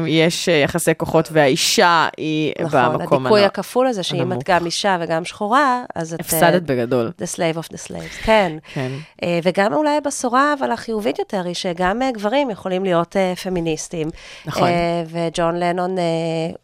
יש 0.09 0.49
אה, 0.49 0.55
יחסי 0.55 0.91
כוחות 0.97 1.29
והאישה 1.33 2.09
היא 2.17 2.53
נכון, 2.63 2.81
במקום 2.99 3.21
הדיכוי 3.27 3.41
הנ- 3.43 3.47
הכפול 3.47 3.87
הזה, 3.87 4.03
שאם 4.03 4.21
הנמוך. 4.21 4.39
את 4.43 4.49
גם 4.49 4.67
אישה 4.67 4.97
וגם 5.01 5.25
שחורה, 5.25 5.83
אז 5.95 6.15
את... 6.15 6.21
אה, 6.21 6.25
הפסדת 6.27 6.63
בגדול. 6.63 7.13
The 7.23 7.37
slave 7.37 7.59
of 7.59 7.73
the 7.73 7.89
slaves, 7.91 8.25
כן. 8.25 8.53
כן. 8.75 8.91
אה, 9.23 9.39
וגם 9.43 9.73
אולי 9.75 9.97
הבשורה, 9.97 10.55
אבל 10.59 10.71
החיובית 10.73 11.19
יותר, 11.19 11.43
היא 11.45 11.55
שגם 11.55 12.03
אה, 12.03 12.11
גברים 12.13 12.51
יכולים 12.51 12.85
להיות 12.85 13.17
אה, 13.17 13.33
פמיניסטים. 13.37 14.09
נכון. 14.47 14.69
אה, 14.69 15.03
וג'ון 15.07 15.57
לנון 15.57 15.99
אה, 15.99 16.05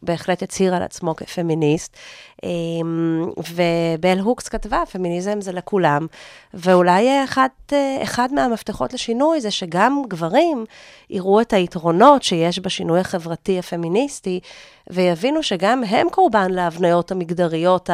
בהחלט 0.02 0.42
הצהיר 0.42 0.74
על 0.74 0.82
עצמו 0.82 1.16
כפמיניסט. 1.16 1.96
אה, 2.44 2.48
ובל 3.38 4.18
הוקס 4.18 4.48
כתבה, 4.48 4.82
פמיניזם 4.92 5.40
זה 5.40 5.52
לכולם. 5.52 6.06
ואולי 6.54 7.08
שאחד 7.26 7.48
אה, 7.72 7.98
אחד 8.02 8.32
מהמפתחות 8.32 8.92
לשינוי 8.92 9.40
זה 9.40 9.50
שגם 9.50 10.02
גברים 10.08 10.64
יראו 11.10 11.40
את 11.40 11.52
היתרונות 11.52 12.22
שיש 12.22 12.58
בשינוי 12.58 13.00
החברתי 13.00 13.58
הפמיניסטי, 13.58 14.40
ויבינו 14.90 15.42
שגם 15.42 15.84
הם 15.84 16.06
קורבן 16.10 16.50
להבניות 16.50 17.10
המגדריות 17.10 17.90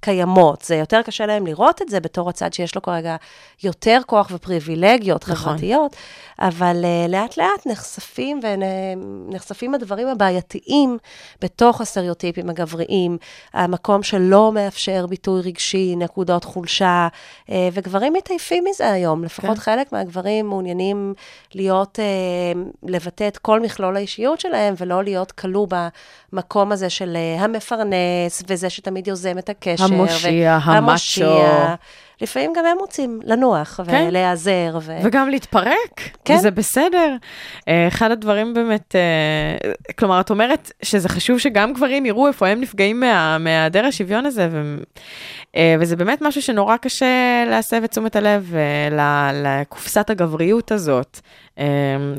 הקיימות. 0.00 0.62
זה 0.62 0.76
יותר 0.76 1.02
קשה 1.02 1.26
להם 1.26 1.46
לראות 1.46 1.82
את 1.82 1.88
זה 1.88 2.00
בתור 2.00 2.28
הצד 2.28 2.52
שיש 2.52 2.74
לו 2.74 2.82
כרגע 2.82 3.16
יותר 3.62 4.00
כוח 4.06 4.30
ופריבילגיות 4.34 5.28
נכון. 5.28 5.36
חברתיות, 5.36 5.96
אבל 6.38 6.84
אה, 6.84 7.06
לאט 7.08 7.36
לאט 7.36 7.66
נחשפים 7.66 8.40
ונחשפים 9.28 9.74
הדברים 9.74 10.08
הבעייתיים 10.08 10.98
בתוך 11.42 11.80
הסטריאוטיפים 11.80 12.50
הגבריים, 12.50 13.18
המקום 13.52 14.02
שלא 14.02 14.52
מאפשר 14.52 15.06
ביטוי 15.06 15.40
רגשי, 15.40 15.96
נקודות 15.96 16.44
חולשה, 16.44 17.08
אה, 17.50 17.68
וגברים 17.72 18.12
מתעייפים 18.12 18.64
מזה 18.70 18.92
היום. 18.92 19.24
לפחות 19.24 19.58
כן. 19.58 19.62
חלק 19.62 19.92
מהגברים 19.92 20.48
מעוניינים 20.48 21.14
להיות, 21.54 21.98
אה, 22.00 22.60
לבטא 22.82 23.28
את 23.28 23.38
כל 23.38 23.60
מכלול 23.60 23.96
האישיות 23.96 24.40
שלהם, 24.40 24.74
ולא 24.78 25.04
להיות 25.04 25.32
כלוא 25.32 25.66
במקום 26.32 26.72
הזה 26.72 26.90
של 26.90 27.16
אה, 27.16 27.44
המפרנס, 27.44 28.42
וזה 28.48 28.70
שתמיד 28.70 29.08
יוזם 29.08 29.38
את 29.38 29.48
הקשר. 29.48 29.89
המושיע, 29.92 30.58
והמושיע. 30.66 31.26
המאצ'ו. 31.26 31.74
לפעמים 32.20 32.52
גם 32.56 32.64
הם 32.66 32.76
רוצים 32.78 33.20
לנוח 33.24 33.80
כן. 33.86 34.06
ולהיעזר. 34.08 34.78
ו... 34.82 34.96
וגם 35.02 35.28
להתפרק, 35.28 36.00
כן. 36.24 36.34
וזה 36.34 36.50
בסדר. 36.50 37.16
אה, 37.68 37.88
אחד 37.88 38.10
הדברים 38.10 38.54
באמת, 38.54 38.94
אה, 38.96 39.70
כלומר, 39.98 40.20
את 40.20 40.30
אומרת 40.30 40.72
שזה 40.82 41.08
חשוב 41.08 41.38
שגם 41.38 41.72
גברים 41.72 42.06
יראו 42.06 42.26
איפה 42.28 42.48
הם 42.48 42.60
נפגעים 42.60 43.00
מה- 43.00 43.38
מהיעדר 43.38 43.84
השוויון 43.86 44.26
הזה, 44.26 44.48
ו, 44.52 44.76
אה, 45.56 45.74
וזה 45.80 45.96
באמת 45.96 46.18
משהו 46.22 46.42
שנורא 46.42 46.76
קשה 46.76 47.44
להסב 47.46 47.84
את 47.84 47.90
תשומת 47.90 48.16
הלב 48.16 48.54
לקופסת 49.34 50.10
הגבריות 50.10 50.72
הזאת, 50.72 51.20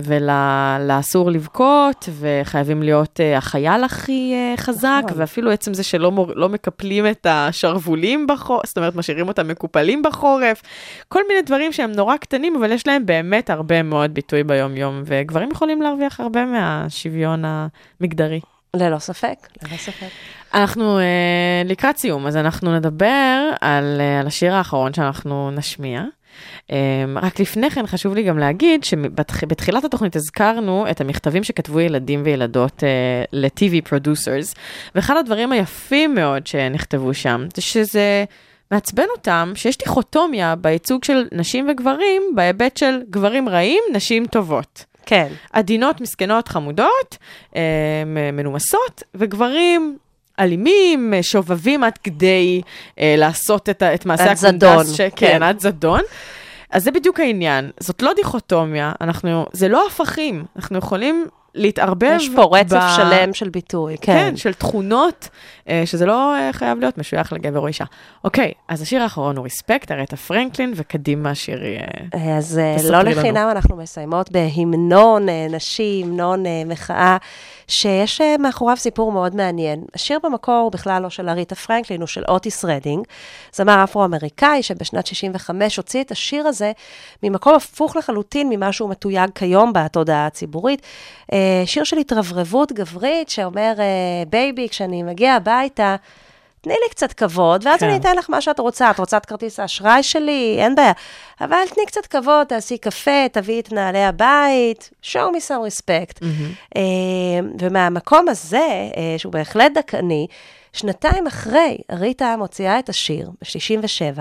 ולאסור 0.03 1.31
לבכות, 1.31 2.09
וחייבים 2.19 2.83
להיות 2.83 3.19
אה, 3.19 3.37
החייל 3.37 3.83
הכי 3.83 4.33
אה, 4.33 4.57
חזק, 4.57 5.01
נכון. 5.05 5.19
ואפילו 5.21 5.51
עצם 5.51 5.73
זה 5.73 5.83
שלא 5.83 6.11
מור- 6.11 6.31
לא 6.35 6.49
מקפלים 6.49 7.07
את 7.07 7.27
השרוולים 7.29 8.27
בחורף, 8.27 8.65
זאת 8.65 8.77
אומרת, 8.77 8.95
משאירים 8.95 9.27
אותם 9.27 9.47
מקופלים 9.47 10.01
בחורף, 10.01 10.61
כל 11.07 11.21
מיני 11.29 11.41
דברים 11.41 11.71
שהם 11.71 11.91
נורא 11.91 12.17
קטנים, 12.17 12.55
אבל 12.55 12.71
יש 12.71 12.87
להם 12.87 13.05
באמת 13.05 13.49
הרבה 13.49 13.83
מאוד 13.83 14.13
ביטוי 14.13 14.43
ביום-יום, 14.43 15.01
וגברים 15.05 15.51
יכולים 15.51 15.81
להרוויח 15.81 16.19
הרבה 16.19 16.45
מהשוויון 16.45 17.43
המגדרי. 17.45 18.39
ללא 18.75 18.99
ספק, 18.99 19.35
ללא 19.63 19.77
ספק. 19.77 20.07
אנחנו 20.53 20.99
אה, 20.99 21.03
לקראת 21.65 21.97
סיום, 21.97 22.27
אז 22.27 22.37
אנחנו 22.37 22.75
נדבר 22.75 23.49
על, 23.61 24.01
על 24.19 24.27
השיר 24.27 24.53
האחרון 24.53 24.93
שאנחנו 24.93 25.51
נשמיע. 25.51 26.03
אה, 26.71 26.77
רק 27.15 27.39
לפני 27.39 27.69
כן 27.69 27.87
חשוב 27.87 28.15
לי 28.15 28.23
גם 28.23 28.39
להגיד 28.39 28.83
שבתחילת 28.83 29.83
התוכנית 29.83 30.15
הזכרנו 30.15 30.85
את 30.91 31.01
המכתבים 31.01 31.43
שכתבו 31.43 31.79
ילדים 31.79 32.21
וילדות 32.25 32.83
אה, 32.83 32.89
ל-TV 33.31 33.89
producers, 33.89 34.55
ואחד 34.95 35.17
הדברים 35.17 35.51
היפים 35.51 36.15
מאוד 36.15 36.47
שנכתבו 36.47 37.13
שם, 37.13 37.45
זה 37.55 37.61
שזה 37.61 38.25
מעצבן 38.71 39.05
אותם 39.17 39.51
שיש 39.55 39.77
דיכוטומיה 39.77 40.55
בייצוג 40.55 41.03
של 41.03 41.27
נשים 41.31 41.69
וגברים, 41.71 42.21
בהיבט 42.35 42.77
של 42.77 43.01
גברים 43.09 43.49
רעים, 43.49 43.83
נשים 43.93 44.25
טובות. 44.27 44.85
כן. 45.05 45.27
עדינות, 45.53 46.01
מסכנות, 46.01 46.47
חמודות, 46.47 47.17
אה, 47.55 48.03
מנומסות, 48.33 49.03
וגברים 49.15 49.97
אלימים, 50.41 51.13
אה, 51.13 51.23
שובבים 51.23 51.83
עד 51.83 51.97
כדי 51.97 52.61
אה, 52.99 53.15
לעשות 53.17 53.69
את, 53.69 53.83
את 53.83 54.05
מעשה 54.05 54.31
עד 54.31 54.37
זדון, 54.37 54.69
הקונדס. 54.71 54.93
ש- 54.93 55.01
כן, 55.01 55.09
כן. 55.15 55.43
עד 55.43 55.59
זדון. 55.59 56.01
אז 56.71 56.83
זה 56.83 56.91
בדיוק 56.91 57.19
העניין, 57.19 57.71
זאת 57.79 58.01
לא 58.01 58.11
דיכוטומיה, 58.15 58.91
אנחנו, 59.01 59.45
זה 59.53 59.67
לא 59.67 59.87
הפכים, 59.87 60.45
אנחנו 60.55 60.77
יכולים 60.77 61.25
להתערבב. 61.55 62.13
יש 62.15 62.29
פה 62.35 62.49
רצף 62.51 62.75
ב- 62.75 62.95
שלם 62.95 63.33
של 63.33 63.49
ביטוי, 63.49 63.95
כן, 64.01 64.13
כן. 64.13 64.37
של 64.37 64.53
תכונות, 64.53 65.29
אה, 65.69 65.83
שזה 65.85 66.05
לא 66.05 66.35
אה, 66.35 66.49
חייב 66.53 66.79
להיות 66.79 66.97
משוייך 66.97 67.33
לגבר 67.33 67.59
או 67.59 67.67
אישה. 67.67 67.85
אוקיי, 68.23 68.51
אז 68.67 68.81
השיר 68.81 69.01
האחרון 69.03 69.37
הוא 69.37 69.45
Respect, 69.45 69.91
אריתה 69.91 70.17
פרנקלין, 70.17 70.73
וקדימה 70.75 71.35
שירי... 71.35 71.77
אה, 72.15 72.37
אז 72.37 72.59
לא. 72.89 73.01
לחינם 73.01 73.47
אנחנו 73.51 73.75
מסיימות 73.75 74.31
בהמנון 74.31 75.27
נשי, 75.49 76.01
המנון 76.05 76.45
אה, 76.45 76.63
מחאה, 76.65 77.17
שיש 77.71 78.21
אה, 78.21 78.35
מאחוריו 78.39 78.77
סיפור 78.77 79.11
מאוד 79.11 79.35
מעניין. 79.35 79.83
השיר 79.93 80.19
במקור 80.23 80.55
הוא 80.55 80.71
בכלל 80.71 81.01
לא 81.01 81.09
של 81.09 81.29
אריתה 81.29 81.55
פרנקלין, 81.55 82.01
הוא 82.01 82.07
של 82.07 82.23
אוטיס 82.27 82.65
רדינג, 82.65 83.07
זמר 83.53 83.83
אפרו-אמריקאי 83.83 84.63
שבשנת 84.63 85.07
65 85.07 85.77
הוציא 85.77 86.01
את 86.01 86.11
השיר 86.11 86.47
הזה 86.47 86.71
ממקום 87.23 87.55
הפוך 87.55 87.95
לחלוטין 87.95 88.49
ממה 88.49 88.71
שהוא 88.71 88.89
מתויג 88.89 89.29
כיום 89.35 89.73
בתודעה 89.73 90.25
הציבורית. 90.25 90.81
אה, 91.33 91.63
שיר 91.65 91.83
של 91.83 91.97
התרברבות 91.97 92.71
גברית 92.71 93.29
שאומר, 93.29 93.73
אה, 93.79 94.23
baby, 94.29 94.69
כשאני 94.69 95.03
מגיע 95.03 95.33
הביתה, 95.33 95.95
תני 96.61 96.73
לי 96.73 96.89
קצת 96.89 97.13
כבוד, 97.13 97.65
ואז 97.65 97.79
כן. 97.79 97.87
אני 97.87 97.97
אתן 97.97 98.15
לך 98.15 98.29
מה 98.29 98.41
שאת 98.41 98.59
רוצה. 98.59 98.91
את 98.91 98.99
רוצה 98.99 99.17
את 99.17 99.25
כרטיס 99.25 99.59
האשראי 99.59 100.03
שלי? 100.03 100.55
אין 100.59 100.75
בעיה. 100.75 100.91
אבל 101.41 101.57
תני 101.73 101.85
קצת 101.85 102.05
כבוד, 102.05 102.47
תעשי 102.47 102.77
קפה, 102.77 103.29
תביאי 103.31 103.59
את 103.59 103.71
נעלי 103.71 104.03
הבית, 104.03 104.89
show 105.03 105.35
me 105.35 105.47
some 105.47 105.81
respect. 105.81 106.25
אה, 106.75 106.81
ומהמקום 107.59 108.29
הזה, 108.29 108.57
אה, 108.97 109.15
שהוא 109.17 109.33
בהחלט 109.33 109.71
דכאני, 109.73 110.27
שנתיים 110.73 111.27
אחרי, 111.27 111.77
אריתה 111.91 112.35
מוציאה 112.37 112.79
את 112.79 112.89
השיר, 112.89 113.29
ב-67, 113.29 114.19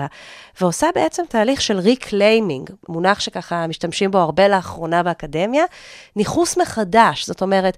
ועושה 0.61 0.87
בעצם 0.95 1.23
תהליך 1.29 1.61
של 1.61 1.79
reclaiming, 1.79 2.69
מונח 2.89 3.19
שככה 3.19 3.67
משתמשים 3.67 4.11
בו 4.11 4.17
הרבה 4.17 4.47
לאחרונה 4.47 5.03
באקדמיה, 5.03 5.63
ניכוס 6.15 6.57
מחדש, 6.57 7.25
זאת 7.25 7.41
אומרת, 7.41 7.77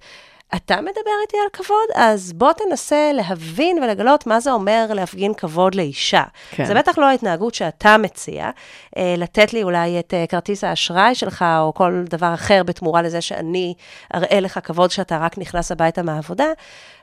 אתה 0.55 0.81
מדבר 0.81 1.11
איתי 1.21 1.37
על 1.43 1.49
כבוד? 1.53 1.87
אז 1.95 2.33
בוא 2.33 2.51
תנסה 2.53 3.11
להבין 3.13 3.83
ולגלות 3.83 4.27
מה 4.27 4.39
זה 4.39 4.51
אומר 4.51 4.85
להפגין 4.89 5.33
כבוד 5.33 5.75
לאישה. 5.75 6.23
כן. 6.51 6.65
זה 6.65 6.73
בטח 6.73 6.97
לא 6.97 7.05
ההתנהגות 7.05 7.53
שאתה 7.55 7.97
מציע, 7.97 8.49
אה, 8.97 9.15
לתת 9.17 9.53
לי 9.53 9.63
אולי 9.63 9.99
את 9.99 10.13
אה, 10.13 10.25
כרטיס 10.29 10.63
האשראי 10.63 11.15
שלך, 11.15 11.45
או 11.59 11.73
כל 11.73 12.03
דבר 12.09 12.33
אחר 12.33 12.63
בתמורה 12.63 13.01
לזה 13.01 13.21
שאני 13.21 13.73
אראה 14.15 14.39
לך 14.39 14.59
כבוד 14.63 14.91
שאתה 14.91 15.17
רק 15.17 15.37
נכנס 15.37 15.71
הביתה 15.71 16.03
מהעבודה. 16.03 16.47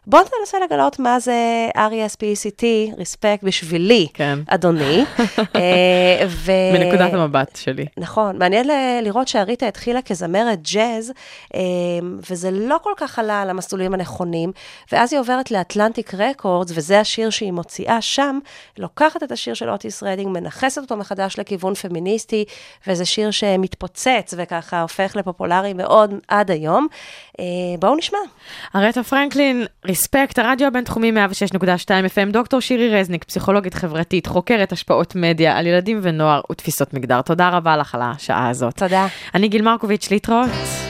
בוא 0.06 0.20
תנסה 0.20 0.58
לגלות 0.64 0.98
מה 0.98 1.20
זה 1.20 1.68
R-E-S-P-E-C-T, 1.76 2.64
רספקט 2.98 3.44
בשבילי, 3.44 4.06
כן. 4.14 4.38
אדוני. 4.46 5.04
אה, 5.56 6.26
ו... 6.28 6.52
מנקודת 6.72 7.12
המבט 7.12 7.56
שלי. 7.56 7.86
נכון, 7.98 8.38
מעניין 8.38 8.66
ל- 8.66 9.00
לראות 9.02 9.28
שארית'ה 9.28 9.68
התחילה 9.68 10.02
כזמרת 10.02 10.58
ג'אז, 10.72 11.12
אה, 11.54 11.60
וזה 12.30 12.50
לא 12.50 12.76
כל 12.82 12.92
כך 12.96 13.18
עלה 13.18 13.42
על 13.42 13.50
המסלולים 13.50 13.94
הנכונים, 13.94 14.52
ואז 14.92 15.12
היא 15.12 15.20
עוברת 15.20 15.50
ל 15.50 15.58
Atlantic 15.58 16.14
Records, 16.14 16.72
וזה 16.74 17.00
השיר 17.00 17.30
שהיא 17.30 17.52
מוציאה 17.52 18.00
שם, 18.00 18.38
לוקחת 18.78 19.22
את 19.22 19.32
השיר 19.32 19.54
של 19.54 19.70
אוטיס 19.70 20.02
רדינג, 20.02 20.28
מנכסת 20.28 20.80
אותו 20.80 20.96
מחדש 20.96 21.38
לכיוון 21.38 21.74
פמיניסטי, 21.74 22.44
וזה 22.86 23.04
שיר 23.04 23.30
שמתפוצץ 23.30 24.34
וככה 24.36 24.82
הופך 24.82 25.16
לפופולרי 25.16 25.72
מאוד 25.72 26.14
עד 26.28 26.50
היום. 26.50 26.86
אה, 27.40 27.44
בואו 27.78 27.96
נשמע. 27.96 28.18
ארית'ה 28.76 29.02
פרנקלין, 29.02 29.64
Respect, 29.86 30.38
הרדיו 30.38 30.66
הבינתחומי 30.66 31.12
106.2 31.12 31.88
FM, 31.88 32.32
דוקטור 32.32 32.60
שירי 32.60 33.00
רזניק, 33.00 33.24
פסיכולוגית 33.24 33.74
חברתית, 33.74 34.26
חוקרת 34.26 34.72
השפעות 34.72 35.14
מדיה 35.16 35.58
על 35.58 35.66
ילדים 35.66 36.00
ונוער 36.02 36.40
ותפיסות 36.52 36.94
מגדר. 36.94 37.22
תודה 37.22 37.48
רבה 37.48 37.76
לך 37.76 37.94
על 37.94 38.02
השעה 38.02 38.48
הזאת. 38.48 38.76
תודה. 38.76 39.06
אני 39.34 39.48
גיל 39.48 39.62
מרקוביץ', 39.62 40.10
להתראות. 40.10 40.89